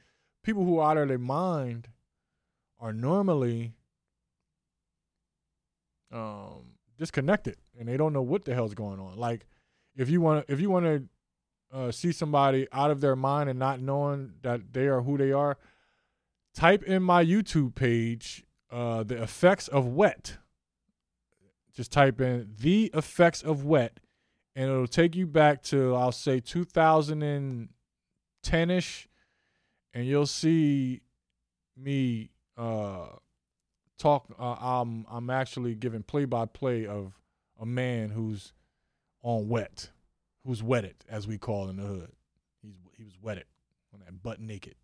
people 0.44 0.64
who 0.64 0.80
are 0.80 0.92
out 0.92 0.98
of 0.98 1.10
their 1.10 1.18
mind 1.18 1.90
are 2.80 2.94
normally 2.94 3.74
um 6.12 6.74
disconnected 6.98 7.58
and 7.78 7.88
they 7.88 7.98
don't 7.98 8.14
know 8.14 8.22
what 8.22 8.46
the 8.46 8.54
hell's 8.54 8.74
going 8.74 9.00
on. 9.00 9.18
Like 9.18 9.46
if 9.96 10.10
you 10.10 10.22
want 10.22 10.46
if 10.48 10.60
you 10.60 10.70
want 10.70 10.86
to 10.86 11.04
uh, 11.72 11.92
see 11.92 12.12
somebody 12.12 12.68
out 12.72 12.92
of 12.92 13.02
their 13.02 13.16
mind 13.16 13.50
and 13.50 13.60
not 13.60 13.82
knowing 13.82 14.34
that 14.42 14.74
they 14.74 14.88
are 14.88 15.02
who 15.02 15.18
they 15.18 15.32
are, 15.32 15.58
type 16.56 16.84
in 16.84 17.04
my 17.04 17.26
YouTube 17.26 17.76
page 17.76 18.46
uh, 18.72 19.04
the 19.04 19.22
effects 19.22 19.68
of 19.68 19.88
wet. 19.88 20.38
Just 21.76 21.92
type 21.92 22.22
in 22.22 22.54
the 22.60 22.90
effects 22.94 23.44
of 23.44 23.66
wet, 23.66 24.00
and 24.56 24.70
it'll 24.70 24.88
take 24.88 25.16
you 25.16 25.28
back 25.28 25.62
to 25.64 25.94
I'll 25.94 26.12
say 26.12 26.40
2010 26.40 28.72
ish, 28.72 29.08
and 29.94 30.08
you'll 30.08 30.26
see 30.26 31.02
me 31.76 32.32
uh, 32.58 33.08
talk. 33.98 34.34
Uh, 34.38 34.56
I'm 34.60 35.06
I'm 35.10 35.30
actually 35.30 35.76
giving 35.76 36.04
play 36.04 36.26
by 36.26 36.46
play 36.46 36.86
of 36.86 37.14
a 37.60 37.66
man 37.66 38.10
who's 38.10 38.54
on 39.22 39.48
wet, 39.48 39.90
who's 40.46 40.64
wetted 40.64 40.96
as 41.10 41.28
we 41.28 41.38
call 41.38 41.70
in 41.70 41.78
the 41.78 41.84
hood. 41.84 42.12
He's 42.62 42.76
he 42.96 43.04
was 43.04 43.18
wetted 43.22 43.46
on 43.94 44.02
that 44.02 44.24
butt 44.24 44.40
naked. 44.40 44.76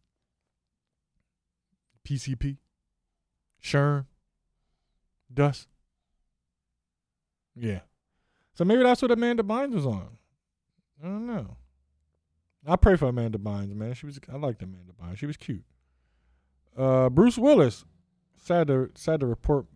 PCP. 2.08 2.58
Sherm, 3.64 4.06
Dust. 5.34 5.70
Yeah. 7.56 7.80
So 8.56 8.66
maybe 8.66 8.84
that's 8.84 9.02
what 9.02 9.12
Amanda 9.12 9.42
Bynes 9.42 9.74
was 9.74 9.86
on. 9.86 10.18
I 11.02 11.06
don't 11.06 11.28
know. 11.28 11.56
I 12.68 12.76
pray 12.76 12.96
for 12.96 13.08
Amanda 13.08 13.38
Bynes, 13.38 13.74
man. 13.74 13.94
She 13.94 14.06
was 14.06 14.20
I 14.32 14.38
liked 14.38 14.62
Amanda 14.62 14.92
Bynes. 15.02 15.18
She 15.18 15.26
was 15.26 15.38
cute. 15.38 15.64
Uh, 16.78 17.10
Bruce 17.10 17.38
Willis. 17.38 17.86
Sad 18.36 18.68
to 18.68 18.90
sad 18.96 19.22
to 19.22 19.26
report 19.26 19.68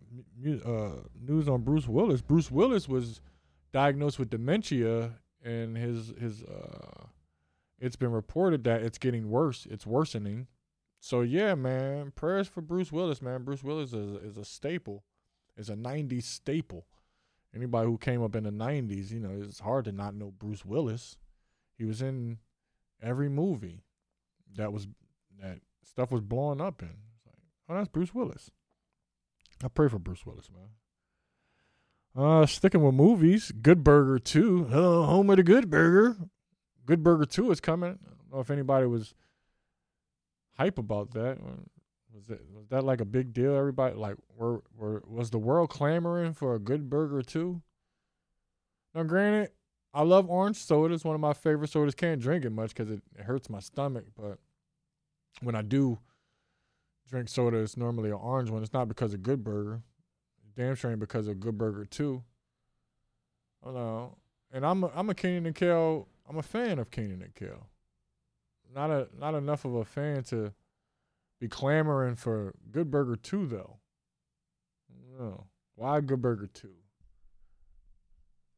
uh, 0.64 0.90
news 1.20 1.48
on 1.48 1.62
Bruce 1.62 1.88
Willis. 1.88 2.20
Bruce 2.20 2.50
Willis 2.50 2.88
was 2.88 3.20
diagnosed 3.72 4.18
with 4.18 4.30
dementia, 4.30 5.12
and 5.42 5.76
his 5.76 6.12
his 6.20 6.42
uh, 6.42 7.06
it's 7.78 7.96
been 7.96 8.12
reported 8.12 8.64
that 8.64 8.82
it's 8.82 8.98
getting 8.98 9.30
worse. 9.30 9.66
It's 9.70 9.86
worsening. 9.86 10.48
So 11.00 11.22
yeah, 11.22 11.54
man, 11.54 12.12
prayers 12.14 12.48
for 12.48 12.60
Bruce 12.60 12.92
Willis, 12.92 13.22
man. 13.22 13.44
Bruce 13.44 13.62
Willis 13.62 13.92
is 13.92 14.22
is 14.22 14.36
a 14.36 14.44
staple, 14.44 15.04
is 15.56 15.70
a 15.70 15.74
'90s 15.74 16.24
staple. 16.24 16.86
Anybody 17.54 17.86
who 17.86 17.96
came 17.96 18.22
up 18.22 18.36
in 18.36 18.44
the 18.44 18.50
'90s, 18.50 19.10
you 19.10 19.20
know, 19.20 19.30
it's 19.40 19.60
hard 19.60 19.86
to 19.86 19.92
not 19.92 20.14
know 20.14 20.30
Bruce 20.30 20.64
Willis. 20.64 21.16
He 21.76 21.84
was 21.84 22.02
in 22.02 22.38
every 23.02 23.28
movie 23.28 23.84
that 24.56 24.72
was 24.72 24.88
that 25.40 25.60
stuff 25.88 26.10
was 26.10 26.20
blowing 26.20 26.60
up 26.60 26.82
in. 26.82 26.88
It's 26.88 27.26
like, 27.26 27.36
oh, 27.68 27.74
that's 27.74 27.88
Bruce 27.88 28.14
Willis. 28.14 28.50
I 29.62 29.68
pray 29.68 29.88
for 29.88 29.98
Bruce 29.98 30.24
Willis, 30.24 30.50
man. 30.50 30.68
Uh, 32.16 32.46
sticking 32.46 32.82
with 32.82 32.94
movies, 32.94 33.52
Good 33.62 33.84
Burger 33.84 34.18
2. 34.18 34.68
Uh, 34.70 34.72
home 35.06 35.30
of 35.30 35.36
the 35.36 35.42
Good 35.42 35.70
Burger. 35.70 36.16
Good 36.86 37.02
Burger 37.02 37.24
2 37.24 37.50
is 37.50 37.60
coming. 37.60 37.90
I 37.90 38.08
don't 38.08 38.32
know 38.32 38.40
if 38.40 38.50
anybody 38.50 38.86
was 38.86 39.14
hype 40.56 40.78
about 40.78 41.12
that. 41.12 41.38
Was 42.12 42.30
it 42.30 42.40
was 42.52 42.66
that 42.68 42.84
like 42.84 43.00
a 43.00 43.04
big 43.04 43.32
deal? 43.32 43.54
Everybody 43.54 43.94
like 43.94 44.16
were 44.36 44.62
were 44.76 45.02
was 45.06 45.30
the 45.30 45.38
world 45.38 45.70
clamoring 45.70 46.32
for 46.32 46.54
a 46.54 46.58
Good 46.58 46.88
Burger 46.88 47.22
2? 47.22 47.62
Now, 48.94 49.02
granted, 49.04 49.50
I 49.92 50.02
love 50.02 50.28
orange 50.28 50.56
soda. 50.56 50.94
It's 50.94 51.04
one 51.04 51.14
of 51.14 51.20
my 51.20 51.34
favorite 51.34 51.70
sodas. 51.70 51.94
Can't 51.94 52.20
drink 52.20 52.44
it 52.44 52.50
much 52.50 52.74
because 52.74 52.90
it 52.90 53.02
hurts 53.20 53.50
my 53.50 53.60
stomach. 53.60 54.06
But 54.16 54.38
when 55.40 55.54
I 55.54 55.62
do 55.62 55.98
drink 57.08 57.28
soda, 57.28 57.58
it's 57.58 57.76
normally 57.76 58.10
an 58.10 58.16
orange 58.16 58.50
one. 58.50 58.62
It's 58.62 58.72
not 58.72 58.88
because 58.88 59.14
of 59.14 59.22
Good 59.22 59.42
Burger. 59.42 59.82
Damn 60.56 60.74
sure 60.74 60.90
ain't 60.90 61.00
because 61.00 61.28
of 61.28 61.40
Good 61.40 61.56
Burger 61.56 61.84
too. 61.84 62.22
I 63.64 63.70
know. 63.70 64.16
And 64.52 64.64
I'm 64.64 64.84
a, 64.84 64.90
I'm 64.94 65.10
a 65.10 65.14
Kenan 65.14 65.46
and 65.46 65.54
Kel. 65.54 66.08
I'm 66.28 66.38
a 66.38 66.42
fan 66.42 66.78
of 66.78 66.90
Kenan 66.90 67.22
and 67.22 67.34
Kel. 67.34 67.68
Not 68.74 68.90
a 68.90 69.08
not 69.18 69.34
enough 69.34 69.64
of 69.64 69.74
a 69.74 69.84
fan 69.84 70.22
to 70.24 70.52
be 71.40 71.48
clamoring 71.48 72.16
for 72.16 72.54
Good 72.70 72.90
Burger 72.90 73.16
two 73.16 73.46
though. 73.46 73.76
No, 75.18 75.44
why 75.74 76.00
Good 76.00 76.20
Burger 76.20 76.48
two? 76.52 76.74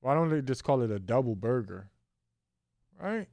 Why 0.00 0.14
don't 0.14 0.30
they 0.30 0.40
just 0.40 0.64
call 0.64 0.82
it 0.82 0.90
a 0.90 0.98
double 0.98 1.36
burger? 1.36 1.90
Right? 2.98 3.28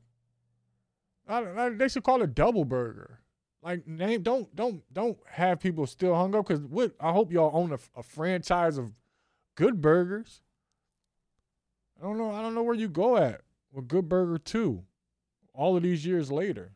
I, 1.27 1.39
I, 1.39 1.69
they 1.69 1.87
should 1.87 2.03
call 2.03 2.21
it 2.21 2.35
double 2.35 2.65
burger. 2.65 3.21
Like 3.63 3.87
name 3.87 4.21
don't 4.21 4.55
don't 4.55 4.81
don't 4.93 5.17
have 5.31 5.59
people 5.59 5.87
still 5.87 6.15
hung 6.15 6.35
up 6.35 6.47
because 6.47 6.63
what 6.63 6.93
I 6.99 7.11
hope 7.11 7.31
y'all 7.31 7.51
own 7.53 7.71
a, 7.73 7.79
a 7.99 8.03
franchise 8.03 8.77
of 8.77 8.91
good 9.55 9.81
burgers. 9.81 10.41
I 11.99 12.03
don't 12.03 12.17
know. 12.17 12.31
I 12.31 12.41
don't 12.41 12.53
know 12.53 12.63
where 12.63 12.75
you 12.75 12.87
go 12.87 13.17
at 13.17 13.41
with 13.71 13.87
Good 13.87 14.07
Burger 14.07 14.37
Two. 14.37 14.83
All 15.53 15.75
of 15.75 15.81
these 15.81 16.05
years 16.05 16.31
later, 16.31 16.73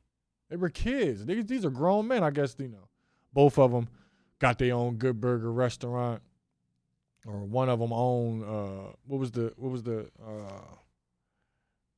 they 0.50 0.56
were 0.56 0.70
kids. 0.70 1.26
These 1.26 1.46
these 1.46 1.66
are 1.66 1.70
grown 1.70 2.08
men. 2.08 2.24
I 2.24 2.32
guess 2.32 2.56
you 2.58 2.68
know. 2.68 2.90
Both 3.34 3.58
of 3.58 3.72
them 3.72 3.88
got 4.40 4.58
their 4.58 4.74
own 4.74 4.96
Good 4.96 5.22
Burger 5.22 5.54
restaurant, 5.54 6.22
or 7.26 7.46
one 7.46 7.70
of 7.70 7.80
them 7.80 7.94
own. 7.94 8.44
Uh, 8.44 8.94
what 9.06 9.20
was 9.20 9.32
the 9.32 9.54
what 9.56 9.72
was 9.72 9.84
the 9.84 10.10
uh, 10.22 10.76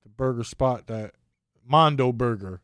the 0.03 0.09
burger 0.09 0.43
spot 0.43 0.87
that 0.87 1.13
Mondo 1.65 2.11
Burger 2.11 2.61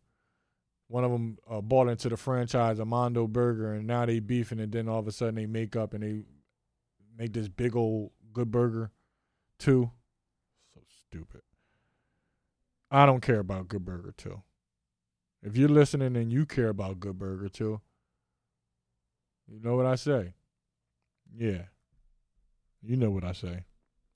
one 0.89 1.05
of 1.05 1.11
them 1.11 1.37
uh, 1.49 1.61
bought 1.61 1.87
into 1.87 2.09
the 2.09 2.17
franchise, 2.17 2.79
Mondo 2.79 3.25
Burger, 3.27 3.73
and 3.73 3.87
now 3.87 4.05
they 4.05 4.19
beefing, 4.19 4.59
and 4.59 4.71
then 4.71 4.89
all 4.89 4.99
of 4.99 5.07
a 5.07 5.11
sudden 5.13 5.35
they 5.35 5.45
make 5.45 5.77
up 5.77 5.93
and 5.93 6.03
they 6.03 6.23
make 7.17 7.31
this 7.31 7.47
big 7.47 7.75
old 7.75 8.11
good 8.33 8.51
burger, 8.51 8.91
too. 9.57 9.91
So 10.73 10.81
stupid. 11.07 11.41
I 12.91 13.05
don't 13.05 13.21
care 13.21 13.39
about 13.39 13.67
Good 13.67 13.85
Burger 13.85 14.13
too. 14.17 14.41
If 15.43 15.55
you're 15.55 15.69
listening 15.69 16.15
and 16.15 16.33
you 16.33 16.45
care 16.45 16.69
about 16.69 16.99
Good 16.99 17.19
Burger 17.19 17.47
too, 17.49 17.81
you 19.47 19.59
know 19.61 19.75
what 19.75 19.85
I 19.85 19.95
say. 19.95 20.33
Yeah. 21.35 21.63
You 22.81 22.95
know 22.95 23.11
what 23.11 23.23
I 23.23 23.33
say. 23.33 23.65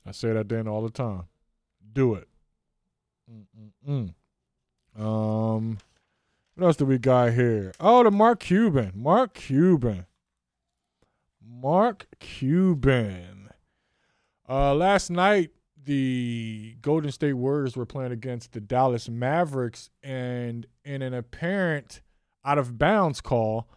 I 0.05 0.11
say 0.11 0.33
that 0.33 0.49
then 0.49 0.67
all 0.67 0.81
the 0.81 0.89
time. 0.89 1.25
Do 1.93 2.15
it. 2.15 2.27
Mm-mm-mm. 3.31 4.13
Um. 4.99 5.77
What 6.55 6.67
else 6.67 6.75
do 6.75 6.85
we 6.85 6.99
got 6.99 7.33
here? 7.33 7.73
Oh, 7.79 8.03
the 8.03 8.11
Mark 8.11 8.39
Cuban. 8.39 8.91
Mark 8.95 9.33
Cuban. 9.33 10.05
Mark 11.43 12.05
Cuban. 12.19 13.49
Uh, 14.47 14.75
last 14.75 15.09
night, 15.09 15.49
the 15.83 16.75
Golden 16.81 17.11
State 17.11 17.33
Warriors 17.33 17.75
were 17.75 17.85
playing 17.85 18.11
against 18.11 18.51
the 18.51 18.61
Dallas 18.61 19.09
Mavericks, 19.09 19.89
and 20.03 20.67
in 20.85 21.01
an 21.01 21.13
apparent 21.13 22.01
out 22.45 22.57
of 22.57 22.77
bounds 22.77 23.19
call, 23.19 23.67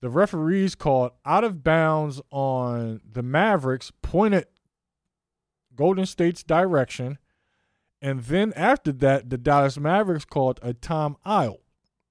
the 0.00 0.10
referees 0.10 0.74
called 0.74 1.12
out 1.24 1.44
of 1.44 1.62
bounds 1.62 2.20
on 2.30 3.00
the 3.10 3.22
Mavericks, 3.22 3.92
pointed 4.02 4.46
Golden 5.74 6.06
State's 6.06 6.42
direction, 6.42 7.18
and 8.02 8.24
then 8.24 8.52
after 8.54 8.92
that, 8.92 9.30
the 9.30 9.38
Dallas 9.38 9.78
Mavericks 9.78 10.24
called 10.24 10.58
a 10.62 10.74
timeout. 10.74 11.58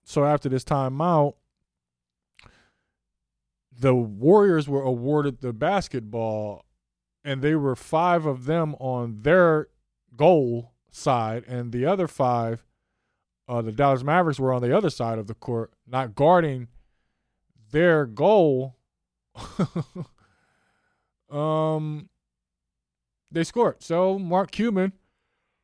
So 0.04 0.26
after 0.26 0.49
this 0.49 0.64
timeout, 0.64 1.36
the 3.78 3.95
Warriors 3.95 4.68
were 4.68 4.84
awarded 4.84 5.41
the 5.41 5.54
basketball, 5.54 6.66
and 7.24 7.41
they 7.41 7.56
were 7.56 7.76
five 7.76 8.26
of 8.26 8.45
them 8.45 8.76
on 8.76 9.22
their 9.22 9.68
goal 10.16 10.74
side, 10.91 11.43
and 11.47 11.72
the 11.72 11.86
other 11.86 12.08
five, 12.08 12.64
uh, 13.47 13.62
the 13.62 13.72
Dallas 13.72 14.04
Mavericks 14.04 14.39
were 14.39 14.54
on 14.54 14.62
the 14.62 14.76
other 14.76 14.89
side 14.89 15.18
of 15.18 15.28
the 15.28 15.34
court, 15.34 15.72
not 15.88 16.16
guarding 16.16 16.68
their 17.72 18.06
goal. 18.06 18.76
um, 21.32 22.10
they 23.32 23.43
scored. 23.43 23.82
So 23.82 24.20
Mark 24.20 24.51
Cuban, 24.51 24.93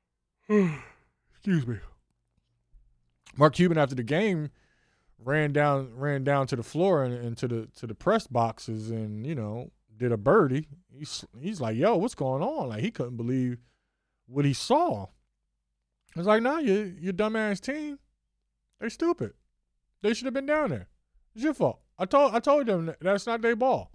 excuse 0.50 1.68
me, 1.68 1.78
Mark 3.40 3.56
Cuban 3.56 3.78
after 3.78 3.96
the 3.96 4.04
game 4.04 4.50
ran 5.18 5.54
down 5.54 5.96
ran 5.96 6.26
down 6.26 6.46
to 6.48 6.58
the 6.58 6.64
floor 6.64 7.04
and, 7.04 7.14
and 7.14 7.38
to 7.38 7.48
the 7.48 7.68
to 7.78 7.88
the 7.88 7.96
press 7.96 8.28
boxes 8.28 8.92
and 8.92 9.26
you 9.26 9.34
know 9.34 9.72
did 9.96 10.12
a 10.12 10.18
birdie. 10.18 10.68
He's 10.92 11.24
he's 11.40 11.62
like, 11.62 11.78
yo, 11.78 11.96
what's 11.96 12.16
going 12.16 12.44
on? 12.44 12.68
Like 12.68 12.82
he 12.82 12.92
couldn't 12.92 13.16
believe 13.16 13.58
what 14.28 14.44
he 14.44 14.52
saw. 14.54 15.08
It's 16.18 16.28
like, 16.28 16.44
nah, 16.44 16.58
your 16.58 16.86
your 16.86 17.14
dumbass 17.14 17.62
team, 17.62 17.98
they're 18.78 18.90
stupid. 18.90 19.32
They 20.02 20.14
should 20.14 20.26
have 20.26 20.34
been 20.34 20.46
down 20.46 20.72
there. 20.72 20.90
It's 21.34 21.44
your 21.44 21.54
fault. 21.54 21.80
I 21.98 22.06
told 22.06 22.36
I 22.36 22.40
told 22.40 22.66
them 22.66 22.94
that's 23.00 23.26
not 23.26 23.42
their 23.42 23.56
ball. 23.56 23.90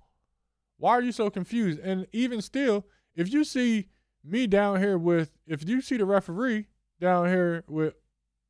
Why 0.79 0.93
are 0.93 1.03
you 1.03 1.13
so 1.13 1.29
confused? 1.29 1.81
And 1.81 2.07
even 2.13 2.41
still, 2.41 2.87
if 3.15 3.31
you 3.31 3.45
see 3.45 3.89
me 4.25 4.47
down 4.47 4.81
here 4.81 4.97
with, 4.97 5.33
if 5.47 5.69
you 5.69 5.83
see 5.83 5.99
the 5.99 6.07
referee 6.07 6.69
down 6.99 7.29
here 7.29 7.63
with 7.69 7.95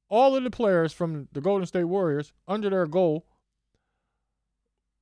all 0.09 0.36
of 0.36 0.44
the 0.44 0.50
players 0.50 0.92
from 0.92 1.28
the 1.32 1.40
Golden 1.40 1.66
State 1.66 1.84
Warriors 1.84 2.32
under 2.46 2.70
their 2.70 2.86
goal. 2.86 3.26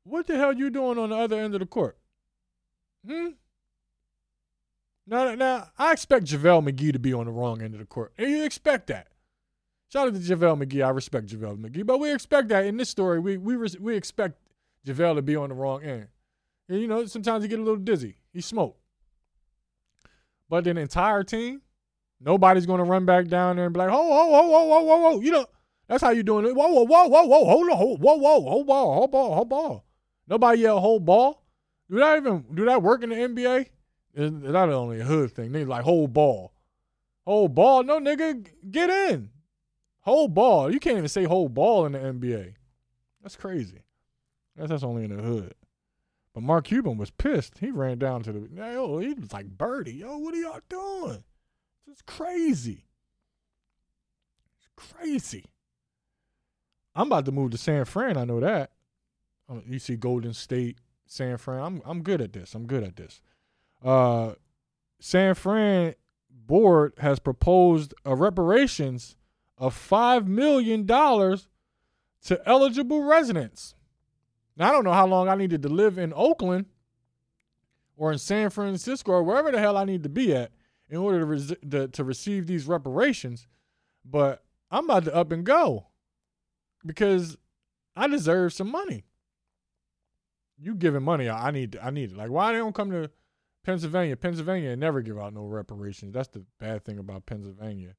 What 0.05 0.27
the 0.27 0.37
hell 0.37 0.51
are 0.51 0.55
you 0.55 0.71
doing 0.71 0.99
on 0.99 1.11
the 1.11 1.17
other 1.17 1.39
end 1.39 1.55
of 1.55 1.61
the 1.61 1.67
court? 1.67 1.97
Hmm? 3.07 3.29
Now, 5.07 5.35
now 5.35 5.69
I 5.79 5.93
expect 5.93 6.27
JaVale 6.27 6.69
McGee 6.69 6.93
to 6.93 6.99
be 6.99 7.13
on 7.13 7.27
the 7.27 7.33
wrong 7.33 7.63
end 7.63 7.75
of 7.75 7.81
the 7.81 7.87
court. 7.87 8.13
And 8.19 8.31
you 8.31 8.45
expect 8.45 8.87
that. 8.89 9.09
Shout 9.93 10.09
out 10.09 10.15
to 10.15 10.21
JaVale 10.21 10.63
McGee. 10.63 10.85
I 10.85 10.91
respect 10.91 11.27
JaVale 11.27 11.59
McGee. 11.59 11.85
But 11.87 11.99
we 11.99 12.13
expect 12.13 12.49
that 12.49 12.65
in 12.65 12.77
this 12.77 12.89
story. 12.89 13.19
We 13.19 13.37
we 13.37 13.57
we 13.57 13.97
expect 13.97 14.39
JaVale 14.87 15.17
to 15.17 15.23
be 15.23 15.37
on 15.37 15.51
the 15.51 15.55
wrong 15.55 15.83
end. 15.83 16.09
And, 16.69 16.81
you 16.81 16.87
know, 16.89 17.05
sometimes 17.07 17.45
he 17.45 17.49
get 17.49 17.59
a 17.59 17.63
little 17.63 17.77
dizzy. 17.77 18.17
He 18.33 18.41
smoked. 18.41 18.81
But 20.49 20.65
the 20.65 20.71
entire 20.71 21.25
team, 21.25 21.63
Nobody's 22.25 22.67
to 22.67 22.85
run 22.85 23.05
back 23.05 23.29
down 23.29 23.57
there 23.57 23.67
and 23.67 23.75
be 23.75 23.79
like, 23.79 23.91
"Oh, 23.91 23.95
oh, 23.95 24.35
oh, 24.35 24.55
oh, 24.55 24.73
oh, 24.73 24.91
oh, 24.91 25.07
oh!" 25.17 25.21
You 25.21 25.33
know, 25.33 25.47
that's 25.89 26.03
how 26.03 26.11
you 26.11 26.23
doing 26.23 26.47
it. 26.47 26.55
Whoa, 26.55 26.69
whoa, 26.69 26.85
whoa, 26.85 27.07
whoa, 27.07 27.25
whoa, 27.25 27.45
hold 27.45 27.71
on, 27.71 27.77
hold, 27.77 28.01
whoa, 28.01 28.15
whoa, 28.15 28.41
hold 28.41 28.67
ball, 28.67 28.95
hold 28.95 29.11
ball, 29.11 29.35
hold 29.35 29.49
ball. 29.49 29.85
Nobody 30.29 30.61
yell 30.61 30.81
hold 30.81 31.05
ball. 31.05 31.43
Do 31.91 31.99
that 31.99 32.17
even 32.17 32.45
do 32.55 32.65
that 32.67 32.83
work 32.83 33.03
in 33.03 33.11
the 33.11 33.17
NBA? 33.17 33.67
Is 34.15 34.33
that 34.43 34.69
only 34.69 35.01
a 35.01 35.05
hood 35.05 35.33
thing? 35.33 35.53
They 35.53 35.65
like 35.65 35.85
hold 35.85 36.13
ball, 36.13 36.53
hold 37.27 37.55
ball. 37.55 37.83
No, 37.83 37.99
nigga, 37.99 38.47
get 38.71 38.89
in. 38.89 39.31
Hold 40.01 40.35
ball. 40.35 40.73
You 40.73 40.81
can't 40.81 40.99
even 40.99 41.09
say 41.09 41.25
hold 41.25 41.55
ball 41.55 41.87
in 41.87 41.93
the 41.93 41.99
NBA. 41.99 42.55
That's 43.23 43.37
crazy. 43.37 43.83
That's 44.57 44.71
that's 44.71 44.83
only 44.83 45.05
in 45.05 45.17
the 45.17 45.23
hood. 45.23 45.55
But 46.35 46.43
Mark 46.43 46.65
Cuban 46.65 46.97
was 46.97 47.11
pissed. 47.11 47.59
He 47.59 47.71
ran 47.71 47.99
down 47.99 48.23
to 48.23 48.33
the 48.33 48.49
yo. 48.55 48.99
He 48.99 49.15
was 49.15 49.33
like 49.33 49.47
Birdie. 49.47 49.95
Yo, 49.95 50.19
what 50.19 50.35
are 50.35 50.39
y'all 50.39 50.61
doing? 50.69 51.25
It's 51.91 52.03
crazy. 52.03 52.87
It's 54.57 54.69
crazy. 54.77 55.47
I'm 56.95 57.07
about 57.07 57.25
to 57.27 57.33
move 57.33 57.51
to 57.53 57.59
San 57.59 57.85
Fran. 57.85 58.17
I 58.17 58.25
know 58.25 58.41
that. 58.41 58.71
Um, 59.49 59.63
you 59.67 59.79
see 59.79 59.97
Golden 59.97 60.35
State, 60.35 60.79
San 61.07 61.37
Fran. 61.39 61.63
I'm 61.63 61.83
I'm 61.85 62.03
good 62.03 62.21
at 62.21 62.33
this. 62.33 62.55
I'm 62.55 62.67
good 62.67 62.85
at 62.85 62.97
this. 62.97 63.21
Uh, 63.83 64.35
San 65.01 65.35
Fran 65.35 65.95
board 66.31 66.93
has 66.99 67.19
proposed 67.19 67.95
a 68.05 68.15
reparations 68.15 69.17
of 69.59 69.75
five 69.75 70.29
million 70.29 70.87
dollars 70.87 71.49
to 72.25 72.41
eligible 72.47 73.03
residents. 73.03 73.75
Now 74.57 74.69
I 74.69 74.73
don't 74.73 74.85
know 74.85 74.93
how 74.93 75.07
long 75.07 75.29
I 75.29 75.35
needed 75.35 75.63
to 75.63 75.69
live 75.69 75.99
in 75.99 76.13
Oakland 76.15 76.67
or 77.97 78.13
in 78.13 78.19
San 78.19 78.51
Francisco 78.51 79.13
or 79.13 79.23
wherever 79.23 79.51
the 79.51 79.59
hell 79.59 79.77
I 79.77 79.85
need 79.85 80.03
to 80.03 80.09
be 80.09 80.35
at 80.35 80.53
in 80.93 80.99
order 80.99 81.21
to, 81.21 81.25
res- 81.25 81.55
to, 81.71 81.89
to 81.89 82.05
receive 82.05 82.47
these 82.47 82.67
reparations, 82.67 83.47
but 84.05 84.45
I'm 84.71 84.85
about 84.85 85.07
to 85.07 85.15
up 85.15 85.33
and 85.33 85.43
go 85.43 85.87
because 86.85 87.39
I 87.97 88.09
deserve 88.09 88.53
some 88.53 88.71
money. 88.71 89.05
You 90.59 90.75
giving 90.75 91.03
money, 91.03 91.31
I 91.31 91.51
need 91.51 91.79
I 91.83 91.91
need 91.91 92.13
it. 92.13 92.17
Like 92.17 92.29
why 92.29 92.53
they 92.53 92.59
don't 92.59 92.75
come 92.75 92.91
to 92.91 93.11
Pennsylvania, 93.65 94.17
Pennsylvania 94.17 94.77
never 94.77 95.01
give 95.01 95.19
out 95.19 95.33
no 95.33 95.47
reparations. 95.47 96.13
That's 96.13 96.29
the 96.29 96.45
bad 96.61 96.85
thing 96.85 96.99
about 96.99 97.25
Pennsylvania. 97.25 97.97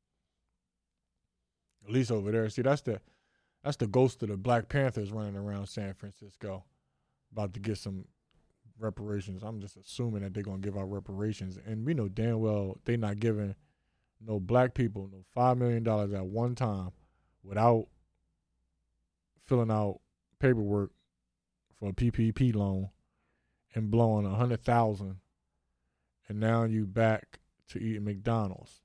At 1.83 1.91
least 1.91 2.11
over 2.11 2.31
there. 2.31 2.47
See, 2.49 2.61
that's 2.61 2.83
the 2.83 3.01
that's 3.63 3.77
the 3.77 3.87
ghost 3.87 4.21
of 4.21 4.29
the 4.29 4.37
Black 4.37 4.69
Panthers 4.69 5.11
running 5.11 5.35
around 5.35 5.65
San 5.65 5.95
Francisco, 5.95 6.63
about 7.31 7.55
to 7.55 7.59
get 7.59 7.79
some 7.79 8.05
reparations. 8.79 9.43
I'm 9.43 9.59
just 9.59 9.77
assuming 9.77 10.23
that 10.23 10.33
they're 10.33 10.43
gonna 10.43 10.57
give 10.59 10.77
out 10.77 10.91
reparations, 10.91 11.57
and 11.65 11.85
we 11.85 11.93
know 11.93 12.07
damn 12.07 12.39
well 12.39 12.77
they're 12.85 12.97
not 12.97 13.19
giving 13.19 13.55
no 14.25 14.39
black 14.39 14.73
people 14.73 15.09
no 15.11 15.23
five 15.33 15.57
million 15.57 15.83
dollars 15.83 16.13
at 16.13 16.25
one 16.25 16.55
time 16.55 16.91
without 17.43 17.87
filling 19.45 19.71
out 19.71 19.99
paperwork 20.39 20.91
for 21.79 21.89
a 21.89 21.93
PPP 21.93 22.55
loan 22.55 22.89
and 23.75 23.91
blowing 23.91 24.25
a 24.25 24.35
hundred 24.35 24.63
thousand, 24.63 25.17
and 26.27 26.39
now 26.39 26.63
you 26.63 26.85
back 26.85 27.39
to 27.69 27.79
eating 27.79 28.05
McDonald's. 28.05 28.81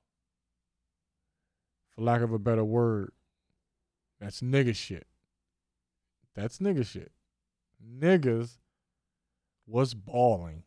For 1.89 2.01
lack 2.01 2.21
of 2.21 2.33
a 2.33 2.39
better 2.39 2.63
word, 2.63 3.11
that's 4.19 4.41
nigga 4.41 4.75
shit. 4.75 5.07
That's 6.35 6.59
nigga 6.59 6.85
shit. 6.85 7.11
Niggas 7.85 8.57
was 9.69 9.93
balling. 9.93 10.63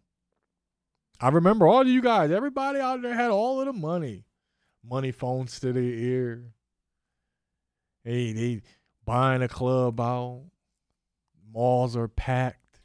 I 1.21 1.29
remember 1.29 1.67
all 1.67 1.83
of 1.83 1.89
you 1.89 2.03
guys, 2.03 2.31
everybody 2.31 2.81
out 2.81 3.03
there 3.03 3.15
had 3.15 3.31
all 3.31 3.61
of 3.61 3.67
the 3.67 3.73
money. 3.73 4.25
Money 4.85 5.13
phones 5.13 5.61
to 5.61 5.73
their 5.73 5.83
ear. 5.83 6.53
Hey, 8.05 8.33
they 8.33 8.63
buying 9.05 9.43
a 9.43 9.49
club 9.49 10.01
out. 10.01 10.43
Malls 11.53 11.97
are 11.97 12.09
packed. 12.09 12.81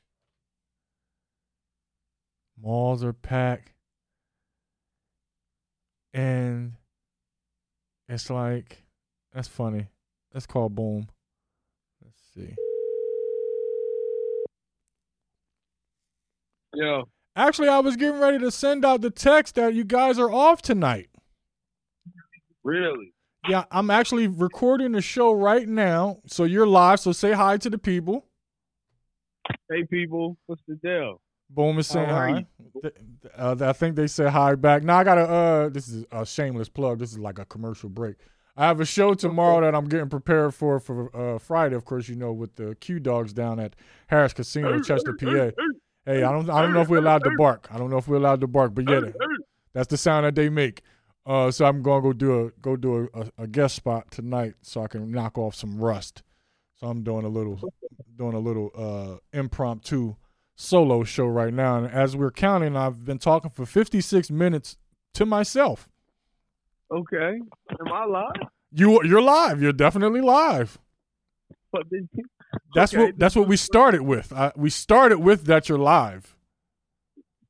Malls 2.62 3.04
are 3.04 3.14
packed. 3.14 3.74
And 6.14 6.74
it's 8.10 8.30
like, 8.30 8.84
that's 9.34 9.48
funny. 9.48 9.88
Let's 10.34 10.46
call 10.46 10.70
Boom. 10.70 11.08
Let's 12.04 12.20
see. 12.36 12.56
Yeah. 16.78 17.02
Actually, 17.36 17.70
I 17.70 17.80
was 17.80 17.96
getting 17.96 18.20
ready 18.20 18.38
to 18.40 18.52
send 18.52 18.86
out 18.86 19.02
the 19.02 19.10
text 19.10 19.56
that 19.56 19.74
you 19.74 19.84
guys 19.84 20.20
are 20.20 20.32
off 20.32 20.62
tonight. 20.62 21.10
Really? 22.64 23.14
Yeah, 23.48 23.66
I'm 23.72 23.90
actually 23.90 24.28
recording 24.28 24.92
the 24.92 25.02
show 25.02 25.32
right 25.32 25.68
now. 25.68 26.20
So 26.28 26.44
you're 26.44 26.68
live. 26.68 27.00
So 27.00 27.12
say 27.12 27.32
hi 27.32 27.58
to 27.58 27.70
the 27.70 27.78
people. 27.78 28.26
Hey, 29.70 29.86
people. 29.86 30.38
What's 30.46 30.62
the 30.68 30.76
deal? 30.76 31.22
Boom 31.50 31.80
is 31.80 31.88
saying 31.88 32.10
hi. 32.10 32.46
Uh, 33.36 33.56
I 33.62 33.74
think 33.74 33.96
they 33.96 34.08
said 34.08 34.30
hi 34.30 34.54
back. 34.56 34.84
Now 34.84 34.98
I 34.98 35.04
got 35.04 35.18
a. 35.18 35.22
Uh, 35.22 35.70
this 35.70 35.88
is 35.88 36.06
a 36.12 36.26
shameless 36.26 36.70
plug. 36.70 37.00
This 37.00 37.12
is 37.12 37.20
like 37.20 37.40
a 37.40 37.46
commercial 37.46 37.90
break. 37.90 38.18
I 38.58 38.66
have 38.66 38.82
a 38.82 38.86
show 38.86 39.14
tomorrow 39.14 39.62
that 39.62 39.76
I'm 39.76 39.88
getting 39.88 40.10
prepared 40.10 40.54
for 40.54 40.80
for 40.80 41.16
uh, 41.16 41.40
Friday. 41.40 41.76
Of 41.76 41.86
course, 41.86 42.10
you 42.10 42.16
know 42.16 42.34
with 42.34 42.56
the 42.56 42.76
Q 42.76 43.00
Dogs 43.00 43.32
down 43.32 43.60
at 43.60 43.76
Harrah's 44.12 44.34
Casino, 44.34 44.82
Chester, 44.82 45.14
PA. 45.14 45.52
Hey, 46.08 46.24
I 46.24 46.32
don't. 46.32 46.50
I 46.50 46.62
don't 46.62 46.74
know 46.74 46.80
if 46.80 46.88
we're 46.88 47.00
allowed 47.00 47.26
to 47.26 47.32
bark. 47.38 47.68
I 47.70 47.78
don't 47.78 47.90
know 47.90 47.98
if 47.98 48.08
we're 48.08 48.16
allowed 48.16 48.40
to 48.40 48.48
bark, 48.48 48.74
but 48.74 48.90
yeah, 48.90 49.02
that's 49.74 49.90
the 49.90 49.98
sound 49.98 50.26
that 50.26 50.36
they 50.36 50.48
make. 50.48 50.82
Uh, 51.26 51.52
so 51.52 51.66
I'm 51.66 51.82
gonna 51.82 52.02
go 52.02 52.14
do 52.14 52.46
a 52.46 52.52
go 52.62 52.78
do 52.78 53.10
a, 53.14 53.20
a, 53.20 53.32
a 53.40 53.48
guest 53.48 53.76
spot 53.76 54.10
tonight, 54.10 54.54
so 54.62 54.82
I 54.82 54.88
can 54.88 55.12
knock 55.12 55.38
off 55.38 55.54
some 55.54 55.78
rust. 55.78 56.24
So 56.80 56.88
I'm 56.88 57.04
doing 57.04 57.26
a 57.26 57.28
little 57.28 57.60
doing 58.16 58.36
a 58.36 58.40
little 58.40 58.72
uh, 58.74 59.38
impromptu 59.38 60.16
solo 60.56 61.04
show 61.04 61.26
right 61.26 61.54
now, 61.54 61.78
and 61.78 61.92
as 61.92 62.16
we're 62.16 62.32
counting, 62.32 62.78
I've 62.78 63.04
been 63.04 63.20
talking 63.20 63.52
for 63.52 63.66
56 63.66 64.32
minutes 64.32 64.78
to 65.16 65.26
myself. 65.26 65.90
Okay. 66.90 67.42
Am 67.82 67.94
I 67.94 68.06
live? 68.06 68.48
You 68.72 69.04
you're 69.04 69.22
live. 69.22 69.62
You're 69.62 69.74
definitely 69.74 70.22
live. 70.22 70.80
But 71.72 71.90
did 71.90 72.08
you, 72.14 72.24
That's 72.76 72.94
Okay. 72.94 73.06
what 73.06 73.20
that's 73.20 73.36
what 73.36 73.48
we 73.48 73.58
started 73.58 74.02
with. 74.02 74.32
I, 74.34 74.52
we 74.56 74.70
started 74.70 75.20
with 75.20 75.46
that 75.46 75.68
you're 75.70 75.78
live. 75.78 76.36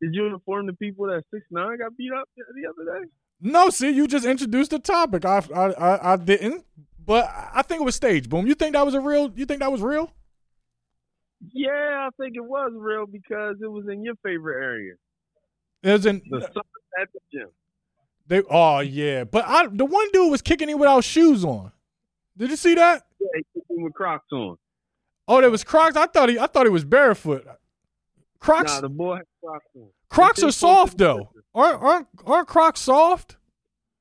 did 0.01 0.13
you 0.13 0.25
inform 0.27 0.65
the 0.65 0.73
people 0.73 1.05
that 1.07 1.23
six 1.33 1.45
nine 1.51 1.77
got 1.77 1.95
beat 1.97 2.11
up 2.13 2.27
the, 2.35 2.43
the 2.55 2.67
other 2.69 2.99
day? 2.99 3.09
No, 3.41 3.69
see, 3.69 3.91
you 3.91 4.07
just 4.07 4.25
introduced 4.25 4.71
the 4.71 4.79
topic. 4.79 5.23
I 5.25 5.43
I 5.55 5.65
I, 5.71 6.13
I 6.13 6.15
didn't, 6.17 6.65
but 7.05 7.29
I 7.53 7.61
think 7.61 7.81
it 7.81 7.85
was 7.85 7.95
staged. 7.95 8.29
Boom. 8.29 8.47
You 8.47 8.55
think 8.55 8.73
that 8.73 8.85
was 8.85 8.95
a 8.95 8.99
real? 8.99 9.31
You 9.35 9.45
think 9.45 9.59
that 9.59 9.71
was 9.71 9.81
real? 9.81 10.11
Yeah, 11.53 12.07
I 12.07 12.09
think 12.19 12.35
it 12.35 12.43
was 12.43 12.71
real 12.75 13.05
because 13.05 13.57
it 13.61 13.67
was 13.71 13.85
in 13.91 14.03
your 14.03 14.15
favorite 14.23 14.63
area, 14.63 14.95
It 15.83 15.91
was 15.91 16.05
in 16.07 16.21
the 16.29 16.37
at 16.99 17.07
the 17.13 17.19
gym. 17.31 17.49
they. 18.25 18.41
Oh 18.49 18.79
yeah, 18.79 19.23
but 19.23 19.45
I 19.47 19.67
the 19.67 19.85
one 19.85 20.07
dude 20.11 20.31
was 20.31 20.41
kicking 20.41 20.67
him 20.69 20.79
without 20.79 21.03
shoes 21.03 21.45
on. 21.45 21.71
Did 22.35 22.49
you 22.49 22.55
see 22.55 22.73
that? 22.75 23.03
Yeah, 23.19 23.41
he 23.53 23.61
with 23.69 23.93
Crocs 23.93 24.31
on. 24.31 24.57
Oh, 25.27 25.41
there 25.41 25.51
was 25.51 25.63
Crocs. 25.63 25.95
I 25.95 26.07
thought 26.07 26.29
he 26.29 26.39
I 26.39 26.47
thought 26.47 26.65
he 26.65 26.71
was 26.71 26.85
barefoot. 26.85 27.45
Crocs. 28.39 28.73
Nah, 28.73 28.81
the 28.81 28.89
boy 28.89 29.15
had 29.17 29.25
Crocs 29.43 29.65
on. 29.75 29.89
Crocs 30.09 30.43
are 30.43 30.51
soft 30.51 30.97
though. 30.97 31.29
Aren't 31.53 31.81
aren't 31.81 32.07
aren't 32.25 32.47
Crocs 32.47 32.81
soft? 32.81 33.37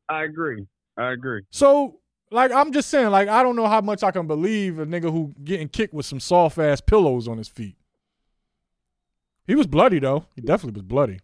I 0.09 0.25
agree. 0.25 0.67
I 0.97 1.13
agree. 1.13 1.43
So 1.51 2.01
like 2.31 2.53
I'm 2.53 2.73
just 2.73 2.89
saying, 2.89 3.11
like 3.11 3.29
I 3.29 3.43
don't 3.43 3.57
know 3.57 3.67
how 3.67 3.81
much 3.81 4.03
I 4.03 4.11
can 4.11 4.27
believe 4.27 4.79
a 4.79 4.87
nigga 4.87 5.11
who 5.11 5.35
getting 5.43 5.69
kicked 5.69 5.95
with 5.95 6.07
some 6.07 6.21
soft 6.21 6.59
ass 6.59 6.81
pillows 6.81 7.29
on 7.29 7.39
his 7.39 7.49
feet. 7.49 7.77
He 9.47 9.55
was 9.55 9.67
bloody 9.67 9.99
though. 9.99 10.27
He 10.35 10.43
definitely 10.43 10.81
was 10.81 10.87
bloody. 10.87 11.21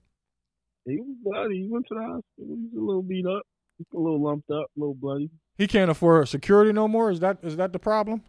He 0.86 0.97
was 0.97 1.16
bloody. 1.22 1.62
He 1.62 1.68
went 1.68 1.86
to 1.88 1.95
the 1.95 2.01
hospital. 2.01 2.22
He 2.38 2.45
was 2.45 2.74
a 2.76 2.84
little 2.84 3.03
beat 3.03 3.26
up, 3.26 3.43
He's 3.78 3.86
a 3.95 3.99
little 3.99 4.22
lumped 4.22 4.51
up, 4.51 4.66
a 4.76 4.80
little 4.80 4.95
bloody. 4.95 5.30
He 5.63 5.69
can't 5.69 5.93
afford 5.93 6.29
security 6.29 6.73
no 6.73 6.89
more. 6.89 7.09
Is 7.13 7.21
that 7.21 7.39
is 7.45 7.57
that 7.57 7.73
the 7.73 7.79
problem? 7.79 8.21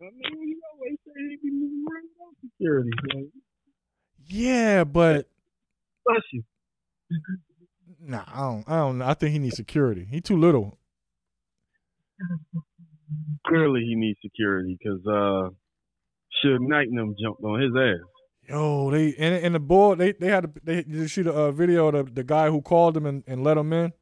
I 0.00 0.06
mean, 0.06 0.48
you 0.48 0.60
always 0.74 0.98
say 1.06 1.12
he 1.16 1.36
be 1.36 1.50
moving 1.52 1.84
around 1.88 2.08
without 2.18 2.34
security. 2.42 2.90
man. 3.14 3.30
Yeah, 4.26 4.82
but 4.82 5.28
Bless 6.04 6.22
you. 6.32 6.42
nah, 8.00 8.24
I 8.26 8.40
don't 8.40 8.64
I 8.68 8.76
don't 8.78 8.98
know. 8.98 9.06
I 9.06 9.14
think 9.14 9.30
he 9.30 9.38
needs 9.38 9.54
security. 9.54 10.08
He 10.10 10.20
too 10.20 10.36
little. 10.36 10.76
Clearly, 13.46 13.82
he 13.86 13.94
needs 13.94 14.18
security 14.20 14.76
because 14.76 15.06
uh, 15.06 15.50
Suge 16.44 16.58
Knight 16.62 16.88
and 16.88 16.98
them 16.98 17.14
jumped 17.22 17.44
on 17.44 17.60
his 17.60 17.70
ass. 17.78 18.00
Yo, 18.48 18.90
they 18.90 19.14
and 19.20 19.36
and 19.44 19.54
the 19.54 19.60
boy 19.60 19.94
they 19.94 20.14
they 20.14 20.26
had 20.26 20.46
a, 20.46 20.50
they 20.64 20.74
did 20.82 20.88
you 20.88 21.06
shoot 21.06 21.28
a 21.28 21.32
uh, 21.32 21.52
video 21.52 21.86
of 21.86 22.06
the, 22.06 22.12
the 22.12 22.24
guy 22.24 22.50
who 22.50 22.60
called 22.60 22.96
him 22.96 23.06
and, 23.06 23.22
and 23.28 23.44
let 23.44 23.56
him 23.56 23.72
in. 23.72 23.92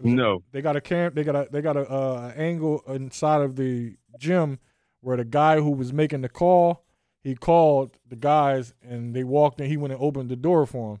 No. 0.00 0.42
They 0.52 0.62
got 0.62 0.76
a 0.76 0.80
camp. 0.80 1.14
They 1.14 1.24
got 1.24 1.36
a 1.36 1.48
they 1.50 1.60
got 1.62 1.76
a 1.76 1.88
uh, 1.90 2.32
angle 2.36 2.82
inside 2.88 3.42
of 3.42 3.56
the 3.56 3.96
gym 4.18 4.58
where 5.00 5.16
the 5.16 5.24
guy 5.24 5.60
who 5.60 5.70
was 5.70 5.92
making 5.92 6.20
the 6.22 6.28
call, 6.28 6.84
he 7.22 7.34
called 7.34 7.98
the 8.08 8.16
guys 8.16 8.72
and 8.82 9.14
they 9.14 9.24
walked 9.24 9.60
in. 9.60 9.68
He 9.68 9.76
went 9.76 9.92
and 9.92 10.02
opened 10.02 10.28
the 10.28 10.36
door 10.36 10.66
for 10.66 10.92
him, 10.94 11.00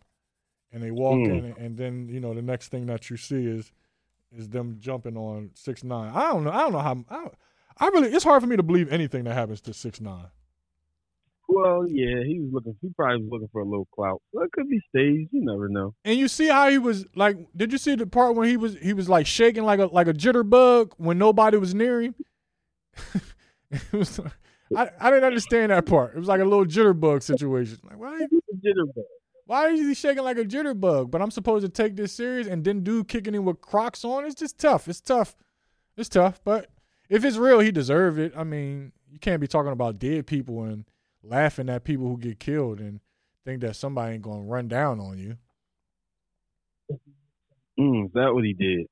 and 0.72 0.82
they 0.82 0.90
walked 0.90 1.26
Hmm. 1.28 1.32
in. 1.34 1.54
And 1.58 1.76
then 1.76 2.08
you 2.08 2.20
know 2.20 2.34
the 2.34 2.42
next 2.42 2.68
thing 2.68 2.86
that 2.86 3.10
you 3.10 3.16
see 3.16 3.46
is 3.46 3.72
is 4.30 4.48
them 4.48 4.76
jumping 4.78 5.16
on 5.16 5.50
six 5.54 5.82
nine. 5.84 6.12
I 6.14 6.30
don't 6.32 6.44
know. 6.44 6.50
I 6.52 6.58
don't 6.62 6.72
know 6.72 6.78
how. 6.78 7.04
I, 7.10 7.28
I 7.78 7.88
really 7.88 8.08
it's 8.12 8.24
hard 8.24 8.42
for 8.42 8.48
me 8.48 8.56
to 8.56 8.62
believe 8.62 8.92
anything 8.92 9.24
that 9.24 9.34
happens 9.34 9.60
to 9.62 9.74
six 9.74 10.00
nine. 10.00 10.26
Well, 11.54 11.86
yeah, 11.88 12.22
he 12.24 12.40
was 12.40 12.50
looking. 12.52 12.76
He 12.80 12.88
probably 12.96 13.22
was 13.22 13.28
looking 13.32 13.48
for 13.52 13.60
a 13.60 13.64
little 13.64 13.88
clout. 13.94 14.20
Well, 14.32 14.44
it 14.44 14.52
could 14.52 14.68
be 14.68 14.80
staged. 14.88 15.30
You 15.32 15.44
never 15.44 15.68
know. 15.68 15.94
And 16.04 16.18
you 16.18 16.28
see 16.28 16.48
how 16.48 16.68
he 16.70 16.78
was 16.78 17.04
like? 17.14 17.36
Did 17.56 17.72
you 17.72 17.78
see 17.78 17.94
the 17.94 18.06
part 18.06 18.34
when 18.36 18.48
he 18.48 18.56
was 18.56 18.76
he 18.76 18.92
was 18.92 19.08
like 19.08 19.26
shaking 19.26 19.64
like 19.64 19.80
a 19.80 19.86
like 19.86 20.08
a 20.08 20.14
jitterbug 20.14 20.92
when 20.96 21.18
nobody 21.18 21.56
was 21.58 21.74
near 21.74 22.00
him? 22.00 22.14
it 23.70 23.92
was. 23.92 24.18
like- 24.18 24.32
I 24.74 24.88
I 25.00 25.10
didn't 25.10 25.24
understand 25.24 25.70
that 25.70 25.84
part. 25.84 26.14
It 26.14 26.18
was 26.18 26.28
like 26.28 26.40
a 26.40 26.44
little 26.44 26.64
jitterbug 26.64 27.22
situation. 27.22 27.78
Like 27.84 27.98
why 27.98 28.18
Jitterbug. 28.64 29.02
why 29.44 29.68
is 29.68 29.80
he 29.80 29.92
shaking 29.92 30.24
like 30.24 30.38
a 30.38 30.44
jitterbug? 30.46 31.10
But 31.10 31.20
I'm 31.20 31.30
supposed 31.30 31.66
to 31.66 31.68
take 31.68 31.94
this 31.94 32.12
serious, 32.12 32.46
and 32.46 32.64
then 32.64 32.82
dude 32.82 33.06
kicking 33.08 33.34
him 33.34 33.44
with 33.44 33.60
Crocs 33.60 34.02
on. 34.02 34.24
It's 34.24 34.34
just 34.34 34.56
tough. 34.58 34.88
It's 34.88 35.02
tough. 35.02 35.36
It's 35.98 36.08
tough. 36.08 36.40
But 36.42 36.70
if 37.10 37.22
it's 37.22 37.36
real, 37.36 37.60
he 37.60 37.70
deserved 37.70 38.18
it. 38.18 38.32
I 38.34 38.44
mean, 38.44 38.92
you 39.10 39.18
can't 39.18 39.42
be 39.42 39.46
talking 39.46 39.72
about 39.72 39.98
dead 39.98 40.26
people 40.26 40.62
and 40.64 40.86
laughing 41.22 41.68
at 41.68 41.84
people 41.84 42.08
who 42.08 42.18
get 42.18 42.40
killed 42.40 42.80
and 42.80 43.00
think 43.44 43.60
that 43.62 43.76
somebody 43.76 44.14
ain't 44.14 44.22
gonna 44.22 44.42
run 44.42 44.68
down 44.68 45.00
on 45.00 45.18
you. 45.18 45.36
Mm, 47.78 48.06
is 48.06 48.12
that 48.14 48.34
what 48.34 48.44
he 48.44 48.52
did? 48.52 48.86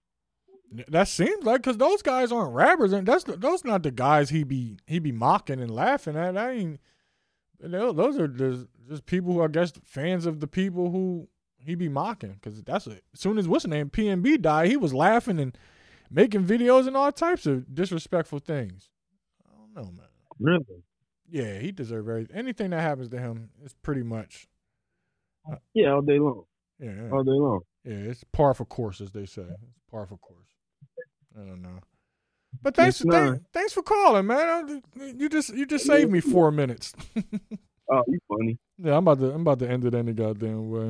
That 0.88 1.08
seems 1.08 1.44
like 1.44 1.62
because 1.62 1.78
those 1.78 2.02
guys 2.02 2.30
aren't 2.30 2.54
rappers, 2.54 2.92
and 2.92 3.06
that's 3.06 3.24
those 3.24 3.64
not 3.64 3.82
the 3.82 3.90
guys 3.90 4.30
he 4.30 4.44
be 4.44 4.78
he 4.86 4.98
be 5.00 5.12
mocking 5.12 5.60
and 5.60 5.70
laughing 5.70 6.16
at. 6.16 6.36
I 6.36 6.52
ain't. 6.52 6.80
tho- 7.58 7.92
Those 7.92 8.18
are 8.18 8.28
just, 8.28 8.66
just 8.88 9.06
people 9.06 9.32
who 9.32 9.42
I 9.42 9.48
guess 9.48 9.72
fans 9.84 10.26
of 10.26 10.38
the 10.40 10.46
people 10.46 10.90
who 10.90 11.28
he 11.58 11.74
be 11.74 11.88
mocking. 11.88 12.34
Because 12.34 12.62
that's 12.62 12.86
a, 12.86 12.92
as 12.92 13.20
soon 13.20 13.36
as 13.36 13.48
what's 13.48 13.64
his 13.64 13.70
name 13.70 13.90
PNB 13.90 14.40
died, 14.40 14.68
he 14.70 14.76
was 14.76 14.94
laughing 14.94 15.40
and 15.40 15.58
making 16.08 16.44
videos 16.44 16.86
and 16.86 16.96
all 16.96 17.10
types 17.10 17.46
of 17.46 17.74
disrespectful 17.74 18.38
things. 18.38 18.90
I 19.44 19.56
don't 19.56 19.74
know, 19.74 19.92
man. 19.92 20.06
Really? 20.38 20.82
Yeah, 21.30 21.58
he 21.58 21.72
deserves 21.72 22.08
everything. 22.08 22.36
Anything 22.36 22.70
that 22.70 22.80
happens 22.80 23.08
to 23.10 23.18
him 23.18 23.50
is 23.64 23.74
pretty 23.82 24.02
much 24.02 24.48
uh, 25.50 25.56
Yeah, 25.74 25.92
all 25.94 26.02
day 26.02 26.18
long. 26.18 26.44
Yeah, 26.78 26.92
yeah. 27.04 27.10
All 27.10 27.22
day 27.24 27.30
long. 27.32 27.60
Yeah, 27.84 28.10
it's 28.10 28.24
par 28.32 28.54
for 28.54 28.64
course, 28.64 29.00
as 29.00 29.10
they 29.12 29.26
say. 29.26 29.42
It's 29.42 29.80
par 29.90 30.06
for 30.06 30.16
course. 30.18 30.48
I 31.36 31.40
don't 31.40 31.62
know. 31.62 31.78
But 32.62 32.74
thanks, 32.74 33.00
thanks, 33.08 33.40
thanks 33.52 33.72
for 33.72 33.82
calling, 33.82 34.26
man. 34.26 34.82
I- 34.98 35.04
You 35.16 35.28
just 35.28 35.54
you 35.54 35.66
just 35.66 35.86
saved 35.86 36.10
me 36.10 36.20
four 36.20 36.50
minutes. 36.50 36.92
Oh, 37.92 38.04
you 38.06 38.20
funny. 38.28 38.56
yeah, 38.78 38.92
I'm 38.96 39.02
about 39.08 39.18
to 39.18 39.32
I'm 39.34 39.40
about 39.40 39.58
to 39.58 39.68
end 39.68 39.84
it 39.84 39.96
any 39.96 40.12
goddamn 40.12 40.70
way. 40.70 40.86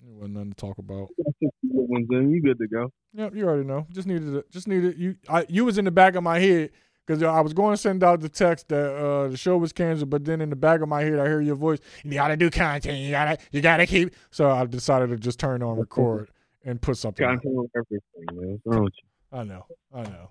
There 0.00 0.14
wasn't 0.14 0.34
nothing 0.34 0.50
to 0.50 0.54
talk 0.56 0.78
about. 0.78 1.08
You 1.18 1.24
got 1.24 1.34
60 1.42 2.06
good. 2.08 2.30
You 2.30 2.42
good 2.42 2.58
to 2.58 2.68
go. 2.68 2.92
Yep, 3.14 3.34
you 3.34 3.44
already 3.48 3.64
know. 3.66 3.88
Just 3.92 4.06
needed 4.06 4.32
it. 4.36 4.48
Just 4.52 4.68
needed 4.68 4.96
you. 4.96 5.16
I 5.28 5.46
you 5.48 5.64
was 5.64 5.78
in 5.78 5.84
the 5.84 5.90
back 5.90 6.14
of 6.14 6.22
my 6.22 6.38
head 6.38 6.70
because 7.06 7.22
I 7.22 7.40
was 7.40 7.52
going 7.52 7.72
to 7.72 7.76
send 7.76 8.02
out 8.02 8.20
the 8.20 8.28
text 8.28 8.68
that 8.68 8.94
uh, 8.96 9.28
the 9.28 9.36
show 9.36 9.56
was 9.56 9.72
canceled, 9.72 10.10
but 10.10 10.24
then 10.24 10.40
in 10.40 10.50
the 10.50 10.56
back 10.56 10.80
of 10.80 10.88
my 10.88 11.02
head 11.02 11.18
I 11.18 11.26
hear 11.26 11.40
your 11.40 11.56
voice. 11.56 11.78
You 12.02 12.12
gotta 12.12 12.36
do 12.36 12.50
content. 12.50 12.98
You 12.98 13.10
gotta 13.10 13.38
you 13.52 13.60
gotta 13.60 13.86
keep. 13.86 14.14
So 14.30 14.50
I 14.50 14.64
decided 14.66 15.10
to 15.10 15.16
just 15.16 15.38
turn 15.38 15.62
on 15.62 15.78
record 15.78 16.30
and 16.64 16.80
put 16.80 16.96
something. 16.96 17.26
Content 17.26 17.56
on 17.56 17.68
everything, 17.76 18.02
man. 18.32 18.60
What's 18.62 18.62
wrong 18.66 18.84
with 18.84 18.94
you? 18.96 19.38
I 19.38 19.44
know. 19.44 19.66
I 19.92 20.02
know. 20.02 20.30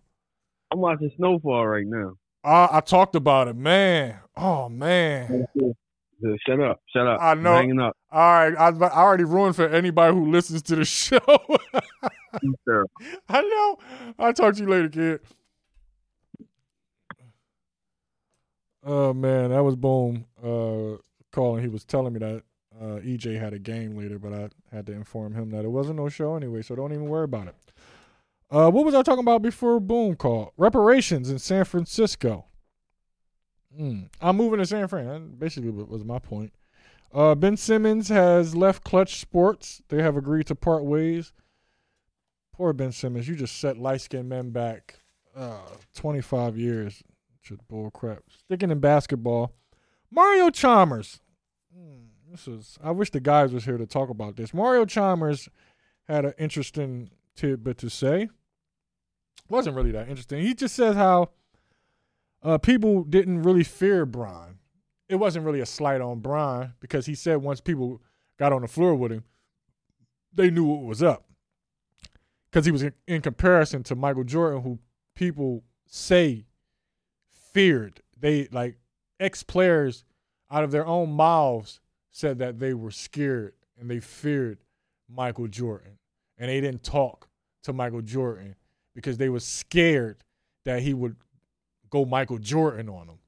I'm 0.71 0.79
watching 0.79 1.11
Snowfall 1.17 1.67
right 1.67 1.85
now. 1.85 2.13
Uh, 2.43 2.67
I 2.71 2.81
talked 2.81 3.15
about 3.15 3.47
it, 3.47 3.55
man. 3.55 4.19
Oh 4.35 4.69
man. 4.69 5.47
Shut 6.47 6.59
up. 6.59 6.79
Shut 6.93 7.05
up. 7.05 7.21
I 7.21 7.33
know. 7.35 7.51
I'm 7.51 7.63
hanging 7.63 7.79
up. 7.79 7.97
All 8.11 8.21
right, 8.21 8.55
I, 8.57 8.69
I 8.69 9.01
already 9.01 9.25
ruined 9.25 9.55
for 9.55 9.67
anybody 9.67 10.15
who 10.15 10.31
listens 10.31 10.61
to 10.63 10.75
the 10.75 10.85
show. 10.85 11.19
Terrible. 12.65 12.91
I 13.29 13.41
know. 13.41 13.77
I'll 14.17 14.33
talk 14.33 14.55
to 14.55 14.61
you 14.61 14.69
later, 14.69 14.89
kid. 14.89 15.19
Oh 18.85 19.13
man, 19.13 19.51
that 19.51 19.63
was 19.63 19.75
boom. 19.75 20.25
Uh, 20.43 20.97
calling. 21.31 21.61
He 21.61 21.69
was 21.69 21.85
telling 21.85 22.13
me 22.13 22.19
that 22.19 22.43
uh, 22.79 22.99
EJ 22.99 23.39
had 23.39 23.53
a 23.53 23.59
game 23.59 23.97
later, 23.97 24.19
but 24.19 24.33
I 24.33 24.49
had 24.75 24.85
to 24.87 24.93
inform 24.93 25.33
him 25.33 25.51
that 25.51 25.65
it 25.65 25.69
wasn't 25.69 25.97
no 25.97 26.09
show 26.09 26.35
anyway, 26.35 26.61
so 26.61 26.75
don't 26.75 26.91
even 26.91 27.07
worry 27.07 27.25
about 27.25 27.47
it. 27.47 27.55
Uh, 28.51 28.69
what 28.69 28.85
was 28.85 28.93
I 28.93 29.01
talking 29.01 29.23
about 29.23 29.41
before 29.41 29.79
Boom 29.79 30.15
called? 30.15 30.51
Reparations 30.57 31.29
in 31.29 31.39
San 31.39 31.65
Francisco. 31.65 32.45
Hmm. 33.75 34.03
I'm 34.21 34.37
moving 34.37 34.59
to 34.59 34.65
San 34.65 34.87
Fran. 34.87 35.07
That 35.07 35.39
basically 35.39 35.71
was 35.71 36.03
my 36.03 36.19
point. 36.19 36.53
Uh, 37.11 37.35
ben 37.35 37.57
Simmons 37.57 38.09
has 38.09 38.55
left 38.55 38.83
Clutch 38.83 39.19
Sports. 39.19 39.81
They 39.89 40.01
have 40.01 40.17
agreed 40.17 40.47
to 40.47 40.55
part 40.55 40.83
ways. 40.83 41.31
Poor 42.53 42.73
Ben 42.73 42.91
Simmons. 42.91 43.27
You 43.27 43.35
just 43.35 43.57
set 43.59 43.77
light 43.77 44.01
skinned 44.01 44.29
men 44.29 44.51
back 44.51 44.99
uh, 45.35 45.57
25 45.95 46.57
years. 46.57 47.03
Bull 47.67 47.91
crap. 47.91 48.23
Sticking 48.29 48.71
in 48.71 48.79
basketball. 48.79 49.53
Mario 50.09 50.49
Chalmers. 50.49 51.19
Hmm, 51.75 52.05
this 52.29 52.47
is. 52.47 52.77
I 52.83 52.91
wish 52.91 53.09
the 53.09 53.19
guys 53.19 53.53
was 53.53 53.65
here 53.65 53.77
to 53.77 53.85
talk 53.85 54.09
about 54.09 54.35
this. 54.35 54.53
Mario 54.53 54.85
Chalmers 54.85 55.49
had 56.07 56.25
an 56.25 56.33
interesting 56.37 57.09
tidbit 57.35 57.77
to 57.79 57.89
say. 57.89 58.29
Wasn't 59.49 59.75
really 59.75 59.91
that 59.91 60.07
interesting. 60.07 60.41
He 60.41 60.53
just 60.53 60.75
says 60.75 60.95
how 60.95 61.31
uh, 62.41 62.57
people 62.57 63.03
didn't 63.03 63.43
really 63.43 63.63
fear 63.63 64.05
Bron. 64.05 64.59
It 65.09 65.15
wasn't 65.15 65.45
really 65.45 65.59
a 65.59 65.65
slight 65.65 66.01
on 66.01 66.19
Bron 66.19 66.73
because 66.79 67.05
he 67.05 67.15
said 67.15 67.37
once 67.37 67.61
people 67.61 68.01
got 68.37 68.53
on 68.53 68.61
the 68.61 68.67
floor 68.67 68.95
with 68.95 69.11
him, 69.11 69.23
they 70.33 70.49
knew 70.49 70.63
what 70.63 70.83
was 70.83 71.03
up. 71.03 71.25
Because 72.49 72.65
he 72.65 72.71
was 72.71 72.85
in 73.07 73.21
comparison 73.21 73.83
to 73.83 73.95
Michael 73.95 74.23
Jordan, 74.23 74.61
who 74.61 74.79
people 75.15 75.63
say 75.87 76.45
feared. 77.53 78.01
They 78.19 78.47
like 78.51 78.77
ex 79.19 79.43
players 79.43 80.03
out 80.51 80.63
of 80.63 80.71
their 80.71 80.85
own 80.85 81.11
mouths 81.11 81.79
said 82.11 82.39
that 82.39 82.59
they 82.59 82.73
were 82.73 82.91
scared 82.91 83.53
and 83.79 83.89
they 83.89 83.99
feared 83.99 84.59
Michael 85.09 85.47
Jordan. 85.47 85.97
And 86.37 86.49
they 86.49 86.61
didn't 86.61 86.83
talk 86.83 87.27
to 87.63 87.73
Michael 87.73 88.01
Jordan 88.01 88.55
because 88.93 89.17
they 89.17 89.29
were 89.29 89.39
scared 89.39 90.23
that 90.65 90.81
he 90.81 90.93
would 90.93 91.15
go 91.89 92.05
Michael 92.05 92.37
Jordan 92.37 92.89
on 92.89 93.07
them. 93.07 93.19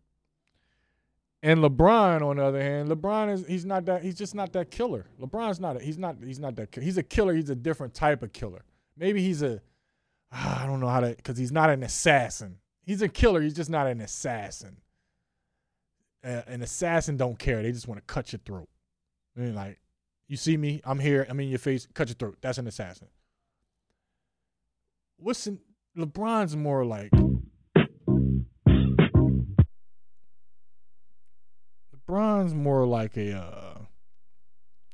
And 1.43 1.59
LeBron, 1.59 2.23
on 2.23 2.37
the 2.37 2.43
other 2.43 2.61
hand, 2.61 2.89
LeBron 2.89 3.31
is 3.31 3.45
he's 3.45 3.65
not 3.65 3.85
that 3.85 4.01
he's 4.01 4.15
just 4.15 4.33
not 4.33 4.51
that 4.53 4.71
killer. 4.71 5.05
LeBron's 5.21 5.59
not 5.59 5.77
a, 5.77 5.79
he's 5.79 5.97
not 5.97 6.17
he's 6.23 6.39
not 6.39 6.55
that 6.55 6.75
he's 6.81 6.97
a 6.97 7.03
killer. 7.03 7.35
He's 7.35 7.51
a 7.51 7.55
different 7.55 7.93
type 7.93 8.23
of 8.23 8.33
killer. 8.33 8.63
Maybe 8.97 9.21
he's 9.21 9.43
a 9.43 9.61
ah, 10.31 10.63
don't 10.65 10.79
know 10.79 10.87
how 10.87 11.01
to 11.01 11.09
because 11.15 11.37
he's 11.37 11.51
not 11.51 11.69
an 11.69 11.83
assassin. 11.83 12.57
He's 12.85 13.01
a 13.01 13.09
killer. 13.09 13.41
He's 13.41 13.55
just 13.55 13.69
not 13.69 13.87
an 13.87 13.99
assassin. 13.99 14.77
An 16.23 16.61
assassin 16.61 17.17
don't 17.17 17.37
care. 17.37 17.61
They 17.61 17.71
just 17.71 17.87
want 17.87 17.99
to 17.99 18.13
cut 18.13 18.31
your 18.31 18.39
throat. 18.45 18.69
I 19.35 19.41
mean, 19.41 19.55
like 19.55 19.79
you 20.27 20.37
see 20.37 20.57
me, 20.57 20.81
I'm 20.85 20.99
here. 20.99 21.25
I'm 21.29 21.39
in 21.39 21.49
your 21.49 21.59
face. 21.59 21.87
Cut 21.93 22.07
your 22.07 22.15
throat. 22.15 22.37
That's 22.41 22.57
an 22.57 22.67
assassin. 22.67 23.07
What's 25.17 25.45
in, 25.47 25.59
LeBron's 25.97 26.55
more 26.55 26.85
like 26.85 27.11
LeBron's 31.95 32.53
more 32.53 32.85
like 32.85 33.17
a. 33.17 33.33
Uh, 33.33 33.79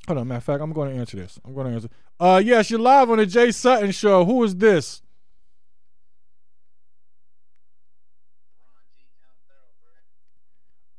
hold 0.07 0.19
on, 0.19 0.27
matter 0.27 0.37
of 0.37 0.43
fact, 0.43 0.61
I'm 0.61 0.73
going 0.73 0.93
to 0.93 0.99
answer 0.99 1.17
this. 1.17 1.39
I'm 1.45 1.53
going 1.53 1.67
to 1.67 1.73
answer. 1.73 1.89
Uh, 2.19 2.41
yes, 2.43 2.69
you're 2.69 2.79
live 2.79 3.09
on 3.09 3.17
the 3.17 3.25
Jay 3.25 3.51
Sutton 3.51 3.91
Show. 3.91 4.25
Who 4.25 4.43
is 4.43 4.55
this? 4.55 5.01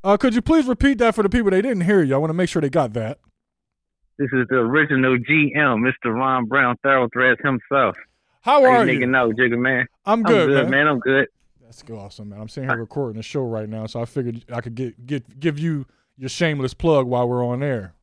Uh, 0.04 0.16
could 0.16 0.34
you 0.34 0.42
please 0.42 0.66
repeat 0.66 0.98
that 0.98 1.14
for 1.14 1.22
the 1.22 1.28
people 1.28 1.50
they 1.50 1.62
didn't 1.62 1.82
hear 1.82 2.02
you? 2.02 2.14
I 2.14 2.18
want 2.18 2.30
to 2.30 2.34
make 2.34 2.48
sure 2.48 2.60
they 2.60 2.70
got 2.70 2.92
that. 2.94 3.18
This 4.18 4.28
is 4.32 4.46
the 4.50 4.56
original 4.56 5.16
GM, 5.16 5.80
Mr. 5.80 6.14
Ron 6.14 6.46
Brown, 6.46 6.76
Thorough 6.82 7.08
Threads 7.12 7.40
himself. 7.42 7.96
How 8.42 8.64
are 8.64 8.84
you 8.84 8.98
nigga 8.98 9.08
know, 9.08 9.30
Jigga 9.30 9.58
man? 9.58 9.86
I'm 10.04 10.18
I'm 10.18 10.22
good, 10.24 10.48
good, 10.48 10.62
man. 10.64 10.70
man. 10.70 10.88
I'm 10.88 10.98
good. 10.98 11.28
That's 11.64 11.82
awesome, 11.90 12.30
man. 12.30 12.40
I'm 12.40 12.48
sitting 12.48 12.68
here 12.68 12.78
recording 12.78 13.18
a 13.18 13.22
show 13.22 13.42
right 13.42 13.68
now, 13.68 13.86
so 13.86 14.00
I 14.00 14.04
figured 14.04 14.44
I 14.52 14.60
could 14.60 14.74
get 14.74 15.06
get 15.06 15.40
give 15.40 15.58
you 15.58 15.86
your 16.18 16.28
shameless 16.28 16.74
plug 16.74 17.06
while 17.06 17.28
we're 17.28 17.44
on 17.44 17.62
air. 17.62 17.94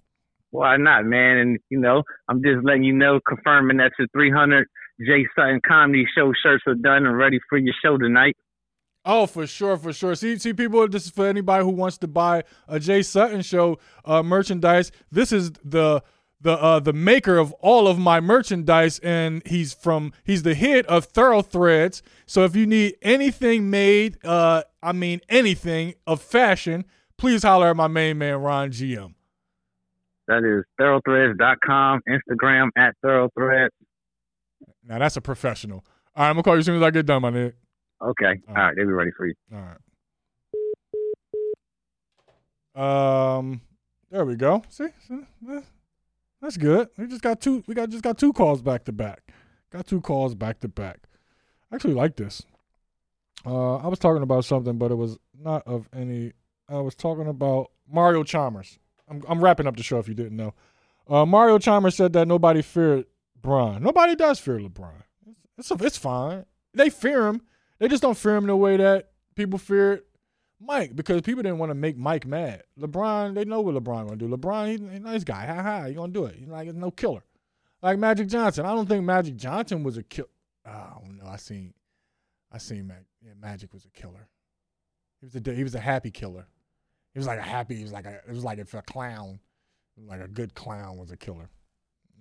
Why 0.51 0.77
not, 0.77 1.05
man? 1.05 1.37
And 1.37 1.59
you 1.69 1.79
know, 1.79 2.03
I'm 2.27 2.41
just 2.41 2.63
letting 2.63 2.83
you 2.83 2.93
know, 2.93 3.19
confirming 3.27 3.77
that 3.77 3.91
your 3.99 4.07
300 4.13 4.65
Jay 5.05 5.27
Sutton 5.35 5.61
comedy 5.67 6.05
show 6.17 6.31
shirts 6.41 6.63
are 6.65 6.73
done 6.73 7.05
and 7.05 7.17
ready 7.17 7.39
for 7.49 7.57
your 7.57 7.75
show 7.83 7.97
tonight. 7.97 8.35
Oh, 9.05 9.25
for 9.25 9.47
sure, 9.47 9.77
for 9.77 9.93
sure. 9.93 10.15
See, 10.15 10.37
see, 10.37 10.53
people. 10.53 10.87
This 10.87 11.05
is 11.05 11.11
for 11.11 11.25
anybody 11.25 11.63
who 11.63 11.71
wants 11.71 11.97
to 11.99 12.07
buy 12.07 12.43
a 12.67 12.79
Jay 12.79 13.01
Sutton 13.01 13.41
show 13.41 13.79
uh, 14.05 14.21
merchandise. 14.21 14.91
This 15.11 15.31
is 15.31 15.51
the 15.63 16.03
the 16.41 16.53
uh, 16.53 16.79
the 16.79 16.93
maker 16.93 17.37
of 17.37 17.53
all 17.53 17.87
of 17.87 17.97
my 17.97 18.19
merchandise, 18.19 18.99
and 18.99 19.41
he's 19.45 19.73
from 19.73 20.13
he's 20.23 20.43
the 20.43 20.55
head 20.55 20.85
of 20.85 21.05
Thorough 21.05 21.41
Threads. 21.41 22.01
So 22.25 22.43
if 22.43 22.55
you 22.55 22.65
need 22.65 22.95
anything 23.01 23.69
made, 23.69 24.17
uh, 24.25 24.63
I 24.81 24.91
mean 24.91 25.21
anything 25.29 25.95
of 26.05 26.21
fashion, 26.21 26.85
please 27.17 27.43
holler 27.43 27.69
at 27.69 27.75
my 27.75 27.87
main 27.87 28.17
man 28.17 28.35
Ron 28.37 28.71
GM. 28.71 29.13
That 30.27 30.43
is 30.43 30.63
thoroughthreads.com, 30.79 32.01
Instagram 32.07 32.69
at 32.77 32.95
thoroughthreads. 33.03 33.69
Now 34.83 34.99
that's 34.99 35.17
a 35.17 35.21
professional. 35.21 35.85
All 36.15 36.23
right, 36.23 36.29
I'm 36.29 36.35
gonna 36.35 36.43
call 36.43 36.55
you 36.55 36.59
as 36.59 36.65
soon 36.65 36.77
as 36.77 36.83
I 36.83 36.91
get 36.91 37.05
done, 37.05 37.21
my 37.21 37.31
nigga. 37.31 37.53
Okay, 38.01 38.41
all 38.47 38.55
right, 38.55 38.75
they'll 38.75 38.85
be 38.85 38.91
ready 38.93 39.11
for 39.15 39.27
you. 39.27 39.33
All 39.53 39.59
right. 39.59 39.77
Um, 43.37 43.61
there 44.09 44.25
we 44.25 44.35
go. 44.35 44.63
See, 44.69 44.87
See? 45.07 45.19
That's 46.41 46.55
good. 46.57 46.87
We 46.97 47.07
just 47.07 47.21
got 47.21 47.41
two. 47.41 47.63
We 47.67 47.75
got 47.75 47.89
just 47.89 48.03
got 48.03 48.17
two 48.17 48.31
calls 48.31 48.61
back 48.61 48.85
to 48.85 48.93
back. 48.93 49.33
Got 49.71 49.87
two 49.87 49.99
calls 50.01 50.33
back 50.35 50.61
to 50.61 50.67
back. 50.67 50.99
I 51.71 51.75
actually 51.75 51.93
like 51.93 52.15
this. 52.15 52.43
Uh, 53.45 53.75
I 53.77 53.87
was 53.87 53.99
talking 53.99 54.23
about 54.23 54.45
something, 54.45 54.77
but 54.77 54.91
it 54.91 54.95
was 54.95 55.17
not 55.37 55.67
of 55.67 55.89
any. 55.93 56.33
I 56.69 56.79
was 56.79 56.95
talking 56.95 57.27
about 57.27 57.71
Mario 57.91 58.23
Chalmers. 58.23 58.79
I'm 59.09 59.23
I'm 59.27 59.43
wrapping 59.43 59.67
up 59.67 59.75
the 59.75 59.83
show 59.83 59.99
if 59.99 60.07
you 60.07 60.13
didn't 60.13 60.37
know. 60.37 60.53
Uh, 61.07 61.25
Mario 61.25 61.57
Chalmers 61.57 61.95
said 61.95 62.13
that 62.13 62.27
nobody 62.27 62.61
feared 62.61 63.05
Bron. 63.41 63.83
Nobody 63.83 64.15
does 64.15 64.39
fear 64.39 64.59
LeBron. 64.59 65.03
It's 65.57 65.71
it's 65.71 65.97
fine. 65.97 66.45
They 66.73 66.89
fear 66.89 67.27
him. 67.27 67.41
They 67.79 67.87
just 67.87 68.01
don't 68.01 68.17
fear 68.17 68.35
him 68.35 68.47
the 68.47 68.55
way 68.55 68.77
that 68.77 69.11
people 69.35 69.57
feared 69.57 70.03
Mike 70.59 70.95
because 70.95 71.21
people 71.21 71.41
didn't 71.41 71.59
want 71.59 71.69
to 71.69 71.75
make 71.75 71.97
Mike 71.97 72.25
mad. 72.25 72.63
LeBron, 72.79 73.33
they 73.33 73.45
know 73.45 73.61
what 73.61 73.75
LeBron 73.75 74.05
gonna 74.05 74.17
do. 74.17 74.27
LeBron, 74.27 74.67
he's 74.69 74.81
a 74.81 74.99
nice 74.99 75.23
guy. 75.23 75.45
Ha 75.45 75.61
ha. 75.61 75.85
He 75.85 75.93
gonna 75.93 76.11
do 76.11 76.25
it. 76.25 76.35
He's 76.35 76.49
like 76.49 76.73
no 76.73 76.91
killer. 76.91 77.23
Like 77.81 77.97
Magic 77.97 78.27
Johnson. 78.27 78.65
I 78.65 78.75
don't 78.75 78.87
think 78.87 79.05
Magic 79.05 79.37
Johnson 79.37 79.83
was 79.83 79.97
a 79.97 80.03
killer. 80.03 80.27
I 80.65 80.91
don't 81.01 81.17
know. 81.17 81.27
I 81.27 81.37
seen, 81.37 81.73
I 82.51 82.57
seen 82.57 82.87
Mag- 82.87 83.05
yeah, 83.25 83.31
Magic 83.39 83.73
was 83.73 83.85
a 83.85 83.89
killer. 83.89 84.27
He 85.21 85.25
was 85.25 85.35
a 85.35 85.53
he 85.53 85.63
was 85.63 85.75
a 85.75 85.79
happy 85.79 86.11
killer. 86.11 86.45
He 87.13 87.19
was 87.19 87.27
like 87.27 87.39
a 87.39 87.43
happy. 87.43 87.75
He 87.75 87.83
was 87.83 87.93
like 87.93 88.05
a. 88.05 88.15
It 88.27 88.33
was 88.33 88.43
like 88.43 88.59
if 88.59 88.73
a 88.73 88.81
clown, 88.81 89.39
like 89.97 90.21
a 90.21 90.27
good 90.27 90.53
clown 90.53 90.97
was 90.97 91.11
a 91.11 91.17
killer. 91.17 91.49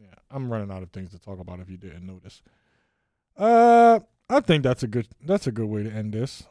Yeah, 0.00 0.14
I'm 0.30 0.50
running 0.50 0.70
out 0.70 0.84
of 0.84 0.90
things 0.90 1.10
to 1.10 1.18
talk 1.18 1.40
about. 1.40 1.58
If 1.58 1.68
you 1.68 1.76
didn't 1.76 2.06
notice, 2.06 2.40
uh, 3.36 4.00
I 4.30 4.40
think 4.40 4.62
that's 4.62 4.82
a 4.82 4.86
good 4.86 5.08
that's 5.24 5.46
a 5.46 5.52
good 5.52 5.66
way 5.66 5.82
to 5.82 5.90
end 5.90 6.12
this 6.12 6.44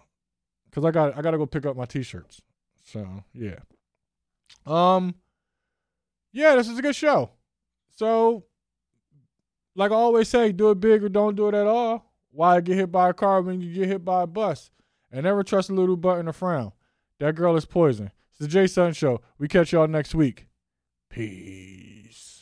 because 0.69 0.85
I 0.85 0.91
got 0.91 1.17
I 1.17 1.21
got 1.21 1.31
to 1.31 1.37
go 1.37 1.45
pick 1.45 1.65
up 1.65 1.77
my 1.77 1.85
t-shirts. 1.85 2.41
So 2.83 3.23
yeah, 3.33 3.59
um, 4.65 5.15
yeah, 6.31 6.55
this 6.55 6.67
is 6.67 6.77
a 6.77 6.81
good 6.81 6.95
show. 6.95 7.31
So, 7.95 8.45
like 9.75 9.91
I 9.91 9.95
always 9.95 10.27
say, 10.27 10.51
do 10.51 10.71
it 10.71 10.79
big 10.79 11.03
or 11.03 11.09
don't 11.09 11.35
do 11.35 11.47
it 11.47 11.55
at 11.55 11.67
all. 11.67 12.13
Why 12.31 12.61
get 12.61 12.77
hit 12.77 12.91
by 12.91 13.09
a 13.09 13.13
car 13.13 13.41
when 13.41 13.61
you 13.61 13.73
get 13.73 13.87
hit 13.87 14.05
by 14.05 14.23
a 14.23 14.27
bus? 14.27 14.69
And 15.11 15.23
never 15.23 15.41
trust 15.41 15.69
a 15.69 15.73
little 15.73 15.97
button 15.97 16.25
to 16.25 16.33
frown. 16.33 16.73
That 17.19 17.35
girl 17.35 17.55
is 17.55 17.65
poison. 17.65 18.11
It's 18.29 18.39
the 18.39 18.47
Jay 18.47 18.67
Sutton 18.67 18.93
Show. 18.93 19.21
We 19.39 19.47
catch 19.47 19.71
y'all 19.71 19.87
next 19.87 20.13
week. 20.13 20.47
Peace. 21.09 22.36